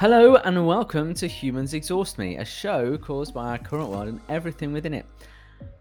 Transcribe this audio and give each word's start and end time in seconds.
Hello 0.00 0.36
and 0.36 0.66
welcome 0.66 1.12
to 1.12 1.26
Humans 1.26 1.74
Exhaust 1.74 2.16
Me, 2.16 2.38
a 2.38 2.44
show 2.46 2.96
caused 2.96 3.34
by 3.34 3.50
our 3.50 3.58
current 3.58 3.90
world 3.90 4.08
and 4.08 4.18
everything 4.30 4.72
within 4.72 4.94
it. 4.94 5.04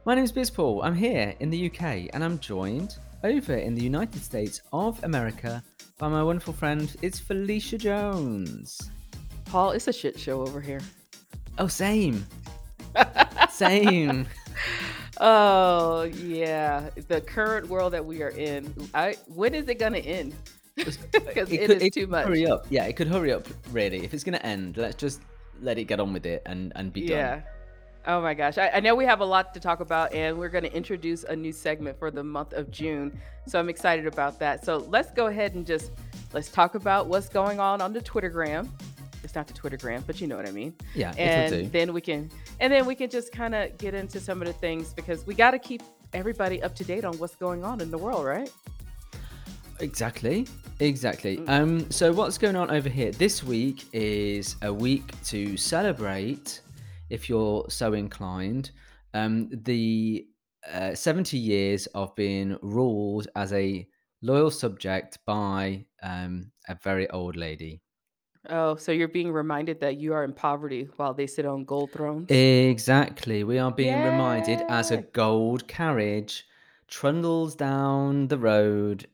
My 0.04 0.14
name 0.14 0.26
is 0.26 0.32
Biz 0.34 0.50
Paul. 0.50 0.82
I'm 0.84 0.94
here 0.94 1.34
in 1.40 1.50
the 1.50 1.68
UK 1.68 2.10
and 2.12 2.22
I'm 2.22 2.38
joined 2.38 2.98
over 3.24 3.56
in 3.56 3.76
the 3.76 3.82
United 3.82 4.22
States 4.22 4.62
of 4.74 5.02
America 5.06 5.64
by 5.98 6.10
my 6.10 6.22
wonderful 6.22 6.52
friend. 6.52 6.94
It's 7.02 7.18
Felicia 7.18 7.78
Jones. 7.78 8.92
Paul, 9.46 9.72
it's 9.72 9.88
a 9.88 9.94
shit 9.94 10.20
show 10.20 10.42
over 10.42 10.60
here. 10.60 10.82
Oh, 11.58 11.68
same. 11.68 12.28
same. 13.50 14.28
Oh 15.22 16.04
yeah, 16.04 16.90
the 17.08 17.22
current 17.22 17.70
world 17.70 17.94
that 17.94 18.06
we 18.06 18.22
are 18.22 18.32
in. 18.32 18.74
I 18.94 19.16
when 19.28 19.56
is 19.56 19.70
it 19.70 19.80
gonna 19.80 20.00
end? 20.00 20.34
Because 21.12 21.52
it, 21.52 21.68
could, 21.68 21.78
is 21.78 21.84
it 21.84 21.94
too 21.94 22.08
much. 22.08 22.28
Hurry 22.28 22.46
up. 22.48 22.66
Yeah, 22.70 22.86
it 22.86 22.96
could 22.96 23.08
hurry 23.08 23.32
up, 23.34 23.48
really. 23.72 24.04
If 24.04 24.14
it's 24.14 24.24
going 24.24 24.38
to 24.38 24.46
end, 24.46 24.78
let's 24.78 24.96
just 24.96 25.22
let 25.62 25.78
it 25.78 25.86
get 25.86 26.00
on 26.00 26.14
with 26.14 26.26
it 26.26 26.42
and, 26.46 26.72
and 26.76 26.92
be 26.94 27.02
Yeah. 27.02 27.36
done. 27.36 27.44
Oh 28.08 28.22
my 28.22 28.34
gosh. 28.34 28.58
I, 28.58 28.70
I 28.76 28.80
know 28.80 28.96
we 28.96 29.06
have 29.06 29.20
a 29.20 29.26
lot 29.26 29.54
to 29.54 29.60
talk 29.60 29.82
about, 29.82 30.14
and 30.14 30.38
we're 30.38 30.50
going 30.50 30.64
to 30.64 30.74
introduce 30.74 31.26
a 31.26 31.36
new 31.36 31.52
segment 31.52 32.00
for 32.00 32.10
the 32.12 32.24
month 32.24 32.54
of 32.54 32.72
June. 32.72 33.20
So 33.46 33.60
I'm 33.60 33.70
excited 33.70 34.08
about 34.08 34.40
that. 34.40 34.64
So 34.66 34.78
let's 34.90 35.12
go 35.12 35.28
ahead 35.28 35.54
and 35.56 35.66
just 35.66 35.92
let's 36.34 36.50
talk 36.50 36.76
about 36.76 37.08
what's 37.08 37.28
going 37.30 37.60
on 37.60 37.82
on 37.82 37.92
the 37.94 38.00
Twittergram. 38.02 38.70
It's 39.24 39.36
not 39.36 39.48
the 39.48 39.54
Twittergram, 39.54 40.04
but 40.08 40.22
you 40.22 40.28
know 40.28 40.38
what 40.38 40.48
I 40.48 40.52
mean. 40.52 40.74
Yeah, 40.96 41.14
and 41.18 41.70
then 41.72 41.94
we 41.94 42.00
can 42.00 42.32
and 42.62 42.72
then 42.72 42.86
we 42.86 42.96
can 42.96 43.10
just 43.10 43.34
kind 43.34 43.54
of 43.54 43.78
get 43.78 43.94
into 43.94 44.20
some 44.20 44.42
of 44.42 44.48
the 44.48 44.54
things 44.54 44.94
because 44.94 45.28
we 45.28 45.36
got 45.36 45.52
to 45.52 45.60
keep 45.60 45.84
everybody 46.14 46.64
up 46.64 46.74
to 46.76 46.84
date 46.86 47.04
on 47.04 47.18
what's 47.18 47.36
going 47.36 47.64
on 47.66 47.82
in 47.82 47.92
the 47.92 47.98
world, 47.98 48.26
right? 48.26 48.50
Exactly. 49.80 50.48
Exactly. 50.80 51.38
Mm. 51.38 51.50
Um, 51.50 51.92
so 51.92 52.12
what's 52.12 52.38
going 52.38 52.56
on 52.56 52.72
over 52.72 52.90
here? 52.90 53.12
This 53.12 53.44
week 53.44 53.86
is 53.94 54.56
a 54.62 54.74
week 54.74 55.12
to 55.26 55.58
celebrate, 55.58 56.62
if 57.10 57.30
you're 57.30 57.66
so 57.70 57.94
inclined, 57.94 58.72
um, 59.14 59.50
the 59.52 60.28
uh, 60.72 60.94
70 60.94 61.38
years 61.38 61.88
of 61.88 62.16
being 62.16 62.58
ruled 62.62 63.28
as 63.36 63.54
a 63.54 63.88
loyal 64.22 64.52
subject 64.52 65.20
by 65.26 65.86
um, 66.04 66.52
a 66.68 66.76
very 66.76 67.10
old 67.10 67.36
lady. 67.36 67.82
Oh, 68.50 68.76
so 68.76 68.92
you're 68.92 69.08
being 69.08 69.32
reminded 69.32 69.82
that 69.82 69.98
you 69.98 70.14
are 70.14 70.24
in 70.24 70.34
poverty 70.34 70.88
while 70.96 71.14
they 71.14 71.28
sit 71.28 71.46
on 71.46 71.66
gold 71.66 71.92
thrones? 71.92 72.32
Exactly. 72.32 73.44
We 73.44 73.60
are 73.60 73.72
being 73.72 74.02
reminded 74.02 74.62
as 74.70 74.92
a 74.92 74.98
gold 74.98 75.68
carriage 75.68 76.46
trundles 76.88 77.56
down 77.56 78.28
the 78.28 78.38
road, 78.38 79.08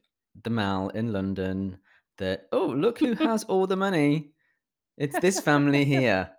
the 0.44 0.50
Mall 0.50 0.90
in 0.90 1.12
London, 1.14 1.78
that, 2.18 2.48
oh, 2.52 2.68
look 2.68 3.00
who 3.00 3.14
has 3.26 3.44
all 3.46 3.68
the 3.68 3.76
money. 3.76 4.32
It's 4.98 5.20
this 5.20 5.40
family 5.40 5.84
here. 5.86 6.30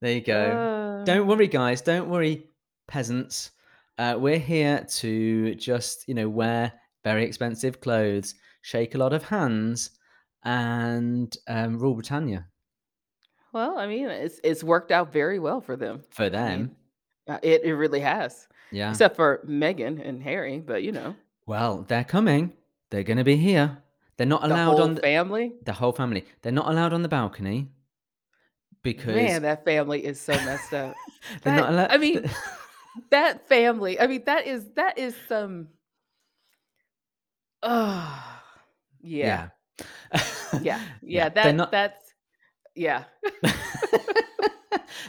There 0.00 0.12
you 0.12 0.20
go. 0.20 1.02
Don't 1.04 1.20
Uh, 1.20 1.24
worry, 1.24 1.48
guys. 1.48 1.80
Don't 1.80 2.08
worry, 2.08 2.48
peasants. 2.86 3.50
Uh, 3.98 4.16
we're 4.18 4.38
here 4.38 4.86
to 4.98 5.54
just, 5.56 6.06
you 6.06 6.14
know, 6.14 6.28
wear 6.28 6.72
very 7.04 7.24
expensive 7.24 7.80
clothes, 7.80 8.34
shake 8.62 8.94
a 8.94 8.98
lot 8.98 9.12
of 9.12 9.24
hands, 9.24 9.90
and 10.44 11.36
um, 11.48 11.78
rule 11.78 11.94
Britannia 11.94 12.46
well, 13.52 13.78
I 13.78 13.86
mean, 13.86 14.08
it's 14.08 14.38
it's 14.44 14.62
worked 14.62 14.92
out 14.92 15.10
very 15.10 15.38
well 15.38 15.62
for 15.62 15.74
them. 15.74 16.02
for 16.10 16.24
I 16.24 16.28
mean, 16.28 16.30
them. 16.30 16.76
uh, 17.28 17.38
it 17.42 17.64
it 17.64 17.74
really 17.74 18.00
has, 18.00 18.46
Yeah. 18.70 18.90
except 18.90 19.16
for 19.16 19.42
Meghan 19.48 20.06
and 20.06 20.22
Harry, 20.22 20.58
but 20.60 20.82
you 20.82 20.92
know, 20.92 21.16
Well, 21.46 21.84
they're 21.88 22.04
coming. 22.04 22.52
They're 22.90 23.02
going 23.02 23.18
to 23.18 23.24
be 23.24 23.36
here. 23.36 23.78
They're 24.16 24.26
not 24.26 24.42
the 24.42 24.48
allowed 24.48 24.80
on 24.80 24.94
the, 24.94 25.00
family. 25.00 25.52
the 25.62 25.72
whole 25.72 25.92
family. 25.92 26.24
They're 26.42 26.52
not 26.52 26.68
allowed 26.68 26.92
on 26.92 27.02
the 27.02 27.08
balcony 27.08 27.68
because 28.82 29.14
Man, 29.14 29.42
that 29.42 29.64
family 29.64 30.04
is 30.04 30.20
so 30.20 30.32
messed 30.32 30.74
up. 30.74 30.94
they're 31.42 31.56
not 31.56 31.70
allowed. 31.70 31.90
I 31.90 31.98
mean, 31.98 32.28
that 33.10 33.48
family. 33.48 34.00
I 34.00 34.06
mean, 34.06 34.22
that 34.26 34.46
is 34.46 34.64
that 34.74 34.98
is 34.98 35.14
some. 35.28 35.68
Oh, 37.62 38.40
yeah, 39.00 39.48
yeah. 40.12 40.20
yeah, 40.52 40.60
yeah. 40.62 40.82
yeah. 41.02 41.28
That 41.28 41.54
not. 41.54 41.70
that's 41.70 42.14
yeah. 42.74 43.04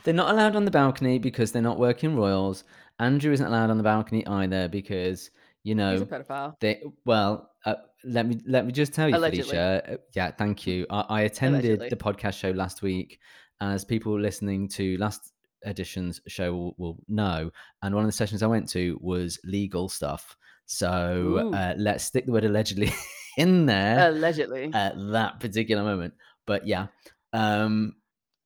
they're 0.04 0.14
not 0.14 0.32
allowed 0.32 0.56
on 0.56 0.66
the 0.66 0.72
balcony 0.72 1.20
because 1.20 1.52
they're 1.52 1.62
not 1.62 1.80
working 1.80 2.16
royals. 2.16 2.64
Andrew 3.00 3.32
isn't 3.32 3.46
allowed 3.46 3.70
on 3.70 3.78
the 3.78 3.84
balcony 3.84 4.26
either 4.28 4.68
because 4.68 5.32
you 5.64 5.76
He's 5.76 5.82
a 5.82 6.00
know 6.00 6.06
pedophile, 6.06 6.56
they. 6.60 6.82
Well, 7.06 7.50
uh, 7.66 7.76
let 8.04 8.28
me 8.28 8.40
let 8.48 8.66
me 8.66 8.72
just 8.72 8.94
tell 8.94 9.10
you, 9.10 9.16
allegedly. 9.16 9.44
Felicia. 9.44 9.94
uh, 9.94 9.98
Yeah, 10.16 10.32
thank 10.32 10.66
you. 10.66 10.86
I, 10.90 11.02
I 11.10 11.22
attended 11.22 11.66
Allegedly. 11.66 11.90
the 11.90 11.96
podcast 11.96 12.34
show 12.40 12.52
last 12.52 12.82
week, 12.82 13.20
as 13.62 13.84
people 13.86 14.18
listening 14.20 14.68
to 14.70 14.98
last 14.98 15.34
edition's 15.66 16.22
show 16.28 16.54
will, 16.56 16.76
will 16.78 16.98
know. 17.10 17.52
And 17.82 17.94
one 17.94 18.04
of 18.06 18.08
the 18.08 18.14
sessions 18.16 18.42
I 18.42 18.48
went 18.48 18.70
to 18.70 18.98
was 19.02 19.38
legal 19.44 19.90
stuff. 19.90 20.38
So 20.66 21.52
uh, 21.54 21.74
let's 21.78 22.04
stick 22.06 22.26
the 22.26 22.32
word 22.32 22.46
allegedly 22.46 22.94
in 23.38 23.66
there 23.66 24.10
allegedly. 24.10 24.72
at 24.74 24.94
that 25.12 25.40
particular 25.40 25.84
moment. 25.84 26.14
But 26.48 26.66
yeah, 26.68 26.88
um, 27.34 27.96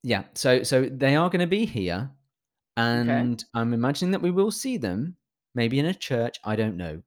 yeah. 0.02 0.24
So 0.34 0.62
so 0.62 0.88
they 0.90 1.14
are 1.16 1.28
going 1.30 1.40
to 1.40 1.46
be 1.46 1.64
here, 1.66 2.10
Okay. 2.78 3.08
and 3.10 3.44
I'm 3.54 3.72
imagining 3.74 4.10
that 4.12 4.22
we 4.22 4.30
will 4.30 4.50
see 4.50 4.78
them, 4.78 5.16
maybe 5.54 5.78
in 5.78 5.86
a 5.86 5.94
church. 5.94 6.38
I 6.44 6.56
don't 6.56 6.76
know, 6.76 7.02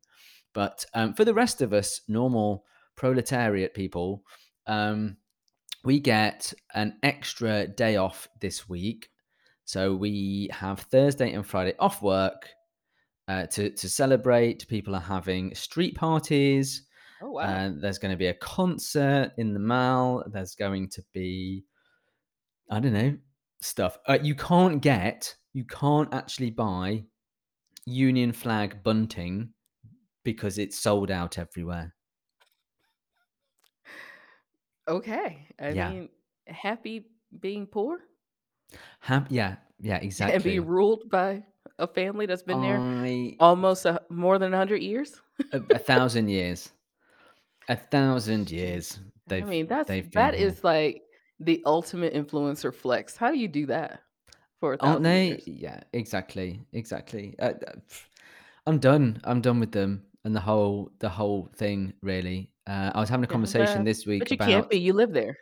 but 0.54 0.86
um, 0.94 1.14
for 1.14 1.26
the 1.26 1.34
rest 1.34 1.62
of 1.62 1.74
us, 1.74 2.02
normal 2.08 2.64
proletariat 2.96 3.74
people, 3.74 4.24
um, 4.66 5.18
we 5.84 6.00
get 6.00 6.54
an 6.74 6.98
extra 7.04 7.68
day 7.68 7.96
off 7.96 8.28
this 8.42 8.68
week. 8.68 9.10
So 9.66 9.96
we 9.96 10.50
have 10.52 10.80
Thursday 10.80 11.34
and 11.34 11.46
Friday 11.46 11.74
off 11.80 12.02
work 12.02 12.50
uh, 13.28 13.48
to 13.48 13.70
to 13.70 13.90
celebrate. 13.90 14.68
People 14.68 14.96
are 14.96 15.02
having 15.02 15.54
street 15.56 15.96
parties. 15.96 16.84
Oh 17.22 17.32
wow. 17.32 17.42
Uh, 17.42 17.72
there's 17.76 17.98
going 17.98 18.12
to 18.12 18.18
be 18.18 18.28
a 18.28 18.34
concert 18.34 19.32
in 19.38 19.54
the 19.54 19.60
Mall. 19.60 20.24
There's 20.32 20.56
going 20.56 20.90
to 20.90 21.04
be, 21.14 21.66
I 22.70 22.80
don't 22.80 22.94
know, 22.94 23.18
stuff. 23.62 23.98
Uh, 24.08 24.20
you 24.22 24.36
can't 24.36 24.82
get, 24.82 25.36
you 25.54 25.66
can't 25.66 26.14
actually 26.14 26.52
buy 26.52 27.04
Union 27.88 28.34
flag 28.34 28.84
bunting 28.84 29.54
because 30.24 30.58
it's 30.60 30.78
sold 30.80 31.12
out 31.12 31.40
everywhere. 31.40 31.96
Okay. 34.88 35.48
I 35.60 35.74
Yeah. 35.74 35.74
mean, 35.74 36.10
happy 36.48 37.12
being 37.40 37.68
poor 37.68 38.02
Have, 39.02 39.32
yeah, 39.32 39.58
yeah, 39.80 39.98
exactly. 39.98 40.34
and 40.36 40.44
be 40.44 40.60
ruled 40.60 41.10
by 41.10 41.46
a 41.80 41.88
family 41.88 42.26
that's 42.26 42.44
been 42.44 42.62
there 42.62 42.86
almost 43.40 43.86
a, 43.86 44.02
more 44.10 44.40
than 44.40 44.52
100 44.52 44.82
years. 44.82 45.22
a, 45.52 45.60
a 45.74 45.80
thousand 45.80 46.30
years, 46.30 46.72
a 47.70 47.78
thousand 47.78 48.52
years. 48.52 49.00
I 49.40 49.46
They've 49.46 49.46
mean, 49.46 49.68
that's 49.68 50.00
that 50.14 50.36
is 50.36 50.64
like 50.64 51.04
the 51.40 51.62
ultimate 51.66 52.14
influencer 52.14 52.74
flex. 52.74 53.16
How 53.16 53.32
do 53.32 53.38
you 53.38 53.48
do 53.48 53.66
that 53.68 54.02
for 54.60 54.74
a 54.74 54.78
aren't 54.80 55.04
thousand 55.04 55.04
they? 55.04 55.42
years? 55.42 55.44
Yeah, 55.46 55.82
exactly, 55.94 56.62
exactly. 56.74 57.36
Uh, 57.40 57.54
uh, 57.68 57.74
pff, 57.90 58.06
I'm 58.66 58.80
done. 58.80 59.20
I'm 59.24 59.42
done 59.42 59.60
with 59.60 59.72
them 59.72 60.04
and 60.24 60.36
the 60.36 60.40
whole 60.42 60.92
the 61.00 61.10
whole 61.10 61.50
thing. 61.56 61.94
Really, 62.02 62.52
uh, 62.68 62.92
I 62.94 63.00
was 63.00 63.10
having 63.10 63.24
a 63.24 63.28
Yeah, 63.30 63.38
conversation 63.38 63.84
but 63.84 63.86
this 63.86 64.06
week 64.06 64.24
but 64.26 64.32
you 64.32 64.38
can't 64.38 64.70
about 64.70 64.70
be. 64.70 64.78
You 64.78 64.94
live 64.94 65.14
there. 65.14 65.38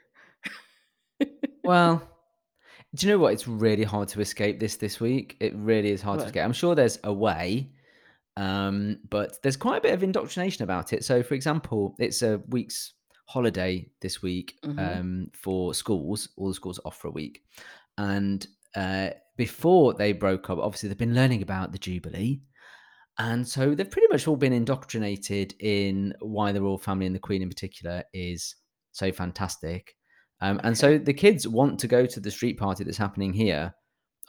well. 1.63 2.01
Do 2.95 3.07
you 3.07 3.13
know 3.13 3.19
what? 3.19 3.33
It's 3.33 3.47
really 3.47 3.83
hard 3.83 4.07
to 4.09 4.21
escape 4.21 4.59
this 4.59 4.77
this 4.77 4.99
week. 4.99 5.37
It 5.41 5.53
really 5.55 5.91
is 5.91 6.01
hard 6.01 6.19
to 6.21 6.25
What? 6.25 6.27
escape. 6.27 6.43
I'm 6.43 6.53
sure 6.53 6.75
there's 6.75 6.99
a 7.03 7.13
way, 7.13 7.71
um, 8.37 8.99
but 9.09 9.41
there's 9.43 9.57
quite 9.57 9.77
a 9.77 9.81
bit 9.81 9.93
of 9.93 10.03
indoctrination 10.03 10.63
about 10.63 10.93
it. 10.93 11.03
So, 11.05 11.23
for 11.23 11.35
example, 11.35 11.95
it's 11.99 12.21
a 12.21 12.41
week's 12.49 12.93
holiday 13.27 13.89
this 14.01 14.21
week 14.21 14.59
hmm 14.63 14.79
um, 14.79 15.31
for 15.33 15.73
schools. 15.73 16.29
All 16.37 16.49
the 16.49 16.53
schools 16.53 16.79
are 16.79 16.87
off 16.87 16.97
for 16.99 17.09
a 17.09 17.11
week, 17.11 17.43
and 17.97 18.47
uh, 18.75 19.09
before 19.37 19.93
they 19.93 20.13
broke 20.13 20.49
up, 20.49 20.59
obviously 20.59 20.89
they've 20.89 20.97
been 20.97 21.15
learning 21.15 21.41
about 21.41 21.71
the 21.71 21.77
Jubilee, 21.77 22.41
and 23.17 23.47
so 23.47 23.73
they've 23.75 23.89
pretty 23.89 24.07
much 24.09 24.27
all 24.27 24.35
been 24.35 24.53
indoctrinated 24.53 25.53
in 25.59 26.13
why 26.19 26.51
the 26.51 26.61
royal 26.61 26.77
family 26.77 27.05
and 27.05 27.15
the 27.15 27.19
Queen 27.19 27.41
in 27.41 27.49
particular 27.49 28.03
is 28.13 28.55
so 28.91 29.11
fantastic. 29.11 29.95
Um, 30.41 30.59
and 30.63 30.77
so 30.77 30.97
the 30.97 31.13
kids 31.13 31.47
want 31.47 31.79
to 31.79 31.87
go 31.87 32.05
to 32.05 32.19
the 32.19 32.29
street 32.31 32.57
party 32.57 32.83
that's 32.83 32.97
happening 32.97 33.31
here 33.33 33.73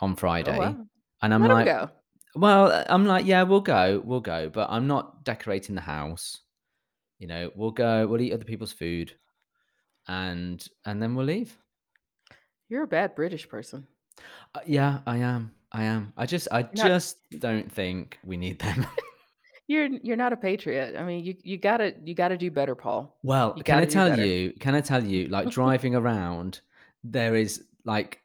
on 0.00 0.12
Oh 0.12 0.16
Friday. 0.16 0.58
wow. 0.58 0.76
And 1.22 1.34
I'm 1.34 1.42
Let 1.42 1.50
like, 1.50 1.66
go. 1.66 1.90
well, 2.36 2.84
I'm 2.88 3.06
like, 3.06 3.26
yeah, 3.26 3.42
we'll 3.42 3.60
go, 3.60 4.00
we'll 4.04 4.20
go, 4.20 4.48
but 4.48 4.68
I'm 4.70 4.86
not 4.86 5.24
decorating 5.24 5.74
the 5.74 5.80
house. 5.80 6.40
You 7.18 7.26
know, 7.26 7.50
we'll 7.56 7.70
go, 7.72 8.06
we'll 8.06 8.20
eat 8.20 8.32
other 8.34 8.44
people's 8.44 8.72
food, 8.72 9.12
and 10.06 10.64
and 10.84 11.02
then 11.02 11.14
we'll 11.14 11.26
leave. 11.26 11.56
You're 12.68 12.82
a 12.84 12.86
bad 12.88 13.14
British 13.14 13.48
person. 13.48 13.86
Uh, 14.54 14.60
yeah, 14.66 15.00
I 15.06 15.18
am, 15.18 15.52
I 15.72 15.84
am. 15.84 16.12
I 16.16 16.26
just, 16.26 16.48
I 16.50 16.60
You're 16.60 16.68
not. 16.74 16.86
just 16.86 17.18
don't 17.38 17.70
think 17.70 18.18
we 18.24 18.36
need 18.36 18.58
them. 18.58 18.86
You're 19.68 19.86
you're 19.86 20.16
not 20.16 20.32
a 20.32 20.36
patriot. 20.36 20.94
I 20.96 21.02
mean, 21.02 21.24
you 21.24 21.34
you 21.42 21.58
gotta 21.58 21.92
you 22.04 22.14
gotta 22.14 22.36
do 22.38 22.52
better, 22.52 22.76
Paul. 22.76 23.18
well, 23.24 23.52
You 23.56 23.64
can 23.64 23.74
I 23.74 23.80
gotta 23.80 23.86
do 23.86 23.92
tell 23.92 24.10
better. 24.10 24.24
you? 24.24 24.52
Can 24.60 24.76
I 24.76 24.80
tell 24.80 25.02
you? 25.04 25.26
Like 25.26 25.50
driving 25.58 25.96
around, 25.96 26.60
there 27.02 27.34
is 27.34 27.64
like 27.84 28.20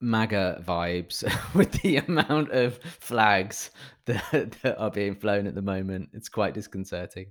MAGA 0.00 0.62
vibes 0.66 1.22
with 1.54 1.70
the 1.82 1.98
amount 1.98 2.50
of 2.52 2.78
flags 2.98 3.72
that, 4.06 4.56
that 4.62 4.78
are 4.78 4.90
being 4.90 5.14
flown 5.16 5.46
at 5.46 5.54
the 5.54 5.60
moment. 5.60 6.08
It's 6.14 6.30
quite 6.30 6.54
disconcerting. 6.54 7.26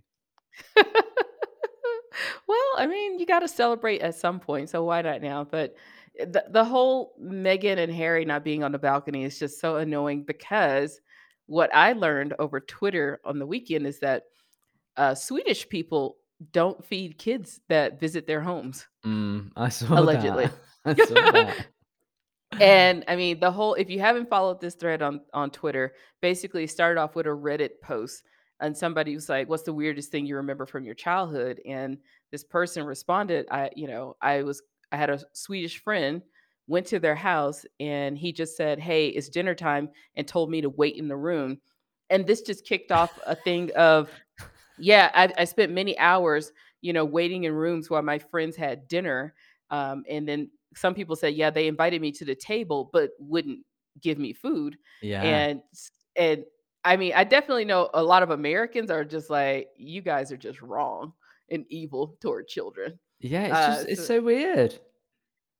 well, 0.75 2.59
I 2.77 2.85
mean, 2.87 3.19
you 3.19 3.25
got 3.25 3.39
to 3.39 3.47
celebrate 3.47 4.01
at 4.01 4.15
some 4.15 4.39
point, 4.39 4.69
so 4.69 4.83
why 4.83 5.01
not 5.01 5.21
now? 5.21 5.43
But 5.43 5.75
the 6.15 6.43
the 6.49 6.63
whole 6.63 7.13
Meghan 7.21 7.77
and 7.77 7.91
Harry 7.93 8.25
not 8.25 8.43
being 8.43 8.63
on 8.63 8.71
the 8.71 8.79
balcony 8.79 9.23
is 9.23 9.39
just 9.39 9.59
so 9.59 9.77
annoying 9.77 10.23
because 10.23 11.01
what 11.47 11.73
I 11.75 11.93
learned 11.93 12.33
over 12.39 12.59
Twitter 12.59 13.19
on 13.25 13.39
the 13.39 13.47
weekend 13.47 13.85
is 13.87 13.99
that 13.99 14.23
uh, 14.95 15.15
Swedish 15.15 15.67
people 15.67 16.17
don't 16.51 16.83
feed 16.85 17.17
kids 17.17 17.61
that 17.69 17.99
visit 17.99 18.27
their 18.27 18.41
homes, 18.41 18.87
Mm, 19.05 19.51
I 19.55 19.69
saw 19.69 19.87
that. 19.87 19.99
allegedly. 19.99 20.49
I 20.85 20.93
saw 20.95 21.31
that. 21.31 21.67
And 22.59 23.03
I 23.07 23.15
mean, 23.15 23.39
the 23.39 23.51
whole 23.51 23.73
if 23.73 23.89
you 23.89 23.99
haven't 23.99 24.29
followed 24.29 24.61
this 24.61 24.75
thread 24.75 25.01
on 25.01 25.21
on 25.33 25.49
Twitter, 25.49 25.93
basically 26.21 26.67
started 26.67 26.99
off 26.99 27.15
with 27.15 27.25
a 27.25 27.29
Reddit 27.29 27.81
post 27.81 28.23
and 28.59 28.77
somebody 28.77 29.15
was 29.15 29.27
like, 29.27 29.49
"What's 29.49 29.63
the 29.63 29.73
weirdest 29.73 30.11
thing 30.11 30.25
you 30.27 30.35
remember 30.35 30.67
from 30.67 30.85
your 30.85 30.93
childhood?" 30.93 31.59
And 31.65 31.97
this 32.31 32.43
person 32.43 32.83
responded, 32.85 33.47
"I, 33.49 33.71
you 33.75 33.87
know, 33.87 34.15
I 34.21 34.43
was 34.43 34.61
I 34.93 34.97
had 34.97 35.09
a 35.09 35.19
Swedish 35.33 35.83
friend, 35.83 36.21
went 36.67 36.85
to 36.87 36.99
their 36.99 37.15
house 37.15 37.65
and 37.79 38.17
he 38.17 38.31
just 38.31 38.55
said, 38.55 38.79
"Hey, 38.79 39.07
it's 39.07 39.27
dinner 39.27 39.55
time," 39.55 39.89
and 40.15 40.27
told 40.27 40.49
me 40.49 40.61
to 40.61 40.69
wait 40.69 40.95
in 40.95 41.07
the 41.07 41.17
room. 41.17 41.59
And 42.09 42.25
this 42.25 42.41
just 42.41 42.65
kicked 42.65 42.91
off 42.91 43.19
a 43.25 43.35
thing 43.35 43.71
of 43.75 44.09
yeah, 44.77 45.11
I, 45.13 45.33
I 45.37 45.45
spent 45.45 45.71
many 45.71 45.97
hours, 45.99 46.51
you 46.81 46.93
know, 46.93 47.05
waiting 47.05 47.43
in 47.43 47.53
rooms 47.53 47.89
while 47.89 48.01
my 48.01 48.19
friends 48.19 48.55
had 48.55 48.87
dinner. 48.87 49.33
Um, 49.69 50.03
and 50.09 50.27
then 50.27 50.49
some 50.75 50.93
people 50.93 51.15
said, 51.15 51.33
yeah, 51.33 51.49
they 51.49 51.67
invited 51.67 52.01
me 52.01 52.11
to 52.13 52.25
the 52.25 52.35
table, 52.35 52.89
but 52.93 53.11
wouldn't 53.19 53.59
give 54.01 54.17
me 54.17 54.33
food. 54.33 54.77
Yeah. 55.01 55.21
And 55.21 55.61
and 56.15 56.43
I 56.85 56.97
mean, 56.97 57.13
I 57.15 57.23
definitely 57.23 57.65
know 57.65 57.89
a 57.93 58.03
lot 58.03 58.23
of 58.23 58.29
Americans 58.31 58.91
are 58.91 59.05
just 59.05 59.29
like, 59.29 59.69
you 59.77 60.01
guys 60.01 60.31
are 60.31 60.37
just 60.37 60.61
wrong 60.61 61.13
and 61.49 61.65
evil 61.69 62.17
toward 62.21 62.47
children. 62.47 62.99
Yeah, 63.23 63.45
it's 63.45 63.65
just 63.65 63.83
Uh, 63.83 63.87
it's 63.87 64.03
so 64.05 64.07
so 64.07 64.21
weird. 64.21 64.79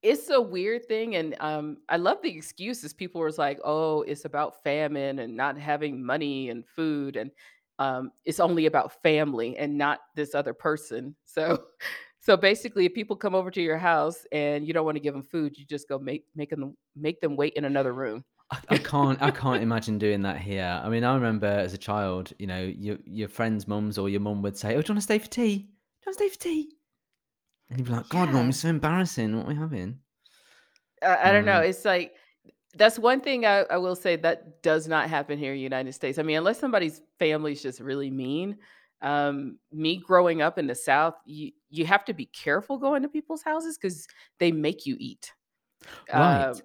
it's 0.02 0.30
a 0.30 0.42
weird 0.42 0.86
thing, 0.86 1.16
and, 1.16 1.36
um, 1.40 1.78
I 1.88 1.96
love 1.98 2.22
the 2.22 2.36
excuses. 2.36 2.94
People 2.94 3.22
was 3.22 3.38
like, 3.38 3.60
"Oh, 3.64 4.02
it's 4.02 4.26
about 4.26 4.62
famine 4.64 5.20
and 5.20 5.36
not 5.38 5.58
having 5.58 6.04
money 6.04 6.50
and 6.50 6.68
food, 6.68 7.16
and, 7.16 7.32
um, 7.80 8.12
it's 8.26 8.40
only 8.42 8.66
about 8.66 9.02
family 9.02 9.58
and 9.58 9.78
not 9.78 10.02
this 10.16 10.36
other 10.36 10.54
person." 10.54 11.16
So 11.26 11.68
so 12.20 12.36
basically, 12.38 12.86
if 12.86 12.94
people 12.94 13.16
come 13.16 13.34
over 13.36 13.50
to 13.52 13.62
your 13.62 13.78
house 13.78 14.26
and 14.32 14.68
you 14.68 14.74
don't 14.74 14.86
wanna 14.86 15.00
give 15.00 15.06
give 15.06 15.14
them 15.14 15.24
food, 15.24 15.58
you 15.58 15.66
just 15.66 15.88
go 15.88 15.98
make 16.00 16.26
make 16.36 16.50
them 16.50 16.78
make 16.96 17.22
them 17.22 17.36
wait 17.38 17.54
in 17.54 17.64
another 17.66 17.94
room. 17.94 18.26
I, 18.52 18.60
I 18.70 18.78
can't 18.78 19.22
I 19.22 19.32
can't 19.32 19.62
imagine 19.62 19.98
doing 19.98 20.22
that 20.24 20.38
here. 20.40 20.82
I 20.84 20.90
mean, 20.90 21.04
I 21.04 21.16
remember 21.16 21.48
as 21.48 21.74
a 21.74 21.78
child, 21.78 22.34
you 22.40 22.48
know, 22.48 22.62
your 22.64 22.98
your 23.06 23.28
friends' 23.30 23.68
mums 23.68 23.98
or 23.98 24.10
your 24.10 24.22
mum 24.22 24.42
would 24.44 24.58
say, 24.58 24.76
"Oh, 24.76 24.82
do 24.82 24.88
you 24.90 24.94
want 24.94 24.98
to 24.98 25.02
stay 25.02 25.20
for 25.20 25.28
tea? 25.30 25.58
Do 25.58 25.64
you 25.64 25.70
want 26.08 26.18
to 26.18 26.24
stay 26.26 26.30
for 26.30 26.40
tea?" 26.40 26.78
And 27.70 27.80
you'd 27.80 27.86
be 27.88 27.92
like, 27.92 28.08
"God, 28.08 28.34
Yeah. 28.34 28.50
it's 28.50 28.60
so 28.60 28.70
embarrassing. 28.70 29.36
What 29.36 29.46
are 29.46 29.50
we 29.50 29.56
having?" 29.56 30.02
I 31.02 31.30
I 31.30 31.32
don't 31.32 31.46
know, 31.46 31.60
Mm, 31.60 31.62
it's 31.62 31.86
like 31.86 32.16
that's 32.76 33.00
one 33.00 33.22
thing 33.22 33.46
I 33.46 33.60
I 33.64 33.78
will 33.78 33.96
say 33.96 34.16
that 34.18 34.64
does 34.64 34.88
not 34.88 35.10
happen 35.10 35.38
here 35.38 35.52
in 35.54 35.58
the 35.58 35.64
United 35.64 35.94
States. 35.94 36.18
I 36.20 36.24
mean, 36.24 36.38
unless 36.38 36.60
somebody's 36.60 37.02
family's 37.20 37.62
just 37.62 37.80
really 37.80 38.12
mean. 38.12 38.60
Um, 39.02 39.60
me 39.72 39.98
growing 39.98 40.42
up 40.42 40.58
in 40.58 40.68
the 40.68 40.76
South, 40.76 41.16
you 41.26 41.52
you 41.70 41.86
have 41.86 42.06
to 42.06 42.14
be 42.14 42.26
careful 42.28 42.78
going 42.78 43.02
to 43.04 43.10
people's 43.10 43.44
houses 43.44 43.78
because 43.78 44.08
they 44.40 44.52
make 44.52 44.86
you 44.86 44.96
eat. 45.00 45.34
right. 46.14 46.50
Um, 46.50 46.64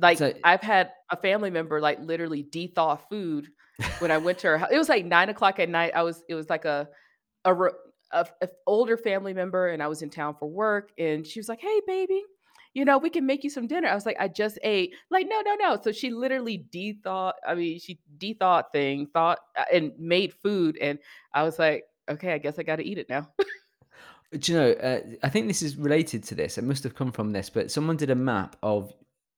like, 0.00 0.20
So 0.20 0.32
I've 0.44 0.62
had 0.62 0.92
a 1.10 1.16
family 1.16 1.50
member, 1.50 1.80
like, 1.80 2.00
literally 2.00 2.42
de-thaw 2.42 2.96
food 2.96 3.50
when 3.98 4.10
I 4.10 4.18
went 4.18 4.38
to 4.40 4.48
her 4.48 4.58
hou 4.58 4.66
it 4.70 4.78
was, 4.78 4.88
like, 4.88 5.04
nine 5.06 5.28
o'clock 5.30 5.58
at 5.60 5.68
night. 5.68 5.92
I 5.94 6.02
was 6.02 6.24
it 6.28 6.34
was 6.34 6.50
like 6.50 6.64
a 6.66 6.88
a 7.44 7.54
a 8.12 8.26
a 8.40 8.48
older 8.66 8.96
family 8.96 9.32
member, 9.32 9.68
and 9.68 9.82
I 9.82 9.88
was 9.88 10.02
in 10.02 10.10
town 10.10 10.34
for 10.38 10.48
work, 10.48 10.92
and 10.98 11.26
she 11.26 11.38
was 11.38 11.48
like, 11.48 11.60
"Hey, 11.60 11.80
baby, 11.86 12.22
you 12.74 12.84
know, 12.84 12.98
we 12.98 13.10
can 13.10 13.26
make 13.26 13.44
you 13.44 13.50
some 13.50 13.66
dinner." 13.66 13.88
I 13.88 13.94
was 13.94 14.06
like, 14.06 14.16
"I 14.20 14.28
just 14.28 14.58
ate." 14.62 14.94
Like, 15.10 15.26
"No, 15.28 15.40
no, 15.40 15.54
no." 15.54 15.80
So 15.82 15.92
she 15.92 16.10
literally 16.10 16.58
de-thawed 16.58 17.34
I 17.46 17.54
mean, 17.54 17.78
she 17.80 17.98
de-thawed 18.18 18.66
thing, 18.72 19.08
thought 19.12 19.38
uh, 19.56 19.64
and 19.72 19.92
made 19.98 20.34
food, 20.34 20.78
and 20.80 20.98
I 21.34 21.42
was 21.42 21.58
like, 21.58 21.84
"Okay, 22.08 22.32
I 22.32 22.38
guess 22.38 22.58
I 22.58 22.62
gotta 22.62 22.82
eat 22.82 22.98
it 22.98 23.08
now." 23.08 23.28
Do 24.38 24.52
you 24.52 24.58
know, 24.58 24.70
uh, 24.72 25.00
I 25.22 25.28
think 25.28 25.46
this 25.46 25.60
is 25.60 25.76
related 25.76 26.24
to 26.24 26.34
this. 26.34 26.56
It 26.56 26.64
must 26.64 26.84
have 26.84 26.94
come 26.94 27.12
from 27.12 27.32
this, 27.32 27.50
but 27.50 27.70
someone 27.70 27.98
did 27.98 28.08
a 28.08 28.14
map 28.14 28.56
of 28.62 28.92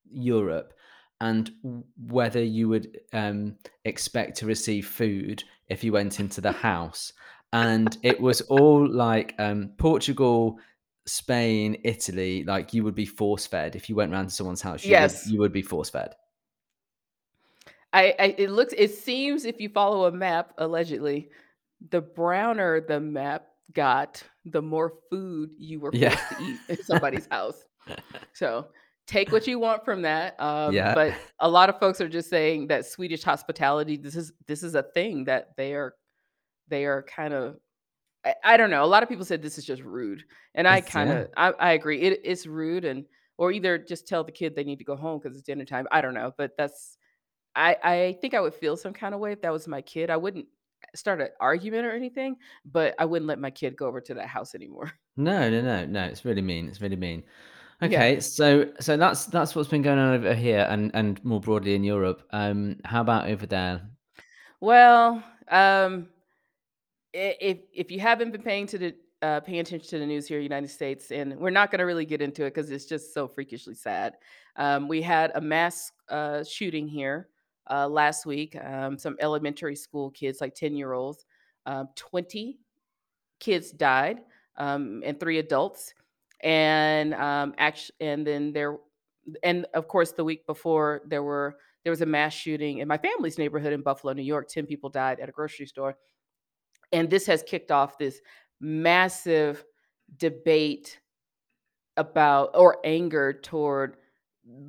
Europe 0.08 0.72
and 1.20 1.50
whether 1.96 2.42
you 2.42 2.68
would 2.68 3.00
um, 3.12 3.56
expect 3.84 4.36
to 4.38 4.46
receive 4.46 4.86
food 4.86 5.42
if 5.68 5.82
you 5.82 5.92
went 5.92 6.20
into 6.20 6.40
the 6.40 6.52
house. 6.70 7.12
And 7.54 7.96
it 8.02 8.20
was 8.20 8.40
all 8.42 8.86
like 8.86 9.34
um, 9.38 9.70
Portugal, 9.78 10.58
Spain, 11.06 11.76
Italy. 11.84 12.42
Like 12.42 12.74
you 12.74 12.82
would 12.82 12.96
be 12.96 13.06
force 13.06 13.46
fed 13.46 13.76
if 13.76 13.88
you 13.88 13.94
went 13.94 14.12
around 14.12 14.24
to 14.26 14.30
someone's 14.34 14.60
house. 14.60 14.84
You 14.84 14.90
would 14.90 15.00
Yes. 15.00 15.30
you 15.30 15.38
would 15.38 15.52
be 15.52 15.62
force 15.62 15.88
fed. 15.88 16.14
I 17.92 18.14
I 18.18 18.34
it 18.38 18.50
looks 18.50 18.74
it 18.76 18.90
seems 18.92 19.44
if 19.44 19.60
you 19.60 19.68
follow 19.68 20.06
a 20.06 20.12
map, 20.12 20.52
allegedly, 20.58 21.30
the 21.90 22.00
browner 22.00 22.80
the 22.80 22.98
map 22.98 23.46
got, 23.72 24.20
the 24.44 24.60
more 24.60 24.94
food 25.08 25.50
you 25.56 25.78
were 25.78 25.90
Yeah, 25.94 26.16
forced 26.16 26.38
to 26.38 26.44
eat 26.44 26.58
in 26.68 26.84
somebody's 26.84 27.28
house. 27.30 27.64
So, 28.32 28.68
take 29.06 29.30
what 29.30 29.46
you 29.46 29.58
want 29.60 29.84
from 29.84 30.02
that, 30.02 30.40
um, 30.40 30.72
yeah. 30.72 30.94
but 30.94 31.14
a 31.38 31.48
lot 31.48 31.68
of 31.68 31.78
folks 31.78 32.00
are 32.00 32.08
just 32.08 32.30
saying 32.30 32.66
that 32.68 32.86
Swedish 32.86 33.22
hospitality, 33.22 33.96
this 33.96 34.16
is 34.16 34.32
this 34.48 34.62
is 34.62 34.74
a 34.74 34.82
thing 34.82 35.24
that 35.24 35.50
they 35.56 35.74
are 35.74 35.94
they 36.68 36.84
are 36.86 37.02
kind 37.02 37.34
of 37.34 37.56
I 38.24 38.34
I 38.44 38.56
don't 38.56 38.70
know, 38.70 38.84
a 38.84 38.86
lot 38.86 39.02
of 39.02 39.08
people 39.08 39.24
said 39.24 39.42
this 39.42 39.58
is 39.58 39.64
just 39.66 39.82
rude, 39.82 40.24
and 40.54 40.68
I 40.68 40.80
yeah. 40.80 40.80
kinda 40.80 41.28
I 41.36 41.52
I 41.52 41.72
agree, 41.72 42.00
it 42.02 42.20
it's 42.24 42.46
rude 42.46 42.84
and 42.84 43.06
or 43.38 43.52
either 43.52 43.78
just 43.78 44.06
tell 44.08 44.24
the 44.24 44.32
kid 44.32 44.54
they 44.54 44.64
need 44.64 44.78
to 44.78 44.84
go 44.84 44.96
home 44.96 45.18
because 45.20 45.36
it's 45.36 45.46
dinner 45.46 45.64
time, 45.64 45.86
I 45.90 46.00
don't 46.00 46.14
know, 46.14 46.32
but 46.38 46.52
that's 46.58 46.98
I 47.56 47.76
I 47.82 48.18
think 48.20 48.34
I 48.34 48.40
would 48.40 48.54
feel 48.54 48.76
some 48.76 48.94
kind 48.94 49.14
of 49.14 49.20
way 49.20 49.32
if 49.32 49.42
that 49.42 49.52
was 49.52 49.68
my 49.68 49.82
kid. 49.82 50.10
I 50.10 50.16
wouldn't 50.18 50.46
start 50.94 51.20
an 51.22 51.28
argument 51.40 51.86
or 51.86 51.92
anything, 51.92 52.36
but 52.66 52.94
I 52.98 53.06
wouldn't 53.06 53.28
let 53.28 53.40
my 53.40 53.50
kid 53.50 53.76
go 53.76 53.86
over 53.88 54.00
to 54.02 54.14
that 54.14 54.28
house 54.28 54.54
anymore. 54.54 54.92
No, 55.16 55.50
no, 55.50 55.60
no, 55.60 55.86
no. 55.86 56.04
It's 56.04 56.24
really 56.24 56.42
mean. 56.42 56.68
It's 56.68 56.80
really 56.80 56.96
mean. 56.96 57.24
Yeah. 57.82 58.06
Okay, 58.06 58.20
so 58.20 58.72
so 58.80 58.96
that's 58.96 59.26
that's 59.26 59.54
what's 59.56 59.68
been 59.68 59.82
going 59.82 59.98
on 59.98 60.14
over 60.14 60.34
here 60.34 60.66
and 60.70 60.90
and 60.94 61.24
more 61.24 61.40
broadly 61.40 61.74
in 61.74 61.84
Europe. 61.84 62.26
Um, 62.32 62.78
how 62.84 63.02
about 63.02 63.28
over 63.28 63.46
there? 63.46 63.82
Well, 64.60 65.22
um, 65.48 66.08
if 67.14 67.58
if 67.72 67.90
you 67.90 68.00
haven't 68.00 68.32
been 68.32 68.42
paying 68.42 68.66
to 68.66 68.78
the 68.78 68.94
uh, 69.22 69.40
paying 69.40 69.60
attention 69.60 69.88
to 69.88 69.98
the 69.98 70.06
news 70.06 70.26
here 70.26 70.38
in 70.38 70.42
the 70.42 70.44
United 70.44 70.68
States, 70.68 71.10
and 71.10 71.36
we're 71.38 71.50
not 71.50 71.70
going 71.70 71.78
to 71.78 71.84
really 71.84 72.04
get 72.04 72.20
into 72.20 72.44
it 72.44 72.54
because 72.54 72.70
it's 72.70 72.84
just 72.84 73.14
so 73.14 73.26
freakishly 73.26 73.74
sad. 73.74 74.14
Um, 74.56 74.88
we 74.88 75.00
had 75.00 75.32
a 75.34 75.40
mass 75.40 75.92
uh, 76.10 76.44
shooting 76.44 76.86
here 76.86 77.28
uh, 77.70 77.88
last 77.88 78.26
week. 78.26 78.56
Um, 78.62 78.98
some 78.98 79.16
elementary 79.20 79.76
school 79.76 80.10
kids, 80.10 80.40
like 80.40 80.54
ten 80.54 80.76
year 80.76 80.92
olds, 80.92 81.24
um, 81.66 81.88
twenty 81.94 82.58
kids 83.40 83.70
died, 83.70 84.20
um, 84.56 85.02
and 85.04 85.18
3 85.18 85.38
adults. 85.38 85.94
And, 86.40 87.14
um, 87.14 87.54
actually, 87.58 87.96
and 88.00 88.26
then 88.26 88.52
there 88.52 88.76
and 89.42 89.66
of 89.74 89.88
course, 89.88 90.12
the 90.12 90.24
week 90.24 90.46
before, 90.46 91.02
there 91.06 91.22
were 91.22 91.56
there 91.82 91.90
was 91.90 92.00
a 92.00 92.06
mass 92.06 92.32
shooting 92.32 92.78
in 92.78 92.88
my 92.88 92.96
family's 92.96 93.38
neighborhood 93.38 93.72
in 93.72 93.82
Buffalo, 93.82 94.12
New 94.14 94.22
York. 94.22 94.48
10 94.48 94.66
people 94.66 94.88
died 94.88 95.20
at 95.20 95.28
a 95.28 95.32
grocery 95.32 95.66
store. 95.66 95.96
And 96.94 97.10
this 97.10 97.26
has 97.26 97.42
kicked 97.42 97.70
off 97.70 97.98
this 97.98 98.20
massive 98.60 99.64
debate 100.16 101.00
about 101.96 102.50
or 102.54 102.78
anger 102.84 103.32
toward 103.32 103.96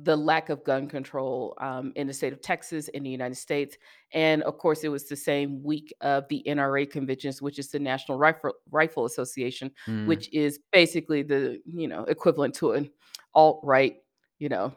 the 0.04 0.16
lack 0.16 0.48
of 0.48 0.64
gun 0.64 0.88
control 0.88 1.54
um, 1.60 1.92
in 1.96 2.06
the 2.06 2.12
state 2.12 2.32
of 2.32 2.40
Texas 2.40 2.88
in 2.88 3.02
the 3.02 3.10
United 3.10 3.34
States. 3.34 3.76
And 4.12 4.42
of 4.44 4.58
course, 4.58 4.84
it 4.84 4.88
was 4.88 5.06
the 5.06 5.16
same 5.16 5.62
week 5.62 5.94
of 6.00 6.26
the 6.28 6.42
NRA 6.46 6.90
conventions, 6.90 7.42
which 7.42 7.58
is 7.58 7.70
the 7.70 7.78
National 7.78 8.18
Rifle, 8.18 8.54
Rifle 8.70 9.04
Association, 9.04 9.70
Mm, 9.86 10.06
which 10.06 10.32
is 10.32 10.58
basically 10.72 11.22
the 11.22 11.60
you 11.66 11.88
know 11.88 12.04
equivalent 12.04 12.54
to 12.56 12.72
an 12.72 12.90
alt 13.34 13.60
right, 13.62 13.96
you 14.38 14.48
know, 14.48 14.72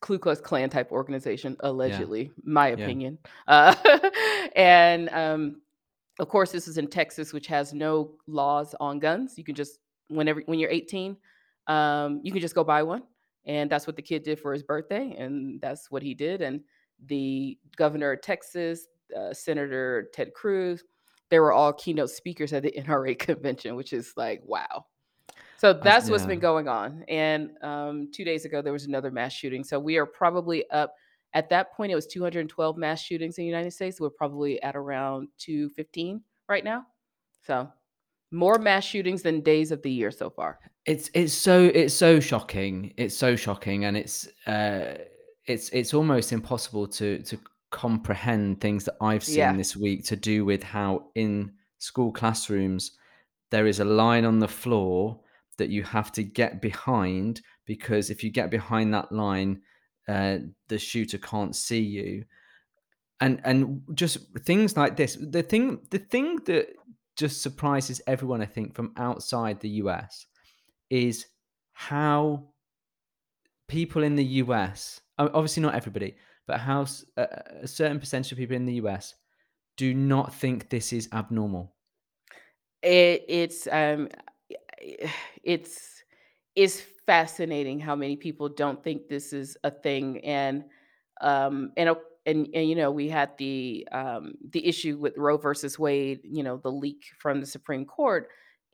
Ku 0.00 0.18
Klux 0.18 0.40
Klan 0.40 0.68
type 0.68 0.90
organization, 0.92 1.56
yeah, 1.62 1.70
allegedly, 1.70 2.30
my 2.42 2.68
yeah. 2.68 2.74
opinion. 2.74 3.18
Uh, 3.46 3.74
and 4.56 5.08
um, 5.10 5.60
of 6.18 6.28
course, 6.28 6.50
this 6.50 6.66
is 6.66 6.78
in 6.78 6.88
Texas, 6.88 7.32
which 7.32 7.46
has 7.46 7.72
no 7.72 8.12
laws 8.26 8.74
on 8.80 8.98
guns. 8.98 9.34
You 9.36 9.44
can 9.44 9.54
just 9.54 9.78
whenever 10.08 10.42
when 10.46 10.58
you're 10.58 10.70
18, 10.70 11.16
um, 11.66 12.20
you 12.22 12.32
can 12.32 12.40
just 12.40 12.54
go 12.54 12.64
buy 12.64 12.82
one, 12.82 13.02
and 13.46 13.70
that's 13.70 13.86
what 13.86 13.96
the 13.96 14.02
kid 14.02 14.22
did 14.22 14.40
for 14.40 14.52
his 14.52 14.62
birthday, 14.62 15.14
and 15.18 15.60
that's 15.60 15.90
what 15.90 16.02
he 16.02 16.14
did. 16.14 16.42
And 16.42 16.60
the 17.06 17.58
governor 17.76 18.12
of 18.12 18.22
Texas, 18.22 18.88
uh, 19.16 19.32
Senator 19.32 20.08
Ted 20.12 20.34
Cruz, 20.34 20.82
they 21.30 21.38
were 21.38 21.52
all 21.52 21.72
keynote 21.72 22.10
speakers 22.10 22.52
at 22.52 22.62
the 22.62 22.72
NRA 22.78 23.18
convention, 23.18 23.76
which 23.76 23.92
is 23.92 24.12
like 24.16 24.42
wow. 24.44 24.86
So 25.56 25.72
that's 25.72 26.08
what's 26.08 26.22
yeah. 26.22 26.28
been 26.28 26.38
going 26.40 26.68
on, 26.68 27.04
and, 27.08 27.50
um, 27.62 28.10
2 28.14 28.24
days 28.24 28.44
ago, 28.44 28.62
there 28.62 28.72
was 28.72 28.84
another 28.84 29.10
mass 29.10 29.32
shooting, 29.32 29.64
so 29.64 29.78
we 29.80 29.96
are 29.96 30.06
probably 30.06 30.68
up 30.70 30.94
at 31.34 31.50
that 31.50 31.74
point, 31.74 31.92
it 31.92 31.94
was 31.94 32.06
212 32.06 32.76
mass 32.76 33.00
shootings 33.02 33.38
in 33.38 33.42
the 33.44 33.48
United 33.48 33.70
States, 33.72 34.00
we're 34.00 34.10
probably 34.10 34.60
at 34.62 34.76
around 34.76 35.28
215 35.38 36.22
right 36.48 36.64
now. 36.64 36.86
So, 37.46 37.70
more 38.30 38.58
mass 38.58 38.84
shootings 38.84 39.22
than 39.22 39.40
days 39.40 39.70
of 39.72 39.82
the 39.82 39.90
year 39.90 40.10
so 40.10 40.30
far. 40.30 40.58
It's 40.86 41.10
it's 41.14 41.32
so 41.32 41.64
it's 41.64 41.94
so 41.94 42.20
shocking. 42.20 42.94
It's 42.96 43.14
so 43.14 43.36
shocking, 43.36 43.84
and 43.84 43.96
it's, 43.96 44.26
uh, 44.46 44.98
it's 45.46 45.68
it's 45.70 45.94
almost 45.94 46.32
impossible 46.32 46.86
to 46.88 47.22
to 47.22 47.38
comprehend 47.70 48.60
things 48.60 48.84
that 48.84 48.96
I've 49.00 49.24
seen 49.24 49.36
Yeah. 49.38 49.52
this 49.56 49.76
week 49.76 50.04
to 50.06 50.16
do 50.16 50.44
with 50.46 50.62
how 50.62 51.10
in 51.14 51.52
school 51.78 52.12
classrooms, 52.12 52.96
there 53.50 53.66
is 53.66 53.80
a 53.80 53.84
line 53.84 54.24
on 54.24 54.38
the 54.38 54.48
floor 54.48 55.20
that 55.58 55.68
you 55.68 55.82
have 55.82 56.10
to 56.12 56.22
get 56.22 56.62
behind, 56.62 57.42
because 57.66 58.08
if 58.10 58.24
you 58.24 58.30
get 58.30 58.50
behind 58.50 58.94
that 58.94 59.12
line, 59.12 59.60
uh, 60.08 60.38
the 60.68 60.78
shooter 60.78 61.18
can't 61.18 61.54
see 61.54 61.80
you. 61.80 62.24
And 63.20 63.40
and 63.44 63.82
just 63.94 64.18
things 64.44 64.76
like 64.76 64.96
this. 64.96 65.18
The 65.20 65.42
thing 65.42 65.80
the 65.90 65.98
thing 65.98 66.36
that 66.46 66.68
just 67.16 67.42
surprises 67.42 68.00
everyone, 68.06 68.40
I 68.40 68.46
think, 68.46 68.74
from 68.74 68.92
outside 68.96 69.60
the 69.60 69.68
US 69.82 70.26
is 70.88 71.26
how 71.72 72.44
people 73.66 74.02
in 74.04 74.14
the 74.14 74.24
US, 74.42 75.00
obviously 75.18 75.62
not 75.62 75.74
everybody, 75.74 76.16
but 76.46 76.60
how 76.60 76.86
a 77.16 77.66
certain 77.66 78.00
percentage 78.00 78.32
of 78.32 78.38
people 78.38 78.56
in 78.56 78.64
the 78.64 78.74
US 78.74 79.14
do 79.76 79.94
not 79.94 80.32
think 80.34 80.70
this 80.70 80.92
is 80.92 81.08
abnormal. 81.12 81.74
It 82.82 83.24
it's, 83.28 83.66
um, 83.70 84.08
it's 85.42 85.97
it's 86.58 86.80
fascinating 87.06 87.80
how 87.80 87.96
many 87.96 88.16
people 88.16 88.48
don't 88.50 88.82
think 88.84 89.08
this 89.08 89.32
is 89.32 89.56
a 89.64 89.70
thing, 89.70 90.24
and, 90.24 90.64
um, 91.20 91.72
and, 91.76 91.90
and 92.26 92.48
and, 92.54 92.68
you 92.68 92.74
know, 92.76 92.90
we 92.90 93.08
had 93.08 93.30
the, 93.38 93.88
um, 93.92 94.34
the 94.50 94.66
issue 94.66 94.98
with 94.98 95.16
Roe 95.16 95.38
versus 95.38 95.78
Wade, 95.78 96.20
you 96.24 96.42
know, 96.42 96.58
the 96.58 96.72
leak 96.72 97.04
from 97.18 97.40
the 97.40 97.46
Supreme 97.46 97.84
Court, 97.86 98.28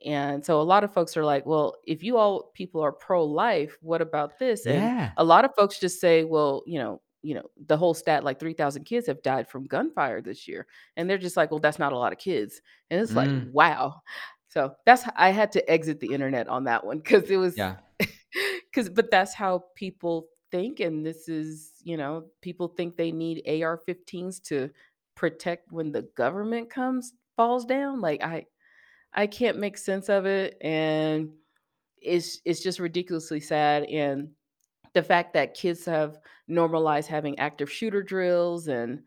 and 0.05 0.45
so 0.45 0.61
a 0.61 0.63
lot 0.63 0.83
of 0.83 0.93
folks 0.93 1.15
are 1.17 1.23
like, 1.25 1.45
"Well, 1.45 1.75
if 1.87 2.03
you 2.03 2.17
all 2.17 2.51
people 2.53 2.81
are 2.81 2.91
pro-life, 2.91 3.77
what 3.81 4.01
about 4.01 4.37
this?" 4.39 4.65
And 4.65 4.91
Yeah. 4.91 5.13
a 5.17 5.23
lot 5.23 5.45
of 5.45 5.55
folks 5.55 5.79
just 5.79 6.01
say, 6.01 6.23
"Well, 6.25 6.63
you 6.67 6.79
know 6.79 7.01
you 7.23 7.33
know, 7.33 7.49
the 7.65 7.75
whole 7.77 7.95
stat, 7.95 8.23
like 8.23 8.39
3,000 8.39 8.83
kids 8.83 9.07
have 9.07 9.23
died 9.23 9.47
from 9.49 9.65
gunfire 9.65 10.21
this 10.21 10.47
year." 10.47 10.67
And 10.97 11.09
they're 11.09 11.17
just 11.17 11.37
like, 11.37 11.49
"Well, 11.51 11.59
that's 11.61 11.79
not 11.79 11.93
a 11.93 11.97
lot 11.97 12.11
of 12.13 12.19
kids." 12.19 12.61
And 12.91 13.01
it's 13.01 13.15
like, 13.15 13.31
Mm. 13.35 13.51
"Wow." 13.51 14.01
So, 14.55 14.75
that's 14.85 15.03
I 15.17 15.31
had 15.31 15.51
to 15.53 15.69
exit 15.69 15.99
the 15.99 16.13
internet 16.13 16.47
on 16.47 16.63
that 16.65 16.85
one 16.85 16.99
because 16.99 17.29
it 17.29 17.37
was 17.37 17.57
yeah. 17.57 17.77
Because 18.71 18.89
but 18.89 19.11
that's 19.11 19.33
how 19.33 19.65
people 19.75 20.27
think, 20.51 20.79
and 20.79 21.05
this 21.05 21.27
is 21.29 21.73
you 21.83 21.97
know, 21.97 22.25
people 22.41 22.69
think 22.69 22.97
they 22.97 23.11
need 23.11 23.43
AR-15s 23.47 24.41
to 24.43 24.69
protect 25.15 25.71
when 25.71 25.91
the 25.91 26.03
government 26.15 26.69
comes 26.69 27.13
falls 27.37 27.65
down, 27.65 28.01
like, 28.01 28.23
I 28.23 28.45
I 29.13 29.27
can't 29.27 29.59
make 29.59 29.77
sense 29.77 30.09
of 30.09 30.25
it, 30.27 30.57
and 30.61 31.31
it's 32.01 32.41
it's 32.45 32.61
just 32.63 32.79
ridiculously 32.79 33.39
sad, 33.41 33.83
and 33.85 34.29
the 34.93 35.03
fact 35.03 35.33
that 35.33 35.53
kids 35.55 35.85
have 35.85 36.19
normalized 36.47 37.09
having 37.09 37.39
active 37.39 37.71
shooter 37.71 38.03
drills 38.03 38.67
and, 38.69 39.03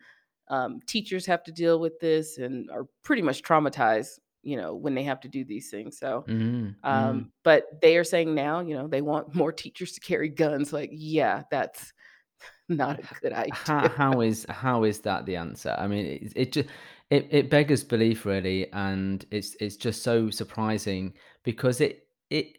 um, 0.49 0.81
teachers 0.87 1.26
have 1.26 1.45
to 1.45 1.52
deal 1.52 1.81
with 1.81 1.99
this 2.00 2.38
and 2.38 2.71
are 2.71 2.87
pretty 3.05 3.23
much 3.23 3.43
traumatized, 3.43 4.19
you 4.42 4.57
know, 4.57 4.75
when 4.75 4.95
they 4.95 5.04
have 5.04 5.21
to 5.21 5.28
do 5.28 5.45
these 5.45 5.71
things, 5.71 5.99
so, 5.99 6.28
Mm, 6.28 6.76
mm. 6.90 6.90
um, 6.90 7.33
but 7.45 7.64
they 7.83 7.97
are 7.97 8.04
saying 8.04 8.35
now, 8.35 8.61
you 8.61 8.75
know, 8.75 8.87
they 8.88 9.02
want 9.02 9.35
more 9.35 9.52
teachers 9.52 9.92
to 9.92 10.00
carry 10.00 10.28
guns, 10.28 10.73
like, 10.73 10.90
yeah, 10.92 11.42
that's 11.50 11.92
not 12.68 13.00
a 13.00 13.09
good 13.21 13.33
idea. 13.33 13.92
how 13.97 14.21
is 14.21 14.47
how 14.49 14.85
is 14.85 15.00
that 15.00 15.26
the 15.26 15.37
answer? 15.37 15.75
I 15.78 15.87
mean, 15.87 16.07
it 16.07 16.33
it 16.37 16.52
ju 16.52 16.64
it 17.11 17.28
it 17.30 17.50
beggars 17.50 17.85
belief 17.85 18.25
really, 18.26 18.71
and 18.73 19.25
it's 19.30 19.57
it's 19.61 19.76
just 19.76 20.02
so 20.02 20.30
surprising 20.30 21.14
because 21.45 21.80
it 21.80 22.07
it 22.30 22.59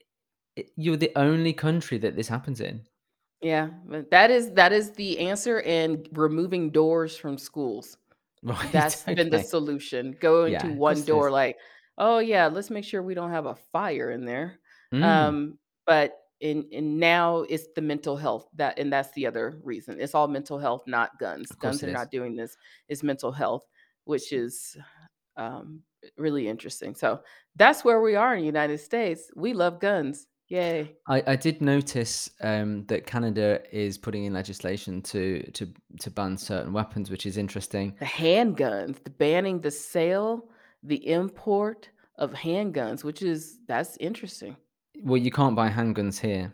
it 0.55 0.71
you're 0.75 0.97
the 0.97 1.11
only 1.15 1.53
country 1.53 1.97
that 1.99 2.15
this 2.15 2.27
happens 2.27 2.61
in. 2.61 2.85
Yeah, 3.41 3.69
that 4.11 4.31
is 4.31 4.51
that 4.53 4.73
is 4.73 4.91
the 4.91 5.19
answer, 5.19 5.61
and 5.61 6.07
removing 6.11 6.71
doors 6.71 7.15
from 7.15 7.37
schools. 7.37 7.97
Right, 8.43 8.71
That's 8.71 9.05
been 9.15 9.29
the 9.29 9.39
okay. 9.39 9.43
solution. 9.43 10.15
Going 10.19 10.57
to 10.59 10.67
Yeah, 10.67 10.69
1 10.69 11.03
just 11.03 11.05
door 11.05 11.31
this. 11.31 11.31
like, 11.31 11.57
"Oh, 11.97 12.19
yeah, 12.19 12.47
let's 12.47 12.69
make 12.69 12.85
sure 12.85 13.01
we 13.03 13.13
don't 13.13 13.31
have 13.31 13.45
a 13.45 13.55
fire 13.55 14.11
in 14.11 14.25
there." 14.25 14.59
Mm. 14.93 15.29
Um, 15.29 15.59
but 15.85 16.13
in 16.39 16.63
in 16.71 16.99
now 16.99 17.39
it's 17.39 17.67
the 17.75 17.81
mental 17.81 18.15
health 18.15 18.47
that 18.55 18.79
and 18.79 18.93
that's 18.93 19.11
the 19.13 19.27
other 19.27 19.59
reason. 19.63 19.99
It's 19.99 20.15
all 20.15 20.27
mental 20.27 20.57
health, 20.59 20.83
not 20.87 21.19
guns. 21.19 21.51
Of 21.51 21.59
course 21.59 21.81
Guns 21.81 21.83
it 21.83 21.89
are 21.89 21.91
is. 21.91 21.93
not 21.93 22.11
doing 22.11 22.35
this. 22.35 22.55
It's 22.87 23.03
mental 23.03 23.31
health, 23.33 23.65
which 24.05 24.31
is, 24.31 24.77
um, 25.37 25.83
really 26.17 26.47
interesting. 26.49 26.95
So, 26.95 27.23
that's 27.57 27.85
where 27.85 28.01
we 28.01 28.15
are 28.15 28.35
in 28.35 28.41
the 28.41 28.47
United 28.47 28.79
States. 28.79 29.31
We 29.35 29.53
love 29.53 29.81
guns. 29.81 30.27
Yay. 30.49 30.95
I 31.07 31.23
I 31.27 31.35
did 31.35 31.61
notice, 31.61 32.29
um, 32.41 32.85
that 32.87 33.05
Canada 33.05 33.61
is 33.71 33.97
putting 33.97 34.25
in 34.25 34.33
legislation 34.33 35.01
to 35.03 35.43
to 35.51 35.67
to 35.99 36.09
ban 36.11 36.37
certain 36.37 36.73
weapons, 36.73 37.09
which 37.11 37.25
is 37.25 37.37
interesting. 37.37 37.95
The 37.99 38.05
handguns, 38.05 39.03
the 39.03 39.11
banning 39.11 39.61
the 39.61 39.71
sale, 39.71 40.49
the 40.83 41.07
import 41.07 41.89
of 42.17 42.33
handguns, 42.33 43.03
which 43.03 43.21
is 43.21 43.59
that's 43.67 43.95
interesting. 43.97 44.57
Well, 45.03 45.17
you 45.17 45.31
can't 45.31 45.55
buy 45.55 45.69
handguns 45.69 46.19
here. 46.19 46.53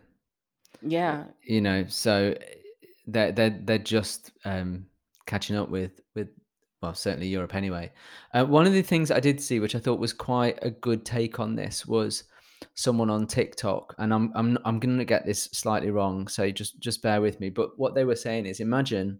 Yeah. 0.81 1.23
you 1.43 1.61
know, 1.61 1.85
so, 1.87 2.35
they're 3.07 3.31
they're 3.31 3.57
they're 3.63 3.77
just, 3.79 4.31
um, 4.43 4.85
catching 5.25 5.55
up 5.55 5.69
with 5.69 6.01
with 6.15 6.27
well, 6.81 6.93
certainly 6.93 7.27
Europe 7.27 7.55
anyway. 7.55 7.91
Uh, 8.33 8.45
one 8.45 8.67
of 8.67 8.73
the 8.73 8.83
things 8.83 9.09
I 9.09 9.19
did 9.19 9.41
see, 9.41 9.59
which 9.59 9.73
I 9.73 9.79
thought 9.79 9.99
was 9.99 10.13
quite 10.13 10.59
a 10.61 10.69
good 10.69 11.05
take 11.05 11.39
on 11.39 11.55
this, 11.55 11.85
was 11.87 12.25
someone 12.73 13.09
on 13.09 13.27
TikTok, 13.27 13.95
and 13.97 14.13
I'm 14.13 14.31
I'm 14.35 14.57
I'm 14.65 14.79
gonna 14.79 15.05
get 15.05 15.25
this 15.25 15.43
slightly 15.45 15.91
wrong, 15.91 16.27
so 16.27 16.49
just 16.51 16.79
just 16.79 17.01
bear 17.01 17.21
with 17.21 17.39
me, 17.39 17.49
but 17.49 17.77
what 17.79 17.95
they 17.95 18.05
were 18.05 18.15
saying 18.15 18.45
is 18.45 18.59
imagine 18.59 19.19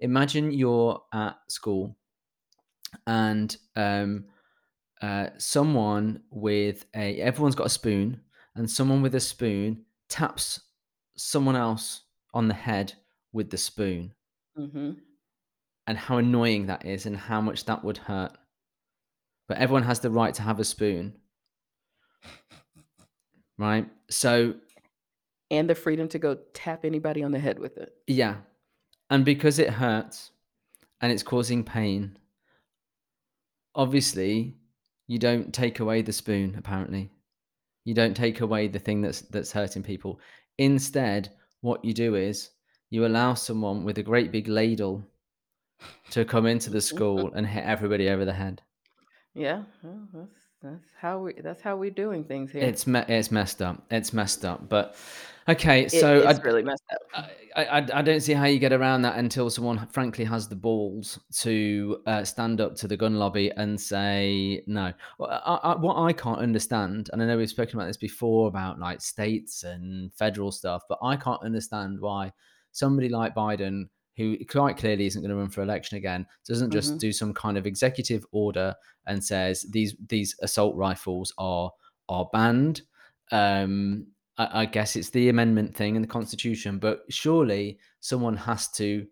imagine 0.00 0.52
you're 0.52 1.02
at 1.12 1.36
school 1.48 1.96
and, 3.06 3.56
um, 3.76 4.26
uh, 5.02 5.28
someone 5.38 6.22
with 6.30 6.86
a 6.96 7.20
everyone's 7.20 7.54
got 7.54 7.66
a 7.66 7.70
spoon, 7.70 8.20
and 8.56 8.68
someone 8.70 9.02
with 9.02 9.14
a 9.14 9.20
spoon 9.20 9.84
taps 10.08 10.60
someone 11.16 11.54
else 11.56 12.02
on 12.34 12.48
the 12.48 12.54
head 12.54 12.94
with 13.32 13.50
the 13.50 13.56
spoon 13.56 14.12
Mhm. 14.56 15.00
and 15.86 15.98
how 15.98 16.18
annoying 16.18 16.66
that 16.66 16.84
is 16.84 17.06
and 17.06 17.16
how 17.16 17.40
much 17.40 17.64
that 17.66 17.84
would 17.84 17.98
hurt. 17.98 18.36
But 19.48 19.58
everyone 19.58 19.82
has 19.84 20.00
the 20.00 20.10
right 20.10 20.34
to 20.34 20.42
have 20.42 20.58
a 20.60 20.64
spoon. 20.64 21.20
Right? 23.56 23.88
So 24.10 24.54
And 25.50 25.68
the 25.68 25.74
freedom 25.74 26.08
to 26.08 26.18
go 26.18 26.38
tap 26.54 26.84
anybody 26.84 27.22
on 27.22 27.32
the 27.32 27.38
head 27.38 27.58
with 27.58 27.76
it. 27.76 27.92
Yeah. 28.06 28.36
And 29.10 29.24
because 29.24 29.58
it 29.58 29.70
hurts 29.70 30.30
and 31.00 31.10
it's 31.10 31.22
causing 31.22 31.64
pain 31.64 32.18
obviously, 33.78 34.56
you 35.06 35.18
don't 35.18 35.54
take 35.54 35.80
away 35.80 36.02
the 36.02 36.12
spoon, 36.12 36.54
apparently. 36.58 37.10
You 37.84 37.94
don't 37.94 38.14
take 38.14 38.42
away 38.42 38.68
the 38.68 38.78
thing 38.78 39.00
that's 39.00 39.22
that's 39.22 39.52
hurting 39.52 39.82
people. 39.82 40.20
Instead, 40.58 41.30
what 41.62 41.82
you 41.82 41.94
do 41.94 42.16
is 42.16 42.50
you 42.90 43.06
allow 43.06 43.32
someone 43.32 43.84
with 43.84 43.96
a 43.98 44.02
great 44.02 44.32
big 44.32 44.48
ladle 44.48 45.02
to 46.10 46.24
come 46.24 46.44
into 46.46 46.68
the 46.68 46.80
school 46.80 47.32
and 47.34 47.46
hit 47.46 47.64
everybody 47.64 48.10
over 48.10 48.26
the 48.26 48.32
head. 48.32 48.60
Yeah, 49.34 49.62
well, 49.82 50.08
that's 50.12 50.47
that's 50.62 50.84
how 51.00 51.20
we 51.20 51.34
that's 51.34 51.62
how 51.62 51.76
we're 51.76 51.90
doing 51.90 52.24
things 52.24 52.50
here. 52.50 52.62
It's 52.62 52.86
me 52.86 53.00
it's 53.08 53.30
messed 53.30 53.62
up. 53.62 53.82
It's 53.90 54.12
messed 54.12 54.44
up, 54.44 54.68
but 54.68 54.96
okay, 55.48 55.82
It 55.84 55.90
so 55.90 56.16
it's 56.18 56.26
I'd 56.38 56.44
really 56.44 56.62
messed 56.62 56.82
up. 56.92 57.24
I 57.54 57.64
I 57.64 57.86
I 57.94 58.02
don't 58.02 58.20
see 58.20 58.32
how 58.32 58.44
you 58.46 58.58
get 58.58 58.72
around 58.72 59.02
that 59.02 59.16
until 59.18 59.50
someone 59.50 59.86
frankly 59.88 60.24
has 60.24 60.48
the 60.48 60.56
balls 60.56 61.18
to, 61.40 62.02
uh, 62.06 62.24
stand 62.24 62.60
up 62.60 62.74
to 62.76 62.88
the 62.88 62.96
gun 62.96 63.16
lobby 63.18 63.50
and 63.56 63.80
say, 63.80 64.62
"No." 64.66 64.92
Well, 65.18 65.30
I 65.30 65.72
I 65.72 65.76
what 65.76 65.96
I 65.96 66.12
can't 66.12 66.38
understand, 66.40 67.10
and 67.12 67.22
I 67.22 67.26
know 67.26 67.36
we've 67.36 67.48
spoken 67.48 67.78
about 67.78 67.86
this 67.86 67.96
before 67.96 68.48
about, 68.48 68.78
like, 68.78 69.00
states 69.00 69.62
and 69.64 70.12
federal 70.14 70.50
stuff, 70.50 70.82
but 70.88 70.98
I 71.02 71.16
can't 71.16 71.42
understand 71.42 72.00
why 72.00 72.32
somebody 72.72 73.08
like 73.08 73.34
Biden, 73.34 73.88
who 74.18 74.36
quite 74.46 74.76
clearly 74.76 75.06
isn't 75.06 75.22
gonna 75.22 75.36
run 75.36 75.50
for 75.50 75.62
election 75.62 75.96
again, 75.98 76.26
doesn't 76.46 76.72
just 76.72 76.98
Mhm. 76.98 77.00
do 77.00 77.12
some 77.12 77.32
kind 77.34 77.56
of 77.58 77.66
executive 77.66 78.26
order 78.32 78.74
and 79.06 79.24
says, 79.24 79.62
"These 79.70 79.96
these 80.08 80.36
assault 80.42 80.76
rifles 80.76 81.32
are 81.38 81.72
are 82.10 82.28
banned." 82.32 82.82
Um, 83.32 84.08
I 84.38 84.62
I 84.62 84.66
guess 84.66 84.96
it's 84.96 85.10
the 85.10 85.28
amendment 85.30 85.76
thing 85.76 85.96
in 85.96 86.02
the 86.02 86.08
Constitution, 86.08 86.78
but 86.78 87.04
surely 87.10 87.78
someone 88.00 88.36
has 88.36 88.68
to, 88.72 89.06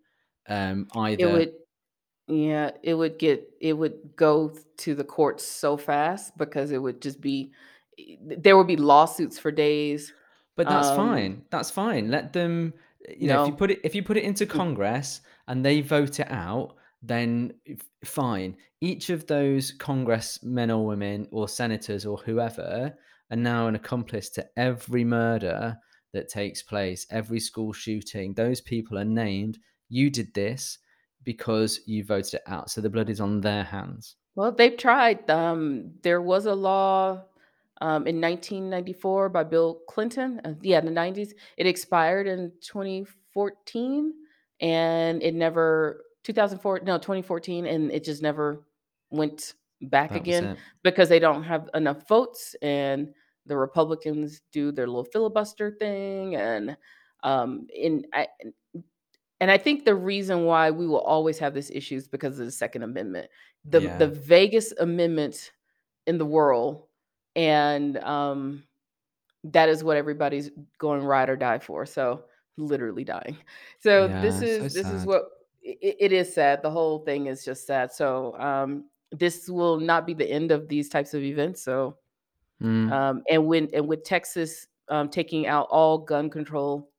um, 0.49 0.87
It 1.17 1.25
either 1.25 1.27
would 1.27 1.53
yeah, 2.27 2.71
it 2.83 2.95
would 2.95 3.19
get 3.19 3.49
it 3.61 3.73
would 3.73 4.15
go 4.17 4.55
to 4.79 4.95
the 4.95 5.05
courts 5.05 5.45
so 5.45 5.77
fast 5.77 6.37
because 6.37 6.71
it 6.71 6.79
would 6.79 7.01
just 7.01 7.21
be 7.21 7.53
there 8.21 8.57
would 8.57 8.67
be 8.67 8.77
lawsuits 8.77 9.39
for 9.39 9.51
days. 9.51 10.13
But 10.55 10.67
that's 10.69 10.89
Um, 10.89 10.89
fine. 10.89 11.45
That's 11.51 11.71
fine. 11.71 12.09
Let 12.09 12.33
them 12.33 12.73
you 13.15 13.27
know, 13.27 13.43
if 13.43 13.47
you 13.49 13.55
put 13.55 13.71
it 13.71 13.79
if 13.83 13.95
you 13.95 14.03
put 14.03 14.17
it 14.17 14.23
into 14.23 14.45
Mm. 14.45 14.49
Congress 14.49 15.21
and 15.47 15.63
they 15.63 15.81
vote 15.81 16.19
it 16.19 16.29
out, 16.29 16.75
then 17.01 17.53
fine. 18.03 18.57
Each 18.81 19.09
of 19.09 19.27
those 19.27 19.71
congressmen 19.71 20.71
or 20.71 20.85
women 20.85 21.27
or 21.31 21.47
senators 21.47 22.05
or 22.05 22.17
whoever 22.17 22.95
are 23.31 23.37
now 23.37 23.67
an 23.67 23.75
accomplice 23.75 24.29
to 24.31 24.45
every 24.57 25.03
murder 25.03 25.77
that 26.13 26.29
takes 26.29 26.61
place, 26.63 27.05
every 27.09 27.39
school 27.39 27.73
shooting. 27.73 28.33
Those 28.33 28.61
people 28.61 28.97
are 28.97 29.05
named. 29.05 29.57
You 29.89 30.09
did 30.09 30.33
this 30.33 30.79
because 31.23 31.81
you 31.85 32.03
voted 32.03 32.35
it 32.35 32.43
out. 32.47 32.69
So 32.69 32.81
the 32.81 32.89
blood 32.89 33.09
is 33.09 33.19
on 33.19 33.41
their 33.41 33.63
hands. 33.63 34.15
Well, 34.35 34.51
they've 34.51 34.77
tried. 34.77 35.29
Um, 35.29 35.91
there 36.03 36.21
was 36.21 36.45
a 36.45 36.53
law 36.55 37.23
um, 37.81 38.07
in 38.07 38.19
1994 38.19 39.29
by 39.29 39.43
Bill 39.43 39.81
Clinton. 39.87 40.41
Uh, 40.43 40.53
yeah, 40.61 40.79
in 40.79 40.85
the 40.85 40.91
90s. 40.91 41.31
It 41.57 41.67
expired 41.67 42.27
in 42.27 42.51
2014, 42.61 44.13
and 44.61 45.23
it 45.23 45.35
never 45.35 46.05
2004 46.23 46.81
no 46.83 46.97
2014, 46.97 47.65
and 47.65 47.91
it 47.91 48.03
just 48.03 48.21
never 48.21 48.65
went 49.09 49.53
back 49.81 50.11
That 50.11 50.17
again 50.17 50.57
because 50.83 51.09
they 51.09 51.19
don't 51.19 51.43
have 51.43 51.69
enough 51.73 52.07
votes, 52.07 52.55
and 52.61 53.13
the 53.45 53.57
Republicans 53.57 54.41
do 54.51 54.71
their 54.71 54.87
little 54.87 55.05
filibuster 55.05 55.71
thing, 55.71 56.35
and 56.35 56.75
um, 57.23 57.67
in 57.73 58.05
I, 58.13 58.27
and 59.39 59.51
I 59.51 59.57
think 59.57 59.85
the 59.85 59.95
reason 59.95 60.45
why 60.45 60.71
we 60.71 60.87
will 60.87 61.01
always 61.01 61.37
have 61.39 61.53
this 61.53 61.69
issue 61.69 61.95
is 61.95 62.07
because 62.07 62.39
of 62.39 62.45
the 62.45 62.51
Second 62.51 62.83
Amendment. 62.83 63.29
The 63.65 63.81
the 63.99 64.07
vaguest 64.07 64.73
amendment 64.79 65.51
in 66.07 66.17
the 66.17 66.25
world, 66.25 66.86
and, 67.37 67.99
um, 67.99 68.65
that 69.45 69.69
is 69.69 69.83
what 69.83 69.97
everybody's 69.97 70.51
going 70.79 71.03
ride 71.03 71.29
or 71.29 71.37
die 71.37 71.59
for, 71.59 71.85
so 71.87 72.25
literally 72.57 73.05
dying. 73.05 73.37
So 73.81 74.09
this 74.21 74.41
Yeah, 74.41 74.45
so 74.45 74.69
is 74.69 74.73
this 74.73 74.89
is 74.91 75.05
what 75.05 75.23
i 75.65 75.77
it 75.81 76.13
is 76.13 76.33
sad, 76.33 76.63
the 76.63 76.71
whole 76.71 76.99
thing 77.05 77.27
is 77.27 77.45
just 77.45 77.67
sad, 77.67 77.91
so, 77.93 78.37
um, 78.39 78.89
this 79.13 79.49
will 79.49 79.79
not 79.79 80.07
be 80.07 80.13
the 80.15 80.29
end 80.29 80.51
of 80.51 80.69
these 80.69 80.89
types 80.89 81.13
of 81.15 81.23
events, 81.23 81.63
so, 81.63 81.97
Mm. 82.61 82.97
um, 82.97 83.23
and 83.29 83.47
when 83.47 83.69
and 83.73 83.87
with 83.87 84.03
Texas, 84.03 84.67
um, 84.89 85.09
taking 85.09 85.47
out 85.47 85.67
all 85.71 85.97
gun 85.99 86.29
control 86.29 86.91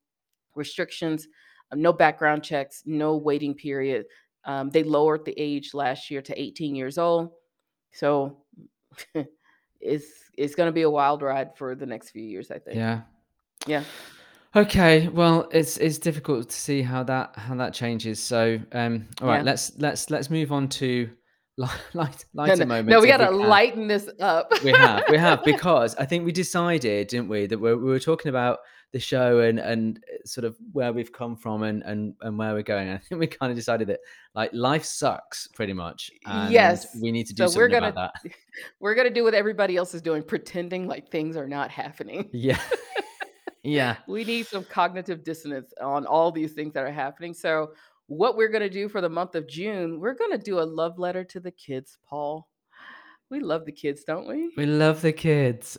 restrictions, 0.56 1.28
uh, 1.72 1.76
no 1.76 1.92
background 1.92 2.44
checks, 2.44 2.82
no 2.86 3.16
waiting 3.16 3.54
period. 3.54 4.06
Um, 4.44 4.70
they 4.70 4.84
lowered 4.84 5.24
the 5.26 5.34
age 5.38 5.74
last 5.74 6.10
year 6.10 6.22
to 6.22 6.40
18 6.42 6.74
years 6.76 6.98
old. 6.98 7.32
So 7.92 8.44
it's 9.80 10.06
it's 10.36 10.54
going 10.54 10.68
to 10.68 10.72
be 10.72 10.82
a 10.82 10.90
wild 10.90 11.22
ride 11.22 11.56
for 11.56 11.74
the 11.74 11.86
next 11.86 12.10
few 12.10 12.22
years, 12.22 12.50
I 12.50 12.58
think. 12.58 12.76
Yeah. 12.76 13.00
Yeah. 13.66 13.84
Okay, 14.56 15.08
well, 15.08 15.48
it's 15.52 15.76
it's 15.76 15.98
difficult 15.98 16.48
to 16.48 16.56
see 16.56 16.82
how 16.82 17.02
that 17.04 17.36
how 17.36 17.54
that 17.56 17.74
changes. 17.74 18.20
So, 18.22 18.58
um, 18.72 19.06
all 19.20 19.28
right, 19.28 19.36
Yeah. 19.38 19.42
let's 19.42 19.72
let's 19.78 20.10
let's 20.10 20.30
move 20.30 20.52
on 20.52 20.68
to 20.70 21.10
light, 21.58 21.70
light 21.92 22.24
No, 22.34 22.42
lighter 22.44 22.56
no, 22.56 22.64
no, 22.64 22.66
moments 22.66 23.02
we 23.02 23.08
got 23.08 23.18
to 23.18 23.30
lighten 23.30 23.88
this 23.88 24.08
up. 24.20 24.50
We 24.62 24.70
have, 24.70 25.04
we 25.10 25.18
have, 25.18 25.44
because 25.52 25.96
I 25.96 26.06
think 26.06 26.24
we 26.24 26.32
decided, 26.32 27.08
didn't 27.08 27.28
we, 27.28 27.46
that 27.46 27.58
we're, 27.58 27.76
we 27.76 27.90
were 27.90 27.98
talking 27.98 28.30
about 28.30 28.60
the 28.92 28.98
show 28.98 29.40
and 29.40 29.58
and 29.58 29.98
uh, 29.98 30.26
sort 30.26 30.44
of 30.44 30.56
where 30.72 30.92
we've 30.92 31.12
come 31.12 31.36
from 31.36 31.62
and 31.62 31.82
and 31.82 32.14
and 32.22 32.38
where 32.38 32.54
we're 32.54 32.62
going. 32.62 32.88
I 32.90 32.98
think 32.98 33.20
we 33.20 33.26
kind 33.26 33.50
of 33.50 33.56
decided 33.56 33.88
that 33.88 34.00
like 34.34 34.50
life 34.52 34.84
sucks 34.84 35.48
pretty 35.48 35.72
much, 35.72 36.10
and 36.26 36.52
yes. 36.52 36.96
we 37.00 37.12
need 37.12 37.26
to 37.26 37.34
do 37.34 37.48
So 37.48 37.58
we're 37.58 37.70
something 37.70 37.80
going 37.80 37.92
about 37.92 38.14
to 38.22 38.28
that. 38.28 38.34
we're 38.80 38.94
going 38.94 39.08
to 39.08 39.14
do 39.14 39.24
what 39.24 39.34
everybody 39.34 39.76
else 39.76 39.94
is 39.94 40.02
doing 40.02 40.22
pretending 40.22 40.86
like 40.86 41.10
things 41.10 41.36
are 41.36 41.48
not 41.48 41.70
happening. 41.70 42.30
Yeah, 42.38 42.60
yeah. 43.64 43.96
we 44.06 44.24
need 44.24 44.46
some 44.46 44.64
cognitive 44.64 45.24
dissonance 45.24 45.74
on 45.80 46.06
all 46.06 46.30
these 46.30 46.52
things 46.52 46.72
that 46.74 46.84
are 46.84 46.92
happening. 46.92 47.34
So, 47.34 47.72
what 48.06 48.36
we're 48.36 48.48
going 48.48 48.62
to 48.62 48.70
do 48.70 48.88
for 48.88 49.00
the 49.00 49.08
month 49.08 49.34
of 49.34 49.48
June, 49.48 49.98
we're 49.98 50.14
going 50.14 50.30
to 50.30 50.38
do 50.38 50.60
a 50.60 50.62
love 50.62 50.98
letter 50.98 51.24
to 51.24 51.40
the 51.40 51.50
kids, 51.50 51.98
Paul. 52.08 52.47
We 53.30 53.40
love 53.40 53.66
the 53.66 53.72
kids, 53.72 54.04
don't 54.04 54.26
we? 54.26 54.52
We 54.56 54.64
love 54.64 55.02
the 55.02 55.12
kids. 55.12 55.76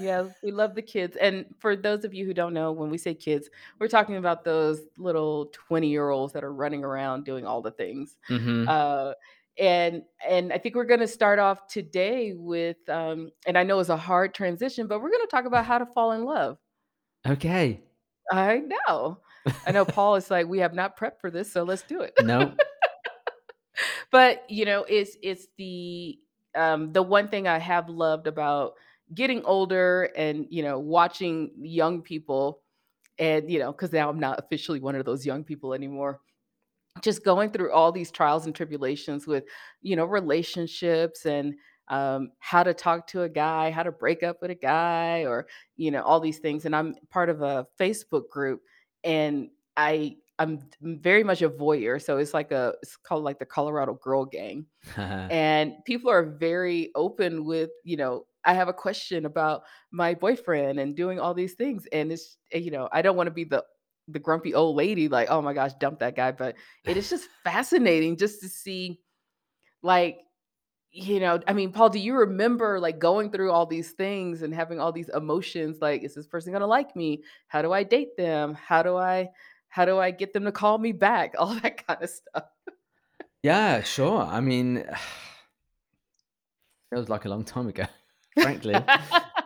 Yeah, 0.00 0.24
we 0.42 0.50
love 0.50 0.74
the 0.74 0.82
kids. 0.82 1.16
And 1.16 1.46
for 1.58 1.76
those 1.76 2.04
of 2.04 2.12
you 2.12 2.26
who 2.26 2.34
don't 2.34 2.52
know, 2.52 2.72
when 2.72 2.90
we 2.90 2.98
say 2.98 3.14
kids, 3.14 3.48
we're 3.78 3.88
talking 3.88 4.16
about 4.16 4.44
those 4.44 4.80
little 4.98 5.46
20 5.46 5.88
year 5.88 6.10
olds 6.10 6.32
that 6.32 6.42
are 6.42 6.52
running 6.52 6.84
around 6.84 7.24
doing 7.24 7.46
all 7.46 7.62
the 7.62 7.70
things. 7.70 8.16
hmm 8.26 8.64
Uh, 8.68 9.12
and 9.58 10.02
and 10.26 10.52
I 10.52 10.58
think 10.58 10.74
we're 10.74 10.84
going 10.84 11.00
to 11.00 11.08
start 11.08 11.38
off 11.38 11.66
today 11.66 12.32
with, 12.34 12.76
um, 12.88 13.30
and 13.46 13.58
I 13.58 13.62
know 13.62 13.78
it's 13.78 13.88
a 13.90 13.96
hard 13.96 14.34
transition, 14.34 14.86
but 14.86 15.00
we're 15.00 15.10
going 15.10 15.26
to 15.26 15.30
talk 15.30 15.44
about 15.44 15.66
how 15.66 15.78
to 15.78 15.86
fall 15.86 16.12
in 16.12 16.24
love. 16.24 16.56
Okay. 17.26 17.80
I 18.32 18.62
know. 18.88 19.18
I 19.66 19.72
know 19.72 19.84
Paul 19.96 20.14
is 20.16 20.30
like, 20.30 20.46
"We 20.46 20.58
have 20.60 20.72
not 20.72 20.98
prepped 20.98 21.20
for 21.20 21.30
this, 21.30 21.52
so 21.52 21.62
let's 21.62 21.82
do 21.82 22.00
it." 22.00 22.14
no. 22.22 22.52
But, 24.10 24.44
you 24.50 24.64
know, 24.64 24.84
it's 24.88 25.16
it's 25.22 25.46
the 25.56 26.18
um 26.54 26.92
the 26.92 27.02
one 27.02 27.28
thing 27.28 27.48
I 27.48 27.58
have 27.58 27.88
loved 27.88 28.26
about 28.26 28.74
getting 29.14 29.44
older 29.44 30.04
and, 30.16 30.46
you 30.50 30.62
know, 30.62 30.78
watching 30.78 31.50
young 31.58 32.02
people 32.02 32.62
and, 33.18 33.50
you 33.50 33.58
know, 33.60 33.72
cuz 33.72 33.92
now 33.92 34.10
I'm 34.10 34.20
not 34.20 34.38
officially 34.40 34.80
one 34.80 34.96
of 34.96 35.04
those 35.06 35.26
young 35.26 35.44
people 35.44 35.74
anymore. 35.74 36.20
Just 37.02 37.24
going 37.24 37.50
through 37.50 37.72
all 37.72 37.92
these 37.92 38.10
trials 38.10 38.46
and 38.46 38.54
tribulations 38.54 39.26
with, 39.26 39.44
you 39.80 39.96
know, 39.96 40.04
relationships 40.04 41.24
and 41.24 41.54
um, 41.88 42.32
how 42.40 42.62
to 42.62 42.74
talk 42.74 43.06
to 43.08 43.22
a 43.22 43.28
guy, 43.28 43.70
how 43.70 43.82
to 43.82 43.92
break 43.92 44.22
up 44.22 44.42
with 44.42 44.50
a 44.50 44.54
guy, 44.56 45.24
or 45.24 45.46
you 45.76 45.90
know, 45.90 46.02
all 46.02 46.20
these 46.20 46.38
things. 46.40 46.64
And 46.66 46.74
I'm 46.76 46.94
part 47.10 47.30
of 47.30 47.42
a 47.42 47.66
Facebook 47.80 48.28
group, 48.28 48.62
and 49.04 49.50
I 49.76 50.16
I'm 50.40 50.58
very 50.80 51.22
much 51.22 51.42
a 51.42 51.50
voyeur. 51.50 52.02
So 52.02 52.16
it's 52.16 52.34
like 52.34 52.50
a 52.50 52.74
it's 52.82 52.96
called 52.96 53.22
like 53.22 53.38
the 53.38 53.44
Colorado 53.44 53.94
Girl 53.94 54.24
Gang, 54.24 54.66
and 54.96 55.74
people 55.84 56.10
are 56.10 56.24
very 56.24 56.90
open 56.96 57.44
with 57.44 57.70
you 57.84 57.96
know. 57.96 58.26
I 58.42 58.54
have 58.54 58.68
a 58.68 58.72
question 58.72 59.26
about 59.26 59.64
my 59.90 60.14
boyfriend 60.14 60.80
and 60.80 60.96
doing 60.96 61.20
all 61.20 61.34
these 61.34 61.52
things, 61.52 61.86
and 61.92 62.10
it's 62.10 62.38
eh, 62.52 62.58
you 62.58 62.70
know 62.70 62.88
I 62.90 63.02
don't 63.02 63.16
want 63.16 63.26
to 63.26 63.32
be 63.32 63.44
the 63.44 63.62
the 64.08 64.18
grumpy 64.18 64.54
old 64.54 64.76
lady 64.76 65.08
like 65.08 65.28
oh 65.30 65.40
my 65.40 65.52
gosh 65.52 65.72
dump 65.74 65.98
that 65.98 66.16
guy 66.16 66.32
but 66.32 66.56
it 66.84 66.96
is 66.96 67.08
just 67.08 67.28
fascinating 67.44 68.16
just 68.16 68.40
to 68.40 68.48
see 68.48 69.00
like 69.82 70.18
you 70.90 71.20
know 71.20 71.38
i 71.46 71.52
mean 71.52 71.70
paul 71.70 71.88
do 71.88 71.98
you 71.98 72.14
remember 72.14 72.80
like 72.80 72.98
going 72.98 73.30
through 73.30 73.52
all 73.52 73.66
these 73.66 73.92
things 73.92 74.42
and 74.42 74.52
having 74.52 74.80
all 74.80 74.90
these 74.90 75.08
emotions 75.10 75.78
like 75.80 76.02
is 76.02 76.14
this 76.14 76.26
person 76.26 76.50
going 76.52 76.60
to 76.60 76.66
like 76.66 76.96
me 76.96 77.22
how 77.46 77.62
do 77.62 77.72
i 77.72 77.82
date 77.82 78.16
them 78.16 78.54
how 78.54 78.82
do 78.82 78.96
i 78.96 79.28
how 79.70 79.84
do 79.84 79.98
i 79.98 80.10
get 80.10 80.32
them 80.32 80.44
to 80.44 80.52
call 80.52 80.78
me 80.78 80.92
back 80.92 81.34
all 81.38 81.54
that 81.60 81.86
kind 81.86 82.02
of 82.02 82.10
stuff 82.10 82.44
yeah, 83.42 83.82
sure. 83.82 84.22
I 84.22 84.40
mean, 84.40 84.76
it 84.76 84.86
was 86.92 87.08
like 87.08 87.24
a 87.24 87.28
long 87.28 87.44
time 87.44 87.68
ago, 87.68 87.84
frankly. 88.38 88.74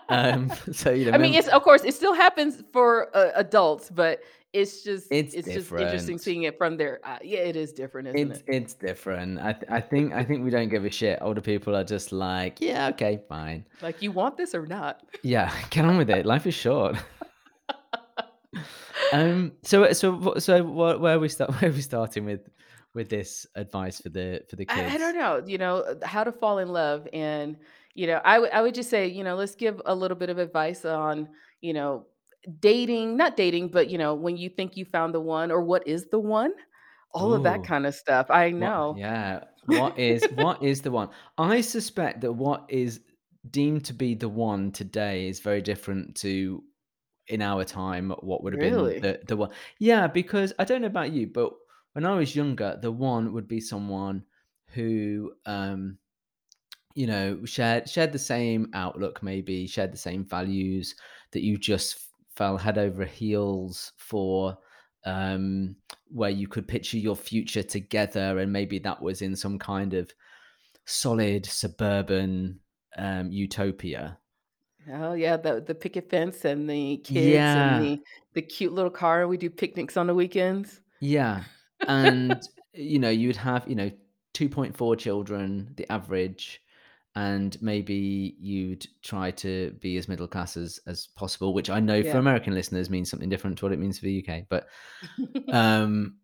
Um, 0.08 0.50
so 0.72 0.90
you 0.90 1.06
know, 1.06 1.12
i 1.12 1.18
mean 1.18 1.34
it's 1.34 1.48
of 1.48 1.62
course 1.62 1.84
it 1.84 1.94
still 1.94 2.12
happens 2.12 2.62
for 2.72 3.16
uh, 3.16 3.30
adults 3.36 3.88
but 3.90 4.20
it's 4.52 4.82
just 4.82 5.06
it's 5.10 5.32
it's 5.34 5.48
just 5.48 5.72
interesting 5.72 6.18
seeing 6.18 6.42
it 6.42 6.58
from 6.58 6.76
their 6.76 7.00
uh, 7.04 7.16
yeah 7.22 7.38
it 7.38 7.56
is 7.56 7.72
different 7.72 8.08
isn't 8.08 8.30
It's 8.32 8.40
it 8.40 8.44
it's 8.54 8.74
different. 8.74 9.38
I 9.38 9.52
th- 9.54 9.70
I 9.70 9.80
think 9.80 10.12
I 10.12 10.22
think 10.24 10.44
we 10.44 10.50
don't 10.50 10.68
give 10.68 10.84
a 10.84 10.90
shit. 10.90 11.18
Older 11.22 11.40
people 11.40 11.74
are 11.74 11.84
just 11.84 12.12
like, 12.12 12.60
yeah, 12.60 12.88
okay, 12.88 13.22
fine. 13.28 13.64
like 13.80 14.02
you 14.02 14.12
want 14.12 14.36
this 14.36 14.54
or 14.54 14.66
not 14.66 15.02
Yeah, 15.22 15.50
get 15.70 15.86
on 15.86 15.96
with 15.96 16.10
it. 16.10 16.26
Life 16.26 16.46
is 16.46 16.54
short. 16.54 16.96
Um. 19.12 19.52
So 19.62 19.92
so 19.92 20.34
so 20.38 20.62
what? 20.64 21.00
Where 21.00 21.16
are 21.16 21.18
we 21.18 21.28
start? 21.28 21.50
Where 21.60 21.70
are 21.70 21.74
we 21.74 21.80
starting 21.80 22.24
with 22.24 22.48
with 22.94 23.08
this 23.08 23.46
advice 23.56 24.00
for 24.00 24.08
the 24.08 24.42
for 24.48 24.56
the 24.56 24.66
I, 24.68 24.94
I 24.94 24.98
don't 24.98 25.16
know, 25.16 25.42
you 25.46 25.58
know, 25.58 25.78
uh, 25.78 26.06
how 26.06 26.24
to 26.24 26.32
fall 26.32 26.58
in 26.58 26.68
love. 26.68 27.08
And, 27.12 27.56
you 27.94 28.06
know, 28.06 28.20
I 28.24 28.38
would 28.38 28.50
I 28.50 28.62
would 28.62 28.74
just 28.74 28.88
say, 28.88 29.08
you 29.08 29.24
know, 29.24 29.34
let's 29.34 29.54
give 29.56 29.82
a 29.84 29.94
little 29.94 30.16
bit 30.16 30.30
of 30.30 30.38
advice 30.38 30.84
on, 30.84 31.28
you 31.60 31.72
know, 31.72 32.06
dating, 32.60 33.16
not 33.16 33.36
dating, 33.36 33.68
but 33.68 33.90
you 33.90 33.98
know, 33.98 34.14
when 34.14 34.36
you 34.36 34.48
think 34.48 34.76
you 34.76 34.84
found 34.84 35.14
the 35.14 35.20
one 35.20 35.50
or 35.50 35.62
what 35.62 35.86
is 35.86 36.06
the 36.10 36.18
one, 36.20 36.52
all 37.12 37.32
of 37.32 37.42
that 37.42 37.64
kind 37.64 37.86
of 37.86 37.94
stuff. 37.94 38.26
I 38.30 38.50
What 38.58 38.58
know. 38.60 38.94
yeah. 38.96 39.44
What 39.66 39.98
is 39.98 40.22
what 40.34 40.62
is 40.62 40.82
the 40.82 40.90
one? 40.90 41.08
I 41.38 41.62
suspect 41.62 42.20
that 42.20 42.32
what 42.32 42.66
is 42.68 43.00
deemed 43.50 43.84
to 43.86 43.94
be 43.94 44.14
the 44.14 44.28
one 44.28 44.72
today 44.72 45.26
is 45.26 45.40
very 45.40 45.62
different 45.62 46.16
to 46.16 46.62
in 47.28 47.42
our 47.42 47.64
time 47.64 48.10
what 48.10 48.42
would 48.42 48.52
have 48.52 48.60
been 48.60 48.76
Really? 48.76 49.00
the 49.00 49.20
the 49.26 49.36
one. 49.36 49.50
Yeah, 49.78 50.06
because 50.06 50.52
I 50.58 50.64
don't 50.64 50.82
know 50.82 50.88
about 50.88 51.12
you, 51.12 51.26
but 51.26 51.52
when 51.92 52.04
I 52.06 52.16
was 52.16 52.36
younger, 52.36 52.78
the 52.80 52.92
one 52.92 53.32
would 53.32 53.48
be 53.48 53.60
someone 53.60 54.24
who 54.68 55.34
um 55.46 55.98
you 56.94 57.06
know 57.06 57.44
shared 57.44 57.88
shared 57.88 58.12
the 58.12 58.18
same 58.18 58.70
outlook 58.74 59.22
maybe 59.22 59.66
shared 59.66 59.92
the 59.92 59.96
same 59.98 60.24
values 60.24 60.94
that 61.32 61.42
you 61.42 61.56
just 61.58 61.96
f- 61.96 62.08
fell 62.36 62.56
head 62.56 62.78
over 62.78 63.04
heels 63.04 63.92
for 63.96 64.56
um 65.04 65.76
where 66.08 66.30
you 66.30 66.46
could 66.48 66.68
picture 66.68 66.98
your 66.98 67.16
future 67.16 67.62
together 67.62 68.38
and 68.38 68.52
maybe 68.52 68.78
that 68.78 69.02
was 69.02 69.22
in 69.22 69.34
some 69.36 69.58
kind 69.58 69.94
of 69.94 70.12
solid 70.86 71.46
suburban 71.46 72.60
um 72.96 73.32
utopia 73.32 74.18
Oh, 74.88 75.14
yeah, 75.14 75.36
the 75.36 75.60
the 75.60 75.74
picket 75.74 76.10
fence 76.10 76.44
and 76.44 76.68
the 76.68 76.98
kids 76.98 77.54
and 77.56 77.74
Yeah. 77.74 77.80
the 77.80 78.02
the 78.34 78.42
cute 78.42 78.72
little 78.72 78.90
car, 78.90 79.26
we 79.28 79.36
do 79.38 79.50
picnics 79.50 79.96
on 79.96 80.06
the 80.06 80.14
weekends. 80.14 80.80
Yeah, 81.00 81.44
and, 81.86 82.46
you 82.72 82.98
know, 82.98 83.10
you'd 83.10 83.36
have, 83.36 83.68
you 83.68 83.74
know, 83.74 83.90
2.4 84.32 84.96
children, 84.96 85.74
the 85.76 85.90
average, 85.92 86.62
and 87.14 87.60
maybe 87.62 88.36
you'd 88.40 88.86
try 89.02 89.30
to 89.32 89.70
be 89.80 89.96
as 89.96 90.08
middle 90.08 90.26
class 90.26 90.56
as 90.56 90.80
as 90.86 91.06
possible, 91.06 91.54
which 91.54 91.70
I 91.70 91.78
know 91.80 92.02
for 92.02 92.18
Yeah. 92.18 92.18
American 92.18 92.54
listeners 92.54 92.90
means 92.90 93.08
something 93.10 93.28
different 93.28 93.58
to 93.58 93.64
what 93.64 93.72
it 93.72 93.78
means 93.78 93.98
for 93.98 94.06
the 94.06 94.12
UK, 94.26 94.46
but, 94.48 94.68
um, 95.52 96.18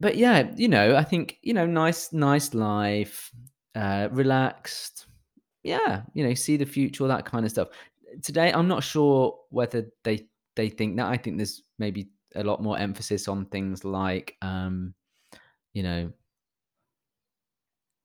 but 0.00 0.16
yeah, 0.16 0.52
you 0.56 0.68
know, 0.68 0.96
I 0.96 1.04
think, 1.04 1.38
you 1.42 1.54
know, 1.54 1.66
nice 1.66 2.12
nice 2.12 2.54
life, 2.54 3.32
uh, 3.74 4.08
relaxed, 4.12 5.06
yeah, 5.62 6.02
you 6.14 6.26
know, 6.26 6.34
see 6.34 6.56
the 6.56 6.66
future, 6.66 7.04
all 7.04 7.08
that 7.08 7.26
kind 7.26 7.44
of 7.46 7.50
stuff. 7.52 7.68
Today, 8.22 8.52
I'm 8.52 8.68
not 8.68 8.82
sure 8.82 9.38
whether 9.50 9.86
they 10.02 10.26
they 10.56 10.68
think 10.68 10.96
that. 10.96 11.06
I 11.06 11.16
think 11.16 11.36
there's 11.36 11.62
maybe 11.78 12.08
a 12.34 12.44
lot 12.44 12.62
more 12.62 12.78
emphasis 12.78 13.28
on 13.28 13.46
things 13.46 13.84
like, 13.84 14.36
um, 14.42 14.94
you 15.72 15.82
know, 15.82 16.12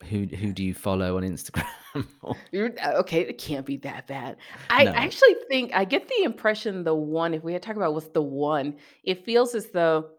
who 0.04 0.24
who 0.26 0.54
do 0.54 0.64
you 0.64 0.74
follow 0.74 1.18
on 1.18 1.24
Instagram? 1.24 1.66
uh, 1.96 2.92
okay, 3.00 3.22
it 3.22 3.38
can't 3.38 3.66
be 3.66 3.78
that 3.78 4.08
bad. 4.08 4.38
I 4.70 4.86
no. 4.86 4.92
actually 4.92 5.36
think 5.50 5.72
I 5.74 5.86
get 5.86 6.08
the 6.08 6.24
impression 6.24 6.84
the 6.84 6.96
one 6.96 7.34
if 7.34 7.44
we 7.44 7.54
had 7.54 7.62
talked 7.62 7.78
about 7.78 7.94
what's 7.94 8.10
the 8.10 8.22
one, 8.22 8.78
it 9.04 9.26
feels 9.26 9.56
as 9.56 9.72
though 9.72 10.10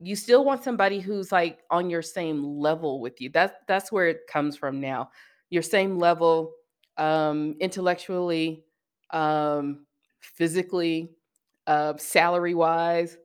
you 0.00 0.16
still 0.16 0.44
want 0.44 0.64
somebody 0.64 0.98
who's, 0.98 1.30
like, 1.30 1.58
on 1.70 1.90
your 1.90 2.02
same 2.02 2.42
level 2.42 3.00
with 3.00 3.20
you. 3.20 3.28
That's 3.28 3.52
that's 3.68 3.92
where 3.92 4.08
it 4.08 4.26
comes 4.26 4.56
from 4.56 4.80
now. 4.80 5.10
Your 5.50 5.62
same 5.62 5.98
level, 5.98 6.52
um, 6.96 7.56
intellectually, 7.60 8.64
um, 9.12 9.86
physically, 10.20 11.10
uh, 11.66 11.96
salary-wise, 11.96 13.16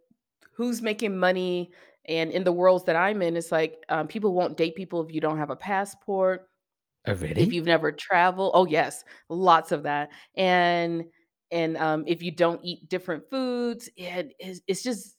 who's 0.54 0.82
making 0.82 1.17
money, 1.17 1.71
and 2.08 2.32
in 2.32 2.43
the 2.43 2.54
worlds 2.54 2.86
that 2.86 2.95
I'm 2.95 3.21
in, 3.21 3.38
it's 3.38 3.52
like, 3.52 3.84
um, 3.89 4.08
people 4.08 4.34
won't 4.34 4.58
date 4.58 4.76
people 4.76 5.04
if 5.06 5.13
you 5.13 5.21
don't 5.21 5.38
have 5.39 5.50
a 5.52 5.56
passport, 5.56 6.48
Oh, 7.08 7.13
if 7.36 7.52
you've 7.52 7.65
never 7.65 7.91
traveled 7.91 8.52
oh, 8.56 8.65
yes, 8.65 9.04
lots 9.30 9.71
of 9.71 9.84
that, 9.84 10.12
and 10.36 11.06
and, 11.52 11.78
um, 11.78 12.04
if 12.08 12.24
you 12.24 12.32
don't 12.32 12.60
eat 12.63 12.89
different 12.89 13.30
foods, 13.30 13.89
and 13.98 14.34
it's 14.39 14.62
it's 14.67 14.84
just 14.84 15.14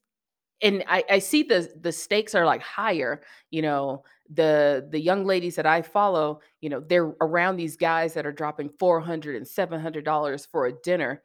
and 0.63 0.85
I 0.89 1.05
I 1.11 1.19
see 1.19 1.43
the 1.43 1.69
the 1.81 1.93
stakes 1.93 2.35
are, 2.35 2.47
like, 2.47 2.63
higher, 2.63 3.23
you 3.51 3.63
know, 3.63 4.05
the 4.31 4.87
the 4.91 5.01
young 5.01 5.25
ladies 5.25 5.57
that 5.57 5.67
I 5.67 5.83
follow, 5.83 6.41
you 6.61 6.69
know, 6.71 6.81
they're 6.81 7.15
around 7.21 7.57
these 7.57 7.77
guys 7.77 8.15
that 8.15 8.27
are 8.27 8.33
dropping 8.33 8.71
400 8.79 9.37
and 9.37 9.47
$700 9.47 10.47
for 10.51 10.67
a 10.67 10.73
dinner, 10.73 11.23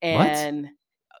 What? 0.00 0.26
and 0.28 0.68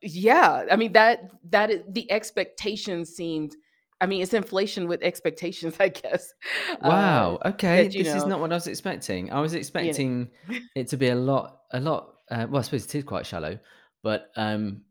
yeah, 0.02 0.66
I 0.70 0.76
mean, 0.76 0.92
that 0.92 1.30
that 1.50 1.70
is 1.70 1.82
the 1.88 2.10
expectation 2.10 3.04
seemed 3.04 3.56
I 4.00 4.06
mean, 4.06 4.22
it's 4.22 4.32
inflation 4.32 4.86
with 4.86 5.02
expectations, 5.02 5.74
I 5.80 5.88
guess, 5.88 6.32
uh, 6.70 6.76
Wow, 6.82 7.38
okay, 7.44 7.88
that, 7.88 7.92
this 7.92 8.14
is 8.14 8.26
not 8.26 8.38
what 8.40 8.52
I 8.52 8.54
was 8.54 8.68
expecting. 8.68 9.32
I 9.32 9.40
was 9.40 9.52
you 9.52 9.56
know 9.56 9.60
expecting 9.60 10.30
it 10.76 10.88
to 10.88 10.96
be 10.96 11.08
a 11.08 11.16
lot 11.16 11.62
a 11.72 11.80
lot, 11.80 12.14
uh, 12.30 12.46
well, 12.48 12.60
I 12.60 12.62
suppose 12.62 12.84
it 12.84 12.94
is 12.94 13.04
quite 13.04 13.26
shallow, 13.26 13.58
but, 14.02 14.30
um, 14.36 14.82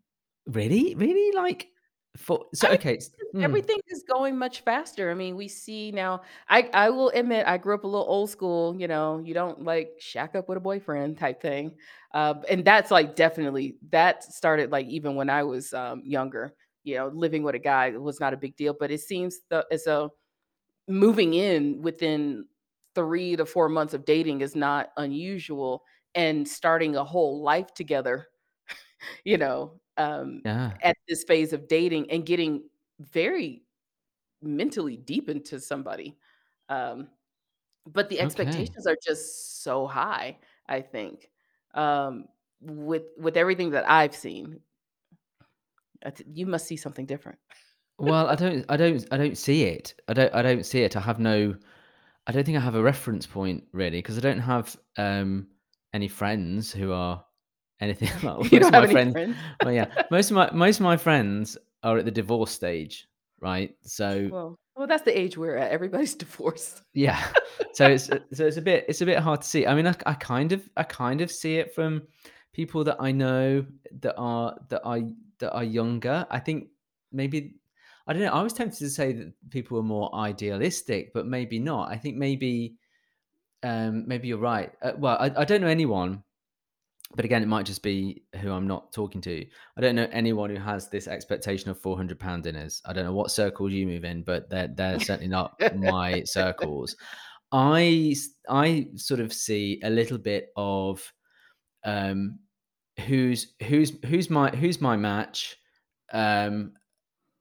really? 0.45 0.95
Really? 0.95 1.35
Like, 1.35 1.69
for 2.17 2.39
I 2.41 2.55
so, 2.55 2.67
mean, 2.69 2.77
okay, 2.77 2.99
hmm, 3.31 3.43
everything 3.43 3.79
is 3.87 4.03
going 4.03 4.37
much 4.37 4.61
faster. 4.61 5.11
I 5.11 5.13
mean, 5.13 5.35
we 5.35 5.47
see 5.47 5.91
now 5.91 6.21
I 6.49 6.69
I 6.73 6.89
will 6.89 7.09
admit 7.09 7.47
I 7.47 7.57
grew 7.57 7.75
up 7.75 7.83
a 7.83 7.87
little 7.87 8.07
old 8.07 8.29
school, 8.29 8.75
you 8.79 8.87
know, 8.87 9.19
you 9.19 9.33
don't 9.33 9.63
like 9.63 9.91
shack 9.99 10.35
up 10.35 10.49
with 10.49 10.57
a 10.57 10.61
boyfriend 10.61 11.17
type 11.17 11.41
thing. 11.41 11.75
Uh, 12.13 12.35
and 12.49 12.65
that's 12.65 12.91
like 12.91 13.15
definitely 13.15 13.77
that 13.91 14.23
started 14.23 14.71
like 14.71 14.87
even 14.87 15.15
when 15.15 15.29
I 15.29 15.43
was 15.43 15.73
um, 15.73 16.01
younger. 16.05 16.53
You 16.83 16.95
know, 16.95 17.11
living 17.13 17.43
with 17.43 17.53
a 17.55 17.59
guy 17.59 17.89
was 17.91 18.21
not 18.21 18.33
a 18.33 18.37
big 18.37 18.55
deal, 18.55 18.73
but 18.79 18.91
it 18.91 19.01
seems 19.01 19.41
the, 19.49 19.65
as 19.71 19.83
though 19.83 20.13
moving 20.87 21.33
in 21.33 21.81
within 21.81 22.45
three 22.95 23.35
to 23.35 23.45
four 23.45 23.69
months 23.69 23.93
of 23.93 24.05
dating 24.05 24.41
is 24.41 24.55
not 24.55 24.89
unusual, 24.97 25.83
and 26.15 26.47
starting 26.47 26.95
a 26.95 27.03
whole 27.03 27.43
life 27.43 27.73
together 27.73 28.27
you 29.23 29.37
know, 29.37 29.79
um, 29.97 30.41
yeah, 30.45 30.71
at 30.81 30.97
this 31.07 31.23
phase 31.23 31.53
of 31.53 31.67
dating 31.67 32.09
and 32.11 32.25
getting 32.25 32.63
very 32.99 33.63
mentally 34.41 34.97
deep 34.97 35.29
into 35.29 35.59
somebody. 35.59 36.17
Um, 36.69 37.07
but 37.85 38.09
the 38.09 38.17
okay. 38.17 38.25
expectations 38.25 38.85
are 38.87 38.97
just 39.03 39.63
so 39.63 39.87
high, 39.87 40.37
I 40.67 40.81
think, 40.81 41.29
um, 41.73 42.25
with 42.61 43.03
with 43.17 43.37
everything 43.37 43.71
that 43.71 43.89
I've 43.89 44.15
seen. 44.15 44.59
I 46.05 46.11
th- 46.11 46.29
You 46.31 46.45
must 46.45 46.67
see 46.67 46.77
something 46.77 47.05
different. 47.05 47.39
Well, 47.97 48.27
I 48.27 48.35
don't 48.35 48.65
I 48.69 48.77
don't 48.77 49.05
I 49.11 49.17
don't 49.17 49.37
see 49.37 49.63
it. 49.63 49.93
I 50.07 50.13
don't 50.13 50.33
I 50.33 50.41
don't 50.41 50.65
see 50.65 50.81
it. 50.83 50.95
I 50.95 51.01
have 51.01 51.19
no 51.19 51.55
I 52.27 52.31
don't 52.31 52.43
think 52.43 52.57
I 52.57 52.61
have 52.61 52.75
a 52.75 52.83
reference 52.83 53.25
point 53.25 53.63
really 53.71 53.99
because 53.99 54.17
I 54.17 54.21
don't 54.21 54.39
have, 54.39 54.75
um, 54.97 55.47
any 55.93 56.09
friends 56.09 56.73
who 56.73 56.91
are 56.91 57.23
anything 57.79 58.09
like 58.23 58.51
You 58.51 58.59
don't 58.59 58.73
have 58.73 58.83
any 58.85 58.93
friends 58.93 59.13
friends? 59.13 59.35
well, 59.63 59.73
yeah, 59.73 60.03
most 60.11 60.31
of 60.31 60.35
my 60.35 60.49
most 60.51 60.77
of 60.79 60.83
my 60.83 60.97
friends 60.97 61.57
are 61.83 61.97
at 61.97 62.05
the 62.05 62.11
divorce 62.11 62.51
stage, 62.51 63.07
right? 63.39 63.75
So, 63.83 64.29
Well, 64.31 64.59
well, 64.75 64.87
that's 64.87 65.03
the 65.03 65.17
age 65.17 65.37
we're 65.37 65.57
at. 65.57 65.71
Everybody's 65.71 66.15
divorced. 66.15 66.83
yeah. 66.93 67.23
So 67.73 67.87
it's 67.87 68.07
so 68.07 68.45
it's 68.45 68.57
a 68.57 68.61
bit 68.61 68.85
it's 68.87 69.01
a 69.01 69.05
bit 69.05 69.19
hard 69.19 69.41
to 69.41 69.47
see. 69.47 69.65
I 69.67 69.75
mean, 69.75 69.87
I 69.87 69.95
I 70.05 70.13
kind 70.13 70.51
of 70.51 70.67
I 70.77 70.83
kind 70.83 71.21
of 71.21 71.31
see 71.31 71.57
it 71.57 71.73
from 71.75 72.03
people 72.53 72.83
that 72.85 72.97
I 72.99 73.11
know 73.11 73.65
that 74.01 74.15
are 74.17 74.55
that 74.69 74.81
are 74.83 74.99
that 75.39 75.53
are 75.53 75.63
younger. 75.63 76.25
I 76.31 76.39
think 76.39 76.69
maybe 77.11 77.55
I 78.07 78.13
don't 78.13 78.21
know. 78.23 78.31
I 78.31 78.41
was 78.41 78.53
tempted 78.53 78.79
to 78.79 78.89
say 78.89 79.11
that 79.13 79.31
people 79.51 79.77
are 79.77 79.83
more 79.83 80.13
idealistic, 80.15 81.13
but 81.13 81.27
maybe 81.27 81.59
not. 81.59 81.91
I 81.91 81.97
think 81.97 82.15
maybe 82.17 82.75
um, 83.63 84.07
maybe 84.07 84.27
you're 84.29 84.37
right. 84.37 84.71
Uh, 84.81 84.93
well, 84.97 85.17
I, 85.19 85.31
I 85.37 85.45
don't 85.45 85.61
know 85.61 85.67
anyone, 85.67 86.23
but 87.15 87.25
again, 87.25 87.41
it 87.41 87.47
might 87.47 87.65
just 87.65 87.83
be 87.83 88.23
who 88.41 88.51
I'm 88.51 88.67
not 88.67 88.91
talking 88.91 89.21
to. 89.21 89.45
I 89.77 89.81
don't 89.81 89.95
know 89.95 90.09
anyone 90.11 90.49
who 90.49 90.61
has 90.61 90.89
this 90.89 91.07
expectation 91.07 91.69
of 91.69 91.79
400 91.79 92.19
pound 92.19 92.43
dinners. 92.43 92.81
I 92.85 92.93
don't 92.93 93.05
know 93.05 93.13
what 93.13 93.31
circles 93.31 93.71
you 93.71 93.87
move 93.87 94.03
in, 94.03 94.23
but 94.23 94.49
they're 94.49 94.67
they're 94.67 94.99
certainly 94.99 95.29
not 95.29 95.55
my 95.75 96.23
circles. 96.25 96.95
I 97.51 98.13
I 98.49 98.87
sort 98.95 99.21
of 99.21 99.31
see 99.31 99.79
a 99.83 99.89
little 99.89 100.17
bit 100.17 100.49
of 100.57 101.13
um, 101.85 102.39
who's 103.05 103.53
who's 103.63 103.93
who's 104.05 104.29
my 104.29 104.49
who's 104.49 104.81
my 104.81 104.97
match, 104.97 105.55
um, 106.11 106.73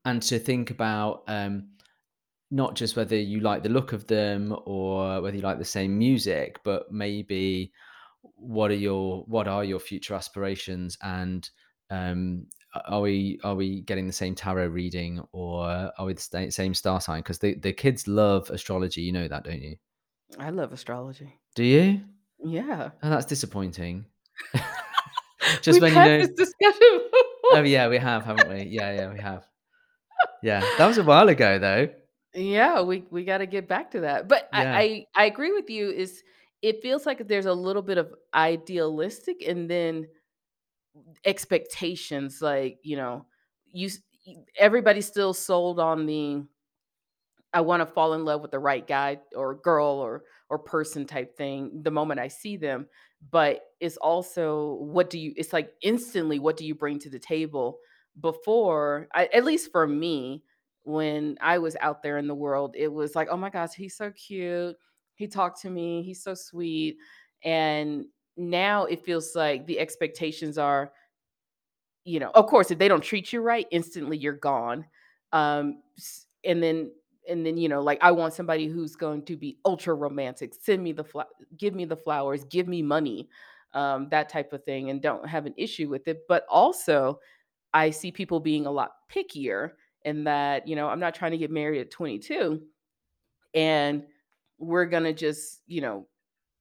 and 0.04 0.22
to 0.22 0.38
think 0.38 0.70
about 0.70 1.24
um, 1.26 1.70
not 2.52 2.76
just 2.76 2.94
whether 2.94 3.16
you 3.16 3.40
like 3.40 3.64
the 3.64 3.68
look 3.68 3.92
of 3.92 4.06
them 4.06 4.56
or 4.64 5.20
whether 5.20 5.36
you 5.36 5.42
like 5.42 5.58
the 5.58 5.64
same 5.64 5.98
music, 5.98 6.60
but 6.62 6.92
maybe 6.92 7.72
what 8.36 8.70
are 8.70 8.74
your 8.74 9.24
what 9.26 9.48
are 9.48 9.64
your 9.64 9.78
future 9.78 10.14
aspirations? 10.14 10.98
And 11.02 11.48
um 11.90 12.46
are 12.86 13.00
we 13.00 13.40
are 13.42 13.54
we 13.54 13.82
getting 13.82 14.06
the 14.06 14.12
same 14.12 14.34
tarot 14.34 14.66
reading 14.68 15.22
or 15.32 15.64
are 15.98 16.04
we 16.04 16.14
the 16.14 16.50
same 16.50 16.74
star 16.74 17.00
sign? 17.00 17.20
Because 17.20 17.38
the, 17.38 17.54
the 17.54 17.72
kids 17.72 18.06
love 18.06 18.50
astrology. 18.50 19.02
You 19.02 19.12
know 19.12 19.28
that 19.28 19.44
don't 19.44 19.62
you? 19.62 19.76
I 20.38 20.50
love 20.50 20.72
astrology. 20.72 21.38
do 21.54 21.64
you? 21.64 22.00
Yeah. 22.44 22.90
oh 23.02 23.10
that's 23.10 23.26
disappointing. 23.26 24.04
Just 25.62 25.80
We've 25.80 25.94
when 25.94 25.94
you 25.94 26.18
know 26.18 26.26
this 26.26 26.30
discussion 26.36 27.00
oh 27.52 27.62
yeah 27.64 27.88
we 27.88 27.98
have 27.98 28.24
haven't 28.24 28.48
we? 28.48 28.64
Yeah 28.64 28.92
yeah 28.92 29.12
we 29.12 29.20
have. 29.20 29.46
Yeah 30.42 30.60
that 30.78 30.86
was 30.86 30.98
a 30.98 31.04
while 31.04 31.28
ago 31.28 31.58
though. 31.58 31.88
Yeah, 32.36 32.82
we 32.82 33.04
we 33.10 33.24
gotta 33.24 33.46
get 33.46 33.66
back 33.66 33.92
to 33.92 34.00
that. 34.00 34.28
But 34.28 34.48
yeah. 34.52 34.76
I, 34.76 34.80
I 34.80 35.06
I 35.14 35.24
agree 35.24 35.52
with 35.52 35.70
you, 35.70 35.90
is 35.90 36.22
it 36.66 36.82
feels 36.82 37.06
like 37.06 37.28
there's 37.28 37.46
a 37.46 37.54
little 37.54 37.82
bit 37.82 37.98
of 37.98 38.14
idealistic 38.34 39.42
and 39.46 39.70
then 39.70 40.08
expectations, 41.24 42.40
like, 42.42 42.78
you 42.82 42.96
know, 42.96 43.26
you 43.72 43.90
everybody's 44.58 45.06
still 45.06 45.32
sold 45.32 45.78
on 45.78 46.06
the 46.06 46.42
I 47.52 47.60
wanna 47.60 47.86
fall 47.86 48.14
in 48.14 48.24
love 48.24 48.42
with 48.42 48.50
the 48.50 48.58
right 48.58 48.86
guy 48.86 49.20
or 49.34 49.54
girl 49.54 49.86
or 49.86 50.24
or 50.50 50.58
person 50.58 51.06
type 51.06 51.36
thing 51.36 51.82
the 51.82 51.90
moment 51.90 52.20
I 52.20 52.28
see 52.28 52.56
them, 52.56 52.86
but 53.30 53.62
it's 53.80 53.96
also 53.98 54.74
what 54.74 55.10
do 55.10 55.18
you 55.18 55.32
it's 55.36 55.52
like 55.52 55.72
instantly 55.82 56.38
what 56.38 56.56
do 56.56 56.66
you 56.66 56.74
bring 56.74 56.98
to 57.00 57.10
the 57.10 57.18
table 57.18 57.78
before 58.20 59.08
I, 59.14 59.26
at 59.32 59.44
least 59.44 59.70
for 59.72 59.86
me, 59.86 60.42
when 60.84 61.36
I 61.40 61.58
was 61.58 61.76
out 61.80 62.02
there 62.02 62.18
in 62.18 62.28
the 62.28 62.34
world, 62.34 62.74
it 62.78 62.88
was 62.92 63.14
like, 63.14 63.28
"Oh 63.30 63.36
my 63.36 63.50
gosh, 63.50 63.74
he's 63.74 63.96
so 63.96 64.10
cute. 64.12 64.76
He 65.16 65.26
talked 65.28 65.60
to 65.62 65.70
me. 65.70 66.02
He's 66.02 66.22
so 66.22 66.34
sweet." 66.34 66.98
And 67.44 68.06
now 68.36 68.84
it 68.86 69.04
feels 69.04 69.34
like 69.34 69.66
the 69.66 69.78
expectations 69.80 70.58
are 70.58 70.92
you 72.04 72.20
know, 72.20 72.30
of 72.34 72.46
course, 72.46 72.70
if 72.70 72.78
they 72.78 72.88
don't 72.88 73.02
treat 73.02 73.32
you 73.32 73.40
right, 73.40 73.66
instantly 73.70 74.16
you're 74.16 74.32
gone. 74.32 74.86
Um, 75.32 75.82
and 76.44 76.62
then 76.62 76.92
and 77.28 77.44
then 77.44 77.56
you 77.56 77.68
know, 77.68 77.82
like 77.82 77.98
I 78.02 78.12
want 78.12 78.34
somebody 78.34 78.66
who's 78.68 78.94
going 78.94 79.24
to 79.26 79.36
be 79.36 79.58
ultra 79.64 79.94
romantic. 79.94 80.54
Send 80.60 80.82
me 80.82 80.92
the 80.92 81.04
fl- 81.04 81.22
give 81.58 81.74
me 81.74 81.84
the 81.84 81.96
flowers, 81.96 82.44
give 82.44 82.68
me 82.68 82.82
money. 82.82 83.28
um, 83.74 84.08
that 84.10 84.28
type 84.28 84.52
of 84.52 84.64
thing, 84.64 84.90
and 84.90 85.02
don't 85.02 85.28
have 85.28 85.46
an 85.46 85.54
issue 85.56 85.88
with 85.88 86.08
it. 86.08 86.20
But 86.28 86.46
also, 86.48 87.18
I 87.74 87.90
see 87.90 88.12
people 88.12 88.40
being 88.40 88.66
a 88.66 88.70
lot 88.70 88.92
pickier 89.14 89.72
in 90.04 90.24
that, 90.24 90.66
you 90.68 90.76
know, 90.76 90.88
I'm 90.88 91.00
not 91.00 91.14
trying 91.14 91.32
to 91.32 91.38
get 91.38 91.50
married 91.50 91.80
at 91.80 91.90
22 91.90 92.62
and 93.54 94.04
we're 94.58 94.86
going 94.86 95.04
to 95.04 95.12
just, 95.12 95.62
you 95.66 95.80
know, 95.80 96.08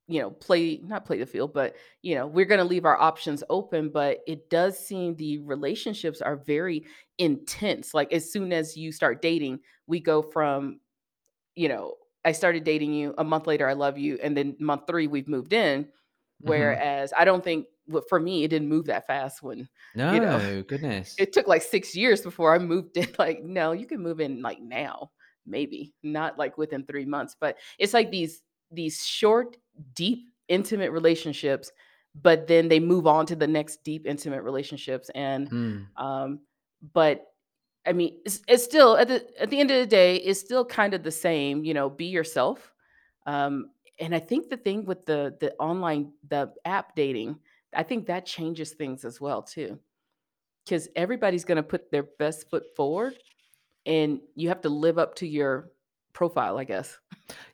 you 0.07 0.19
know, 0.21 0.31
play 0.31 0.77
not 0.83 1.05
play 1.05 1.19
the 1.19 1.25
field, 1.25 1.53
but 1.53 1.75
you 2.03 2.15
know, 2.15 2.27
we're 2.27 2.45
going 2.45 2.59
to 2.59 2.65
leave 2.65 2.85
our 2.85 2.99
options 2.99 3.43
open, 3.49 3.89
but 3.91 4.19
it 4.27 4.49
does 4.49 4.77
seem 4.79 5.15
the 5.15 5.39
relationships 5.39 6.21
are 6.21 6.37
very 6.37 6.85
intense. 7.17 7.93
Like 7.93 8.13
as 8.13 8.31
soon 8.31 8.53
as 8.53 8.77
you 8.77 8.91
start 8.91 9.21
dating, 9.21 9.61
we 9.87 9.99
go 9.99 10.21
from, 10.21 10.81
you 11.55 11.69
know, 11.69 11.95
I 12.25 12.31
started 12.33 12.63
dating 12.63 12.93
you, 12.93 13.13
a 13.17 13.23
month 13.23 13.47
later 13.47 13.67
I 13.69 13.73
love 13.73 13.97
you, 13.97 14.17
and 14.21 14.35
then 14.35 14.55
month 14.59 14.83
3 14.87 15.07
we've 15.07 15.27
moved 15.27 15.53
in. 15.53 15.89
Mhm. 16.43 16.79
Whereas 16.79 17.13
I 17.17 17.25
don't 17.25 17.43
think 17.43 17.67
for 18.09 18.19
me 18.19 18.43
it 18.43 18.49
didn't 18.49 18.69
move 18.69 18.85
that 18.87 19.07
fast 19.07 19.43
when, 19.43 19.69
you 20.09 20.19
know, 20.19 20.41
No, 20.41 20.61
goodness. 20.67 21.17
it 21.17 21.33
took 21.33 21.47
like 21.47 21.61
6 21.61 21.95
years 21.95 22.21
before 22.21 22.53
I 22.55 22.59
moved 22.59 22.97
in. 22.97 23.07
Like, 23.19 23.43
no, 23.43 23.71
you 23.71 23.85
can 23.87 24.01
move 24.01 24.19
in 24.19 24.41
like 24.41 24.61
now, 24.61 25.11
maybe, 25.45 25.93
not 26.03 26.37
like 26.37 26.57
within 26.57 26.85
3 26.85 27.05
months, 27.05 27.35
but 27.39 27.57
it's 27.79 27.93
like 27.93 28.11
these 28.11 28.43
these 28.71 29.05
short, 29.05 29.57
deep, 29.93 30.29
intimate 30.47 30.91
relationships, 30.91 31.71
but 32.15 32.47
then 32.47 32.67
they 32.67 32.79
move 32.79 33.07
on 33.07 33.25
to 33.27 33.35
the 33.35 33.47
next 33.47 33.83
deep, 33.83 34.05
intimate 34.07 34.41
relationships, 34.43 35.09
and, 35.15 35.51
Mm. 35.51 35.87
um, 35.97 36.41
but 36.93 37.27
I 37.85 37.93
mean, 37.93 38.21
it's 38.25 38.41
it's 38.47 38.63
still 38.63 38.97
at 38.97 39.07
the 39.07 39.41
at 39.41 39.49
the 39.49 39.59
end 39.59 39.71
of 39.71 39.79
the 39.79 39.85
day, 39.87 40.17
it's 40.17 40.39
still 40.39 40.65
kind 40.65 40.93
of 40.93 41.03
the 41.03 41.11
same, 41.11 41.63
you 41.63 41.73
know, 41.73 41.89
be 41.89 42.05
yourself. 42.07 42.73
Um, 43.27 43.71
and 43.99 44.15
I 44.15 44.19
think 44.19 44.49
the 44.49 44.57
thing 44.57 44.85
with 44.85 45.05
the 45.05 45.37
the 45.39 45.55
online 45.57 46.13
the 46.27 46.53
app 46.65 46.95
dating, 46.95 47.39
I 47.73 47.83
think 47.83 48.07
that 48.07 48.25
changes 48.25 48.73
things 48.73 49.05
as 49.05 49.21
well 49.21 49.43
too. 49.43 49.79
Because 50.65 50.89
everybody's 50.95 51.45
gonna 51.45 51.63
put 51.63 51.91
their 51.91 52.03
best 52.19 52.49
foot 52.49 52.65
forward, 52.75 53.19
and 53.85 54.19
you 54.35 54.49
have 54.49 54.61
to 54.61 54.69
live 54.69 54.97
up 54.97 55.15
to 55.15 55.27
your 55.27 55.71
profile, 56.13 56.57
I 56.57 56.63
guess. 56.63 56.97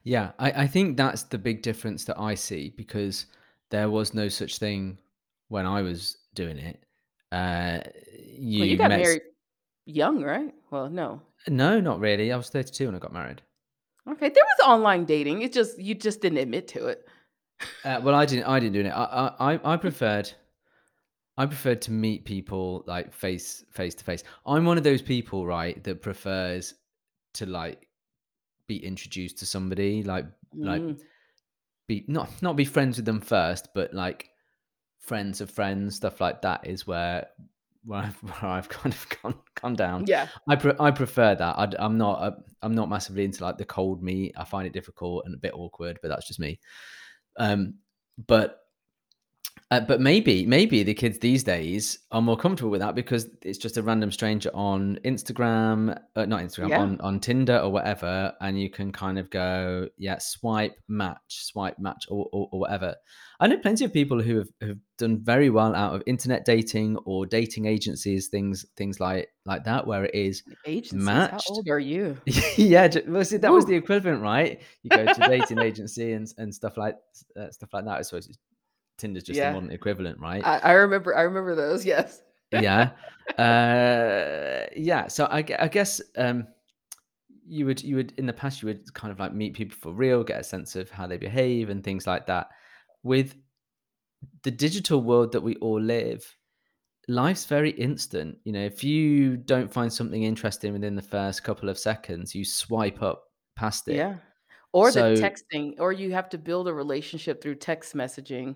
Yeah, 0.04 0.32
I, 0.40 0.64
I 0.64 0.68
think 0.68 0.98
that's 0.98 1.24
the 1.24 1.38
big 1.38 1.62
difference 1.62 2.06
that 2.06 2.20
I 2.20 2.36
see 2.36 2.74
because 2.76 3.26
there 3.70 3.90
was 3.90 4.14
no 4.14 4.28
such 4.30 4.58
thing 4.58 4.98
when 5.50 5.66
I 5.66 5.82
was 5.82 6.18
doing 6.34 6.58
it. 6.58 6.84
Uh, 7.32 7.80
Well, 7.84 7.94
you 8.38 8.64
you 8.66 8.78
got 8.78 8.90
met. 8.90 9.00
married 9.00 9.22
young, 9.86 10.22
right? 10.24 10.54
Well, 10.70 10.90
no. 10.90 11.22
No, 11.48 11.80
not 11.80 12.00
really. 12.00 12.32
I 12.32 12.38
was 12.38 12.50
32 12.50 12.86
when 12.88 12.96
I 12.96 13.00
got 13.00 13.14
married. 13.14 13.42
Okay, 14.10 14.30
there 14.30 14.44
was 14.44 14.68
online 14.68 15.06
dating. 15.06 15.42
It 15.44 15.54
just 15.54 15.80
you 15.80 15.96
just 15.96 16.22
didn't 16.22 16.40
admit 16.40 16.68
to 16.70 16.88
it. 16.88 17.08
Uh, 17.86 18.02
well, 18.04 18.16
I 18.16 18.26
didn't. 18.26 18.46
I 18.46 18.60
didn't 18.60 18.74
do 18.74 18.82
it. 18.82 18.90
I, 18.92 19.34
I 19.40 19.74
I 19.74 19.78
preferred. 19.88 20.32
I 21.42 21.48
preferred 21.48 21.82
to 21.84 21.92
meet 21.92 22.24
people 22.24 22.84
like 22.86 23.12
face 23.12 23.66
face 23.72 23.96
to 23.96 24.04
face. 24.04 24.24
I'm 24.46 24.64
one 24.64 24.78
of 24.78 24.84
those 24.84 25.02
people, 25.02 25.44
right, 25.44 25.84
that 25.84 26.04
prefers 26.04 26.76
to 27.34 27.48
like 27.48 27.88
be 28.68 28.78
introduced 28.86 29.40
to 29.40 29.48
somebody, 29.48 30.04
like 30.04 30.26
like 30.54 30.84
Mm, 30.84 31.02
be 31.88 32.06
not 32.08 32.30
not 32.44 32.56
be 32.56 32.64
friends 32.64 32.98
with 32.98 33.06
them 33.06 33.20
first, 33.20 33.70
but 33.74 33.92
like 33.92 34.30
friends 35.00 35.42
of 35.42 35.50
friends, 35.50 35.96
stuff 35.96 36.22
like 36.22 36.44
that 36.44 36.68
is 36.68 36.86
where 36.86 37.26
where 37.86 38.02
I've, 38.02 38.16
where 38.22 38.52
I've 38.52 38.70
kind 38.70 38.94
of 38.94 39.08
gone 39.24 39.36
gone 39.60 39.76
down. 39.76 40.06
yeah. 40.06 40.28
I 40.48 40.56
pre- 40.56 40.80
I 40.80 40.92
prefer 40.92 41.34
that. 41.34 41.58
I, 41.58 41.84
am 41.84 41.98
not 41.98 42.22
uh, 42.22 42.32
I'm 42.62 42.76
not 42.76 42.88
massively 42.88 43.26
into 43.26 43.44
like 43.44 43.58
the 43.58 43.66
cold 43.66 44.04
meat. 44.04 44.36
I 44.38 44.44
find 44.44 44.68
it 44.68 44.74
difficult 44.74 45.26
and 45.26 45.34
a 45.34 45.40
bit 45.40 45.56
awkward, 45.56 45.98
but 46.04 46.10
that's 46.10 46.28
just 46.28 46.40
me. 46.40 46.60
Um, 47.38 47.80
but 48.28 48.60
uh, 49.72 49.80
but 49.80 50.00
maybe, 50.02 50.46
maybe 50.46 50.84
the 50.84 50.94
kids 50.94 51.18
these 51.20 51.44
days 51.44 51.98
are 52.12 52.22
more 52.22 52.38
comfortable 52.38 52.70
with 52.70 52.82
that 52.82 52.94
because 52.94 53.28
it's 53.42 53.58
just 53.58 53.78
a 53.78 53.82
random 53.82 54.12
stranger 54.12 54.52
on 54.54 55.00
Instagram, 55.06 55.98
uh, 56.16 56.26
not 56.26 56.42
Instagram, 56.42 56.70
Yeah. 56.70 56.82
on 56.82 57.02
on 57.02 57.20
Tinder 57.20 57.58
or 57.58 57.70
whatever, 57.72 58.34
and 58.42 58.60
you 58.60 58.70
can 58.70 58.92
kind 58.92 59.18
of 59.18 59.30
go, 59.30 59.88
yeah, 59.98 60.18
swipe, 60.20 60.76
match, 60.88 61.20
swipe, 61.46 61.80
match, 61.80 62.06
or, 62.10 62.28
or, 62.32 62.50
or 62.52 62.60
whatever. 62.60 62.96
I 63.40 63.48
know 63.48 63.58
plenty 63.58 63.86
of 63.86 63.92
people 63.94 64.22
who 64.22 64.38
have, 64.38 64.50
have 64.62 64.78
done 65.00 65.18
very 65.24 65.50
well 65.50 65.74
out 65.74 65.96
of 65.96 66.04
internet 66.06 66.46
dating 66.46 66.98
or 67.06 67.26
dating 67.26 67.66
agencies, 67.66 68.28
things 68.28 68.66
things 68.78 69.00
like 69.00 69.30
like 69.46 69.64
that, 69.64 69.88
where 69.88 70.04
it 70.06 70.14
is 70.14 70.44
Agencies, 70.66 71.08
how 71.08 71.14
matched. 71.16 71.50
old 71.50 71.68
are 71.70 71.80
you? 71.80 72.18
yeah, 72.58 72.88
well, 73.08 73.26
see, 73.26 73.38
that 73.38 73.52
was 73.52 73.66
the 73.66 73.76
equivalent, 73.76 74.22
right? 74.22 74.62
You 74.84 74.90
go 74.92 75.06
to 75.06 75.28
dating 75.28 75.60
agency 75.70 76.12
and 76.14 76.28
and 76.38 76.54
stuff 76.54 76.78
like 76.78 76.98
uh, 77.40 77.50
stuff 77.50 77.70
like 77.74 77.86
that. 77.86 77.98
I 77.98 78.02
suppose 78.04 78.28
it's 78.28 78.38
Tinder's 79.02 79.24
just 79.24 79.40
the 79.40 79.52
modern 79.52 79.72
equivalent, 79.72 80.20
right? 80.20 80.46
I 80.46 80.60
I 80.60 80.72
remember 80.74 81.16
I 81.16 81.24
remember 81.24 81.56
those, 81.56 81.86
yes. 81.94 82.22
Yeah. 82.52 82.92
Uh, 83.38 84.68
yeah. 84.76 85.08
So 85.08 85.26
I, 85.26 85.44
I 85.58 85.68
guess 85.68 86.02
um, 86.18 86.48
you 87.48 87.66
would 87.66 87.84
you 87.84 87.96
would 87.96 88.14
in 88.18 88.26
the 88.26 88.34
past 88.34 88.62
you 88.62 88.68
would 88.68 88.94
kind 88.94 89.12
of 89.12 89.20
like 89.20 89.34
meet 89.34 89.54
people 89.54 89.78
for 89.80 89.94
real, 89.94 90.24
get 90.24 90.40
a 90.40 90.44
sense 90.44 90.76
of 90.76 90.90
how 90.90 91.08
they 91.08 91.18
behave 91.18 91.70
and 91.70 91.84
things 91.84 92.08
like 92.08 92.28
that. 92.28 92.50
With 93.04 93.36
the 94.44 94.52
digital 94.52 95.02
world 95.02 95.32
that 95.32 95.42
we 95.42 95.56
all 95.56 95.82
live, 95.82 96.26
life's 97.08 97.46
very 97.46 97.72
instant. 97.72 98.38
You 98.44 98.52
know, 98.52 98.64
if 98.64 98.84
you 98.84 99.38
don't 99.38 99.72
find 99.72 99.92
something 99.92 100.24
interesting 100.24 100.74
within 100.74 100.96
the 100.96 101.02
first 101.02 101.44
couple 101.44 101.70
of 101.70 101.78
seconds, 101.80 102.36
you 102.36 102.46
swipe 102.46 103.02
up 103.02 103.24
past 103.56 103.88
it. 103.88 103.96
Yeah. 103.96 104.16
Or 104.74 104.90
the 104.90 105.20
texting, 105.20 105.76
or 105.80 105.92
you 105.92 106.14
have 106.14 106.30
to 106.30 106.38
build 106.38 106.70
a 106.70 106.74
relationship 106.74 107.42
through 107.42 107.56
text 107.56 107.94
messaging 107.94 108.56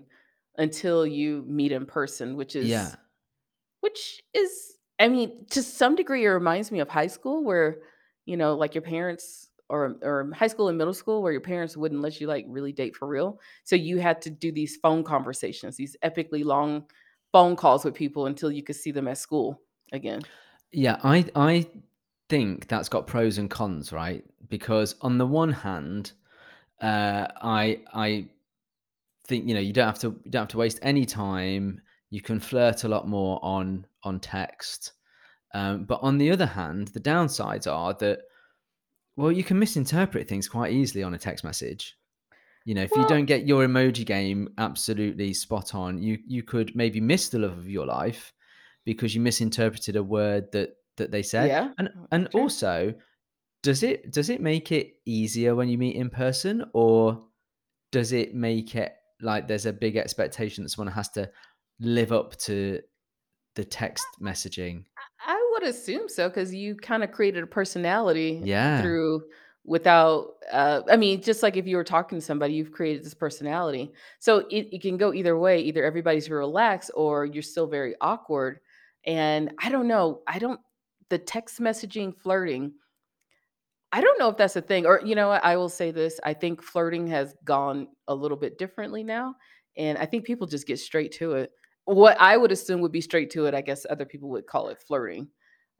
until 0.58 1.06
you 1.06 1.44
meet 1.46 1.72
in 1.72 1.86
person, 1.86 2.36
which 2.36 2.56
is 2.56 2.66
yeah, 2.66 2.94
which 3.80 4.22
is 4.34 4.76
I 4.98 5.08
mean, 5.08 5.46
to 5.50 5.62
some 5.62 5.94
degree 5.94 6.24
it 6.24 6.28
reminds 6.28 6.70
me 6.70 6.80
of 6.80 6.88
high 6.88 7.06
school 7.06 7.44
where, 7.44 7.78
you 8.24 8.36
know, 8.36 8.54
like 8.54 8.74
your 8.74 8.82
parents 8.82 9.50
or 9.68 9.96
or 10.02 10.30
high 10.34 10.46
school 10.46 10.68
and 10.68 10.78
middle 10.78 10.94
school 10.94 11.22
where 11.22 11.32
your 11.32 11.40
parents 11.40 11.76
wouldn't 11.76 12.00
let 12.00 12.20
you 12.20 12.26
like 12.26 12.46
really 12.48 12.72
date 12.72 12.96
for 12.96 13.06
real. 13.08 13.40
So 13.64 13.76
you 13.76 13.98
had 13.98 14.22
to 14.22 14.30
do 14.30 14.52
these 14.52 14.76
phone 14.76 15.04
conversations, 15.04 15.76
these 15.76 15.96
epically 16.04 16.44
long 16.44 16.86
phone 17.32 17.56
calls 17.56 17.84
with 17.84 17.94
people 17.94 18.26
until 18.26 18.50
you 18.50 18.62
could 18.62 18.76
see 18.76 18.92
them 18.92 19.08
at 19.08 19.18
school 19.18 19.60
again. 19.92 20.22
yeah. 20.72 20.98
I 21.02 21.26
I 21.34 21.66
think 22.28 22.68
that's 22.68 22.88
got 22.88 23.06
pros 23.06 23.38
and 23.38 23.50
cons, 23.50 23.92
right? 23.92 24.24
Because 24.48 24.94
on 25.00 25.18
the 25.18 25.26
one 25.26 25.52
hand, 25.52 26.12
uh, 26.80 27.26
I 27.42 27.80
I 27.92 28.28
think 29.26 29.46
you 29.46 29.54
know 29.54 29.60
you 29.60 29.72
don't 29.72 29.86
have 29.86 29.98
to 30.00 30.20
you 30.24 30.30
don't 30.30 30.42
have 30.42 30.48
to 30.48 30.58
waste 30.58 30.78
any 30.82 31.04
time. 31.04 31.80
You 32.10 32.20
can 32.20 32.40
flirt 32.40 32.84
a 32.84 32.88
lot 32.88 33.08
more 33.08 33.38
on 33.42 33.86
on 34.02 34.20
text. 34.20 34.92
Um, 35.54 35.84
but 35.84 36.00
on 36.02 36.18
the 36.18 36.30
other 36.30 36.46
hand, 36.46 36.88
the 36.88 37.00
downsides 37.00 37.70
are 37.70 37.94
that 37.94 38.20
well, 39.16 39.32
you 39.32 39.42
can 39.42 39.58
misinterpret 39.58 40.28
things 40.28 40.48
quite 40.48 40.72
easily 40.72 41.02
on 41.02 41.14
a 41.14 41.18
text 41.18 41.42
message. 41.42 41.96
You 42.66 42.74
know, 42.74 42.82
if 42.82 42.90
you 42.96 43.06
don't 43.06 43.26
get 43.26 43.46
your 43.46 43.64
emoji 43.64 44.04
game 44.04 44.48
absolutely 44.58 45.32
spot 45.32 45.74
on, 45.74 46.02
you 46.02 46.18
you 46.26 46.42
could 46.42 46.74
maybe 46.74 47.00
miss 47.00 47.28
the 47.28 47.38
love 47.38 47.56
of 47.56 47.68
your 47.68 47.86
life 47.86 48.32
because 48.84 49.14
you 49.14 49.20
misinterpreted 49.20 49.96
a 49.96 50.02
word 50.02 50.50
that 50.52 50.76
that 50.96 51.10
they 51.10 51.22
said. 51.22 51.48
yeah, 51.48 51.70
And 51.78 51.88
uh, 51.88 52.06
and 52.10 52.30
true. 52.30 52.42
also, 52.42 52.94
does 53.62 53.82
it 53.82 54.12
does 54.12 54.30
it 54.30 54.40
make 54.40 54.72
it 54.72 54.94
easier 55.04 55.54
when 55.54 55.68
you 55.68 55.78
meet 55.78 55.96
in 55.96 56.10
person 56.10 56.64
or 56.72 57.24
does 57.92 58.12
it 58.12 58.34
make 58.34 58.74
it 58.74 58.94
like 59.20 59.48
there's 59.48 59.66
a 59.66 59.72
big 59.72 59.96
expectation 59.96 60.64
that 60.64 60.70
someone 60.70 60.92
has 60.94 61.08
to 61.10 61.30
live 61.80 62.12
up 62.12 62.36
to 62.38 62.82
the 63.56 63.64
text 63.64 64.20
messaging? 64.20 64.86
I 65.24 65.50
would 65.52 65.62
assume 65.62 66.08
so 66.08 66.28
because 66.28 66.54
you 66.54 66.76
kinda 66.76 67.08
created 67.08 67.44
a 67.44 67.46
personality 67.46 68.48
Yeah. 68.48 68.76
through 68.76 69.24
without, 69.64 70.34
uh 70.52 70.82
I 70.88 70.96
mean, 70.96 71.22
just 71.22 71.42
like 71.42 71.56
if 71.56 71.66
you 71.66 71.76
were 71.76 71.84
talking 71.84 72.18
to 72.18 72.24
somebody, 72.24 72.54
you've 72.54 72.72
created 72.72 73.04
this 73.04 73.14
personality. 73.14 73.92
So 74.20 74.38
it 74.50 74.68
it 74.72 74.82
can 74.82 74.96
go 74.96 75.12
either 75.12 75.38
way, 75.38 75.60
either 75.60 75.84
everybody's 75.84 76.30
relaxed 76.30 76.90
or 76.94 77.24
you're 77.26 77.42
still 77.42 77.66
very 77.66 77.94
awkward, 78.00 78.60
and 79.04 79.52
I 79.58 79.70
don't 79.70 79.88
know, 79.88 80.22
I 80.26 80.38
don't 80.38 80.60
the 81.08 81.18
text 81.18 81.60
messaging, 81.60 82.16
flirting, 82.16 82.74
I 83.92 84.00
don't 84.00 84.18
know 84.18 84.28
if 84.28 84.36
that's 84.36 84.56
a 84.56 84.60
thing 84.62 84.86
or 84.86 85.00
you 85.04 85.14
know 85.14 85.28
what, 85.28 85.44
I 85.44 85.56
will 85.56 85.68
say 85.68 85.90
this, 85.90 86.18
I 86.24 86.34
think 86.34 86.62
flirting 86.62 87.06
has 87.08 87.34
gone 87.44 87.88
a 88.08 88.14
little 88.14 88.36
bit 88.36 88.58
differently 88.58 89.02
now, 89.04 89.36
and 89.76 89.96
I 89.98 90.06
think 90.06 90.24
people 90.24 90.46
just 90.46 90.66
get 90.66 90.78
straight 90.78 91.12
to 91.12 91.32
it. 91.32 91.52
What 91.84 92.16
I 92.20 92.36
would 92.36 92.50
assume 92.52 92.80
would 92.80 92.92
be 92.92 93.00
straight 93.00 93.30
to 93.32 93.46
it, 93.46 93.54
I 93.54 93.60
guess 93.60 93.86
other 93.88 94.04
people 94.04 94.28
would 94.30 94.46
call 94.46 94.68
it 94.68 94.78
flirting, 94.80 95.28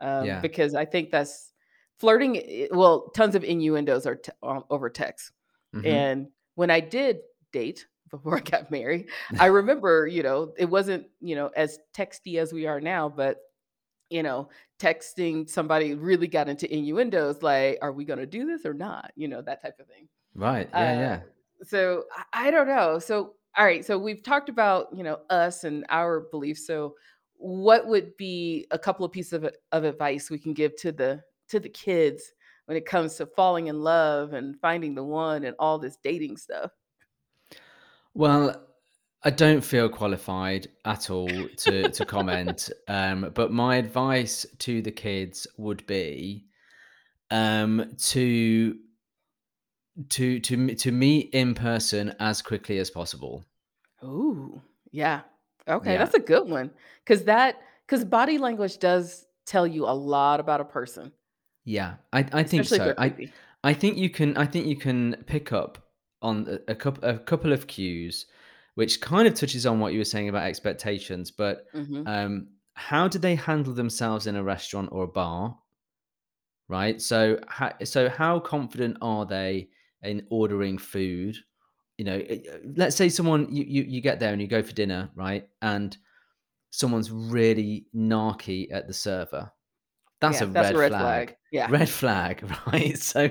um, 0.01 0.27
Yeah. 0.27 0.41
because 0.41 0.75
I 0.75 0.85
think 0.85 1.11
that's 1.11 1.53
flirting 1.99 2.37
i 2.37 2.69
well, 2.71 3.11
tons 3.11 3.35
of 3.35 3.43
innuendos 3.45 4.07
are 4.07 4.17
t 4.17 4.31
o 4.43 4.65
over 4.71 4.89
text, 4.91 5.33
Mhm. 5.73 5.85
and 5.85 6.29
when 6.55 6.71
I 6.71 6.81
did 6.81 7.21
date 7.53 7.87
before 8.11 8.37
I 8.37 8.41
got 8.41 8.71
married, 8.71 9.11
I 9.39 9.47
remember, 9.47 10.07
you 10.07 10.23
know, 10.23 10.55
it 10.59 10.67
wasn't, 10.71 11.09
you 11.21 11.35
know, 11.37 11.49
as 11.57 11.79
texty 11.95 12.39
as 12.39 12.53
we 12.53 12.67
are 12.67 12.81
now, 12.81 13.09
but 13.09 13.39
you 14.11 14.23
know, 14.23 14.49
texting 14.79 15.49
somebody 15.49 15.95
really 15.95 16.29
got 16.29 16.49
into 16.49 16.73
innuendos 16.73 17.43
like, 17.43 17.79
"Are 17.83 17.93
we 17.93 18.05
gonna 18.05 18.27
do 18.27 18.47
this 18.47 18.65
or 18.67 18.75
not?" 18.75 19.13
You 19.17 19.29
know, 19.29 19.43
that 19.43 19.63
type 19.63 19.79
of 19.81 19.87
thing. 19.89 20.09
Right. 20.35 20.69
Yeah, 20.73 20.93
Uh, 20.93 20.93
yeah. 20.93 21.23
so 21.63 22.05
I 22.33 22.49
I 22.49 22.51
don't 22.51 22.69
know. 22.69 22.99
So 22.99 23.35
All 23.57 23.65
right, 23.65 23.85
so 23.85 23.99
we've 23.99 24.23
talked 24.23 24.49
about, 24.51 24.89
you 24.95 25.03
know, 25.03 25.21
us 25.31 25.65
and 25.65 25.87
our 25.89 26.21
beliefs. 26.31 26.67
So 26.67 26.95
what 27.37 27.87
would 27.87 28.17
be 28.19 28.67
a 28.71 28.79
couple 28.79 29.05
of 29.07 29.13
pieces 29.13 29.33
of, 29.35 29.51
of 29.73 29.85
advice 29.85 30.31
we 30.31 30.39
can 30.39 30.53
give 30.55 30.77
to 30.77 30.93
the 30.93 31.23
to 31.49 31.61
the 31.61 31.69
kids 31.71 32.33
when 32.67 32.77
it 32.77 32.85
comes 32.87 33.17
to 33.17 33.27
falling 33.27 33.69
in 33.69 33.81
love 33.83 34.33
and 34.35 34.61
finding 34.61 34.95
the 34.95 35.05
one 35.05 35.45
and 35.45 35.57
all 35.59 35.79
this 35.79 35.97
dating 36.03 36.37
stuff? 36.39 36.73
Well, 38.15 38.67
I 39.27 39.31
don't 39.31 39.61
feel 39.61 39.89
qualified 39.89 40.69
at 40.85 41.11
all 41.11 41.29
to 41.29 41.91
to 41.91 42.05
comment, 42.05 42.71
um, 42.89 43.33
but 43.35 43.51
my 43.51 43.75
advice 43.75 44.47
to 44.61 44.81
the 44.81 44.93
kids 44.93 45.49
would 45.59 45.85
be 45.89 46.47
um, 47.33 47.97
to 47.99 48.79
to 50.11 50.39
to 50.39 50.75
to 50.77 50.93
meet 50.93 51.31
in 51.33 51.55
person 51.55 52.15
as 52.21 52.41
quickly 52.41 52.79
as 52.79 52.89
possible. 52.89 53.45
Ooh, 54.05 54.63
yeah. 54.93 55.23
Okay, 55.67 55.95
Yeah, 55.95 55.99
that's 55.99 56.15
a 56.15 56.21
good 56.21 56.49
one. 56.49 56.71
Cause 57.05 57.25
that 57.25 57.61
cause 57.89 58.05
body 58.05 58.39
language 58.39 58.79
does 58.79 59.27
tell 59.45 59.67
you 59.67 59.87
a 59.87 59.97
lot 60.15 60.39
about 60.39 60.61
a 60.61 60.65
person, 60.65 61.11
yeah, 61.65 61.95
I 62.13 62.21
I 62.33 62.43
think 62.45 62.63
especially 62.63 62.79
so. 62.79 62.95
I. 62.97 63.31
I 63.65 63.75
think 63.75 63.99
you 63.99 64.11
can 64.11 64.37
I 64.37 64.47
think 64.47 64.67
you 64.67 64.77
can 64.77 65.25
pick 65.27 65.53
up 65.53 65.79
on 66.23 66.47
a, 66.49 66.71
a 66.71 66.75
couple 66.77 67.09
a 67.09 67.19
couple 67.19 67.53
of 67.53 67.67
cues, 67.67 68.27
which 68.77 69.01
kind 69.01 69.27
of 69.29 69.35
touches 69.35 69.67
on 69.67 69.81
what 69.81 69.93
you 69.93 69.99
were 69.99 70.05
saying 70.05 70.29
about 70.29 70.45
expectations. 70.45 71.31
But 71.31 71.67
Mhm. 71.75 72.07
um, 72.07 72.49
how 72.75 73.09
do 73.09 73.19
they 73.19 73.35
handle 73.35 73.75
themselves 73.75 74.27
in 74.27 74.37
a 74.37 74.43
restaurant 74.43 74.89
or 74.93 75.05
a 75.05 75.09
bar? 75.09 75.59
Right. 76.69 77.01
So, 77.01 77.39
how, 77.49 77.73
so 77.85 78.09
how 78.09 78.39
confident 78.41 78.97
are 79.01 79.25
they 79.27 79.69
in 80.03 80.27
ordering 80.31 80.79
food? 80.79 81.37
You 81.99 82.05
know, 82.05 82.19
eh, 82.29 82.41
let's 82.77 82.97
say 82.97 83.09
someone 83.09 83.49
you, 83.55 83.65
you 83.65 83.83
you 83.83 84.01
get 84.01 84.21
there 84.21 84.33
and 84.33 84.41
you 84.43 84.49
go 84.49 84.63
for 84.63 84.73
dinner, 84.73 85.11
right? 85.15 85.49
And 85.63 85.97
someone's 86.71 87.11
really 87.11 87.87
narky 87.95 88.71
at 88.73 88.87
the 88.87 88.93
server 88.93 89.51
that's 90.21 90.41
a 90.41 90.47
Yeah, 90.47 90.51
that's 90.53 90.71
a 90.71 90.73
red 90.75 90.79
red 90.81 90.89
flag. 90.91 91.29
flag. 91.29 91.37
Yeah. 91.53 91.67
Red 91.71 91.89
flag, 91.89 92.51
right? 92.67 92.99
So, 92.99 93.31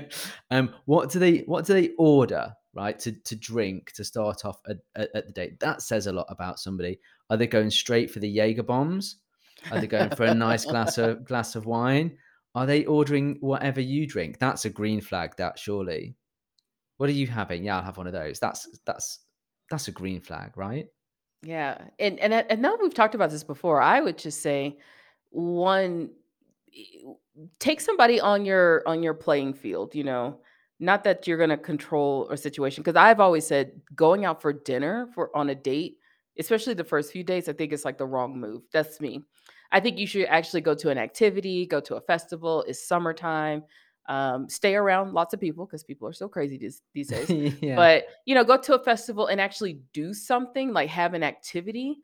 um, 0.50 0.74
what 0.86 1.10
do 1.10 1.18
they 1.18 1.38
what 1.40 1.66
do 1.66 1.74
they 1.74 1.90
order, 1.98 2.54
right, 2.76 2.98
to 3.00 3.12
to 3.12 3.36
drink 3.36 3.92
to 3.92 4.04
start 4.04 4.44
off 4.44 4.60
at, 4.68 4.76
at, 4.94 5.10
at 5.14 5.26
the 5.26 5.32
date? 5.32 5.60
That 5.60 5.82
says 5.82 6.06
a 6.06 6.12
lot 6.12 6.26
about 6.28 6.60
somebody. 6.60 7.00
Are 7.30 7.36
they 7.36 7.46
going 7.46 7.70
straight 7.70 8.10
for 8.10 8.20
the 8.20 8.28
Jaeger 8.28 8.62
bombs? 8.62 9.16
Are 9.70 9.80
they 9.80 9.86
going 9.86 10.10
for 10.10 10.26
a 10.26 10.34
nice 10.34 10.64
glass 10.64 10.98
of 10.98 11.24
glass 11.28 11.56
of 11.56 11.66
wine? 11.66 12.16
Are 12.54 12.66
they 12.66 12.84
ordering 12.84 13.38
whatever 13.40 13.80
you 13.80 14.06
drink? 14.06 14.38
That's 14.38 14.64
a 14.64 14.70
green 14.70 15.00
flag. 15.00 15.36
That 15.36 15.58
surely. 15.58 16.14
What 16.98 17.10
are 17.10 17.14
you 17.14 17.26
having? 17.26 17.64
Yeah, 17.64 17.76
I'll 17.76 17.84
have 17.84 17.98
one 17.98 18.06
of 18.06 18.12
those. 18.12 18.38
That's 18.38 18.68
that's 18.86 19.20
that's 19.70 19.88
a 19.88 19.92
green 19.92 20.20
flag, 20.20 20.56
right? 20.56 20.86
Yeah, 21.42 21.78
and 21.98 22.18
and 22.20 22.32
uh, 22.32 22.44
and 22.48 22.62
now 22.62 22.76
we've 22.80 22.94
talked 22.94 23.14
about 23.14 23.30
this 23.30 23.44
before, 23.44 23.80
I 23.80 24.00
would 24.00 24.18
just 24.18 24.40
say, 24.40 24.78
one, 25.30 26.10
take 27.58 27.80
somebody 27.80 28.20
on 28.20 28.44
your 28.44 28.82
on 28.86 29.02
your 29.02 29.14
playing 29.14 29.54
field, 29.54 29.94
you 29.94 30.04
know? 30.04 30.40
Not 30.78 31.04
that 31.04 31.26
you're 31.26 31.38
gonna 31.38 31.56
control 31.56 32.28
a 32.30 32.36
situation, 32.36 32.82
because 32.82 32.96
I've 32.96 33.20
always 33.20 33.46
said 33.46 33.80
going 33.94 34.24
out 34.24 34.42
for 34.42 34.52
dinner 34.52 35.08
for 35.14 35.34
on 35.36 35.48
a 35.50 35.54
date, 35.54 35.96
especially 36.38 36.74
the 36.74 36.84
first 36.84 37.12
few 37.12 37.24
dates, 37.24 37.48
I 37.48 37.54
think 37.54 37.72
it's, 37.72 37.84
like, 37.84 37.96
the 37.98 38.06
wrong 38.06 38.38
move. 38.38 38.62
That's 38.72 39.00
me. 39.00 39.22
I 39.72 39.80
think 39.80 39.98
you 39.98 40.06
should 40.06 40.26
actually 40.26 40.60
go 40.60 40.74
to 40.74 40.90
an 40.90 40.98
activity, 40.98 41.66
go 41.66 41.80
to 41.80 41.96
a 41.96 42.00
festival, 42.00 42.62
it's 42.68 42.86
summertime, 42.86 43.64
um, 44.08 44.48
stay 44.48 44.76
around 44.76 45.14
lots 45.14 45.34
of 45.34 45.40
people 45.40 45.66
because 45.66 45.82
people 45.82 46.06
are 46.06 46.12
so 46.12 46.28
crazy 46.28 46.56
these 46.58 46.82
these 46.94 47.08
days. 47.08 47.28
yeah. 47.62 47.74
But, 47.74 48.04
you 48.26 48.34
know, 48.34 48.44
go 48.44 48.56
to 48.58 48.74
a 48.74 48.84
festival 48.84 49.26
and 49.28 49.40
actually 49.40 49.80
do 49.92 50.12
something, 50.14 50.72
like 50.72 50.88
have 50.90 51.14
an 51.14 51.22
activity, 51.24 51.96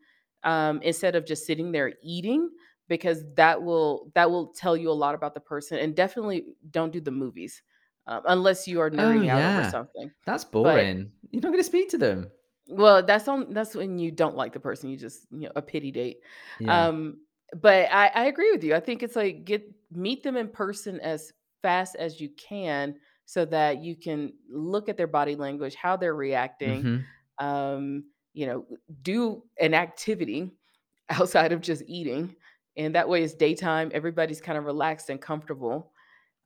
um, 0.45 0.81
instead 0.83 1.15
of 1.15 1.25
just 1.27 1.47
sitting 1.47 1.71
there 1.73 1.93
eating, 2.03 2.51
because 2.89 3.23
that 3.37 3.63
will 3.63 4.11
that 4.15 4.31
will 4.31 4.49
tell 4.49 4.77
you 4.77 4.91
a 4.91 4.93
lot 4.93 5.15
about 5.15 5.35
the 5.35 5.41
person, 5.41 5.79
and 5.79 5.95
definitely 5.95 6.47
don't 6.73 6.93
do 6.93 7.01
the 7.01 7.13
movies, 7.13 7.63
um, 8.07 8.23
unless 8.27 8.69
you 8.69 8.81
are 8.81 8.91
Oh 8.97 9.13
nerding 9.13 9.29
out 9.29 9.45
over 9.45 9.63
something. 9.63 10.13
That's 10.25 10.45
But 10.63 10.87
boring. 10.87 11.13
You're 11.31 11.43
not 11.43 11.49
going 11.51 11.59
to 11.61 11.65
speak 11.65 11.91
to 11.91 11.99
them. 11.99 12.33
well, 12.69 13.03
that's 13.03 13.27
on 13.29 13.53
that's 13.53 13.75
when 13.75 13.99
you 13.99 14.11
don't 14.11 14.37
like 14.37 14.53
the 14.53 14.61
person, 14.61 14.89
you 14.91 14.97
just, 14.97 15.27
you 15.31 15.41
know, 15.41 15.53
a 15.57 15.63
pity 15.63 15.91
date. 15.91 16.21
Yeah. 16.59 16.87
Um, 16.89 17.23
but 17.61 17.91
I 17.91 18.07
I 18.09 18.25
agree 18.27 18.51
with 18.53 18.63
you. 18.65 18.75
I 18.75 18.81
think 18.81 19.03
it's 19.03 19.17
like 19.17 19.45
get 19.45 19.65
meet 19.91 20.23
them 20.23 20.37
in 20.37 20.49
person 20.49 21.01
as 21.01 21.33
fast 21.61 21.97
as 21.97 22.21
you 22.21 22.31
can 22.31 22.99
so 23.25 23.45
that 23.47 23.83
you 23.83 23.97
can 23.97 24.33
look 24.49 24.89
at 24.89 24.97
their 24.97 25.07
body 25.07 25.37
language, 25.37 25.75
how 25.75 25.97
they're 25.97 26.15
reacting, 26.15 26.85
Mhm. 26.85 27.13
um, 27.39 28.05
you 28.33 28.47
know, 28.47 28.67
do 29.03 29.45
an 29.61 29.75
activity 29.75 30.51
outside 31.11 31.53
of 31.53 31.61
just 31.61 31.83
eating. 31.87 32.37
And 32.77 32.95
that 32.95 33.09
way 33.09 33.23
it's 33.23 33.35
daytime, 33.35 33.91
everybody's 33.93 34.41
kind 34.41 34.57
of 34.57 34.65
relaxed 34.65 35.11
and 35.11 35.21
comfortable. 35.21 35.93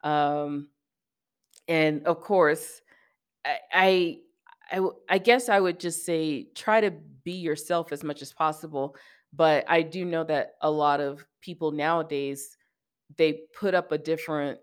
Um, 0.04 0.70
and 1.68 2.06
of 2.06 2.20
course, 2.20 2.82
I 3.46 3.60
I 3.72 4.20
I 4.72 4.76
w 4.76 4.94
I 5.10 5.18
guess 5.18 5.48
I 5.50 5.60
would 5.60 5.80
just 5.80 6.04
say 6.06 6.44
try 6.54 6.80
to 6.82 6.90
be 6.92 7.32
yourself 7.34 7.92
as 7.92 8.04
much 8.04 8.22
as 8.22 8.32
possible, 8.32 8.96
but 9.32 9.64
I 9.68 9.82
do 9.82 10.04
know 10.04 10.24
that 10.24 10.56
a 10.62 10.70
lot 10.70 11.00
of 11.00 11.26
people 11.40 11.72
nowadays, 11.72 12.56
they 13.16 13.34
put 13.54 13.74
up 13.74 13.92
a 13.92 13.98
different 13.98 14.60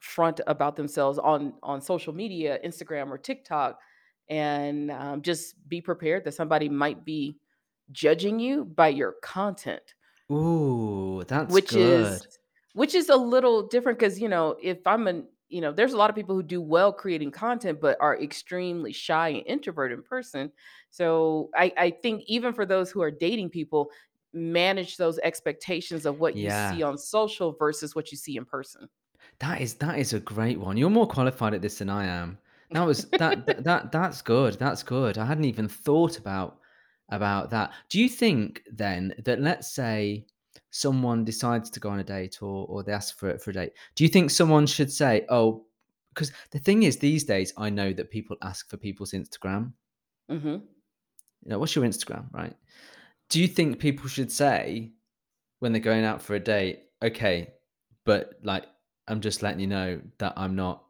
front 0.00 0.40
about 0.46 0.76
themselves 0.76 1.18
on 1.18 1.54
on 1.62 1.80
social 1.82 2.14
media, 2.14 2.60
Instagram 2.64 3.10
or 3.10 3.18
TikTok, 3.18 3.80
and, 4.30 4.90
um, 4.92 5.22
just 5.22 5.68
be 5.68 5.80
prepared 5.82 6.24
that 6.24 6.32
somebody 6.34 6.68
might 6.68 7.04
be 7.04 7.38
judging 7.92 8.38
you 8.40 8.64
by 8.64 8.88
your 8.88 9.14
content. 9.22 9.94
Ooh, 10.30 11.22
that's 11.26 11.60
Which 11.60 11.76
is 11.76 12.26
which 12.72 12.94
is 12.94 13.08
a 13.08 13.16
little 13.16 13.66
different 13.68 13.98
because 13.98 14.20
you 14.20 14.28
know, 14.28 14.56
if 14.62 14.86
I'm 14.86 15.06
an 15.06 15.28
you 15.48 15.60
know, 15.60 15.72
there's 15.72 15.92
a 15.92 15.96
lot 15.96 16.10
of 16.10 16.16
people 16.16 16.34
who 16.34 16.42
do 16.42 16.60
well 16.60 16.92
creating 16.92 17.30
content, 17.30 17.80
but 17.80 17.96
are 18.00 18.20
extremely 18.20 18.92
shy 18.92 19.28
and 19.28 19.46
introverted 19.46 19.98
in 19.98 20.04
person. 20.04 20.50
So 20.90 21.50
I 21.54 21.72
I 21.76 21.90
think 21.90 22.24
even 22.26 22.52
for 22.52 22.66
those 22.66 22.90
who 22.90 23.02
are 23.02 23.10
dating 23.10 23.50
people, 23.50 23.90
manage 24.32 24.96
those 24.96 25.18
expectations 25.20 26.06
of 26.06 26.20
what 26.20 26.36
you 26.36 26.50
see 26.50 26.82
on 26.82 26.98
social 26.98 27.52
versus 27.52 27.94
what 27.94 28.12
you 28.12 28.18
see 28.18 28.36
in 28.36 28.44
person. 28.44 28.88
That 29.38 29.60
is 29.60 29.74
that 29.74 29.98
is 29.98 30.12
a 30.12 30.20
great 30.20 30.58
one. 30.58 30.76
You're 30.76 30.90
more 30.90 31.06
qualified 31.06 31.54
at 31.54 31.62
this 31.62 31.78
than 31.78 31.90
I 31.90 32.06
am. 32.06 32.38
That 32.70 32.86
was 32.86 33.04
that 33.18 33.46
that, 33.46 33.64
that 33.64 33.92
that's 33.92 34.22
good. 34.22 34.54
That's 34.54 34.82
good. 34.82 35.18
I 35.18 35.24
hadn't 35.24 35.44
even 35.44 35.68
thought 35.68 36.18
about 36.18 36.58
about 37.10 37.50
that. 37.50 37.72
Do 37.88 38.00
you 38.00 38.08
think 38.08 38.62
then 38.70 39.14
that 39.24 39.40
let's 39.40 39.72
say 39.72 40.26
someone 40.70 41.24
decides 41.24 41.70
to 41.70 41.80
go 41.80 41.88
on 41.90 41.98
a 42.00 42.04
date 42.04 42.42
or 42.42 42.66
or 42.68 42.82
they 42.82 42.92
ask 42.92 43.18
for 43.18 43.38
for 43.38 43.50
a 43.50 43.54
date. 43.54 43.72
Do 43.94 44.04
you 44.04 44.08
think 44.10 44.30
someone 44.30 44.66
should 44.66 44.92
say, 44.92 45.24
"Oh, 45.28 45.66
because 46.14 46.32
the 46.50 46.58
thing 46.58 46.82
is 46.84 46.96
these 46.96 47.24
days 47.24 47.52
I 47.56 47.70
know 47.70 47.92
that 47.92 48.10
people 48.10 48.36
ask 48.42 48.68
for 48.70 48.76
people's 48.78 49.12
Instagram. 49.12 49.72
Mhm. 50.30 50.62
You 51.42 51.48
know, 51.50 51.58
what's 51.58 51.76
your 51.76 51.84
Instagram, 51.84 52.32
right? 52.32 52.56
Do 53.28 53.40
you 53.40 53.46
think 53.48 53.78
people 53.78 54.08
should 54.08 54.32
say 54.32 54.92
when 55.58 55.72
they're 55.72 55.80
going 55.80 56.04
out 56.04 56.22
for 56.22 56.34
a 56.34 56.40
date, 56.40 56.84
okay, 57.02 57.52
but 58.04 58.34
like 58.42 58.64
I'm 59.08 59.20
just 59.20 59.42
letting 59.42 59.60
you 59.60 59.66
know 59.66 60.00
that 60.18 60.32
I'm 60.36 60.54
not 60.56 60.82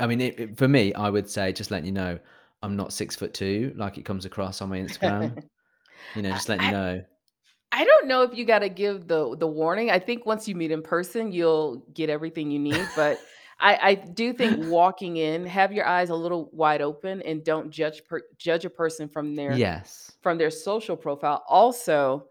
I 0.00 0.06
mean, 0.06 0.20
it, 0.20 0.40
it- 0.40 0.56
for 0.58 0.66
me, 0.68 0.92
I 0.94 1.10
would 1.10 1.28
say 1.28 1.52
just 1.52 1.70
letting 1.70 1.86
you 1.86 1.92
know 1.92 2.18
I'm 2.62 2.76
not 2.76 2.92
six 2.92 3.14
foot 3.16 3.32
two, 3.34 3.72
like 3.76 3.96
it 3.98 4.04
comes 4.04 4.24
across 4.24 4.60
on 4.60 4.68
my 4.70 4.78
Instagram. 4.78 5.42
You 6.16 6.22
know, 6.22 6.30
just 6.30 6.48
letting 6.48 6.64
you 6.70 6.76
I 6.76 6.80
know. 6.94 7.04
I 7.80 7.84
don't 7.84 8.08
know 8.08 8.20
if 8.20 8.36
you 8.36 8.44
gotta 8.44 8.68
give 8.68 9.08
the 9.08 9.34
the 9.38 9.46
warning. 9.46 9.90
I 9.90 9.98
think 9.98 10.26
once 10.26 10.46
you 10.46 10.54
meet 10.54 10.70
in 10.70 10.82
person, 10.82 11.32
you'll 11.32 11.78
get 11.94 12.10
everything 12.10 12.50
you 12.50 12.58
need, 12.58 12.86
but 12.94 13.18
I 13.58 13.78
I 13.82 13.94
do 13.94 14.34
think 14.34 14.66
walking 14.68 15.16
in, 15.16 15.46
have 15.46 15.72
your 15.72 15.86
eyes 15.86 16.10
a 16.10 16.14
little 16.14 16.50
wide 16.52 16.82
open 16.82 17.22
and 17.22 17.42
don't 17.42 17.70
judge 17.70 18.04
per 18.04 18.20
judge 18.36 18.66
a 18.66 18.70
person 18.70 19.08
from 19.08 19.34
their 19.34 19.56
yes. 19.56 20.12
from 20.20 20.36
their 20.36 20.50
social 20.50 20.94
profile. 20.94 21.42
Also, 21.48 22.26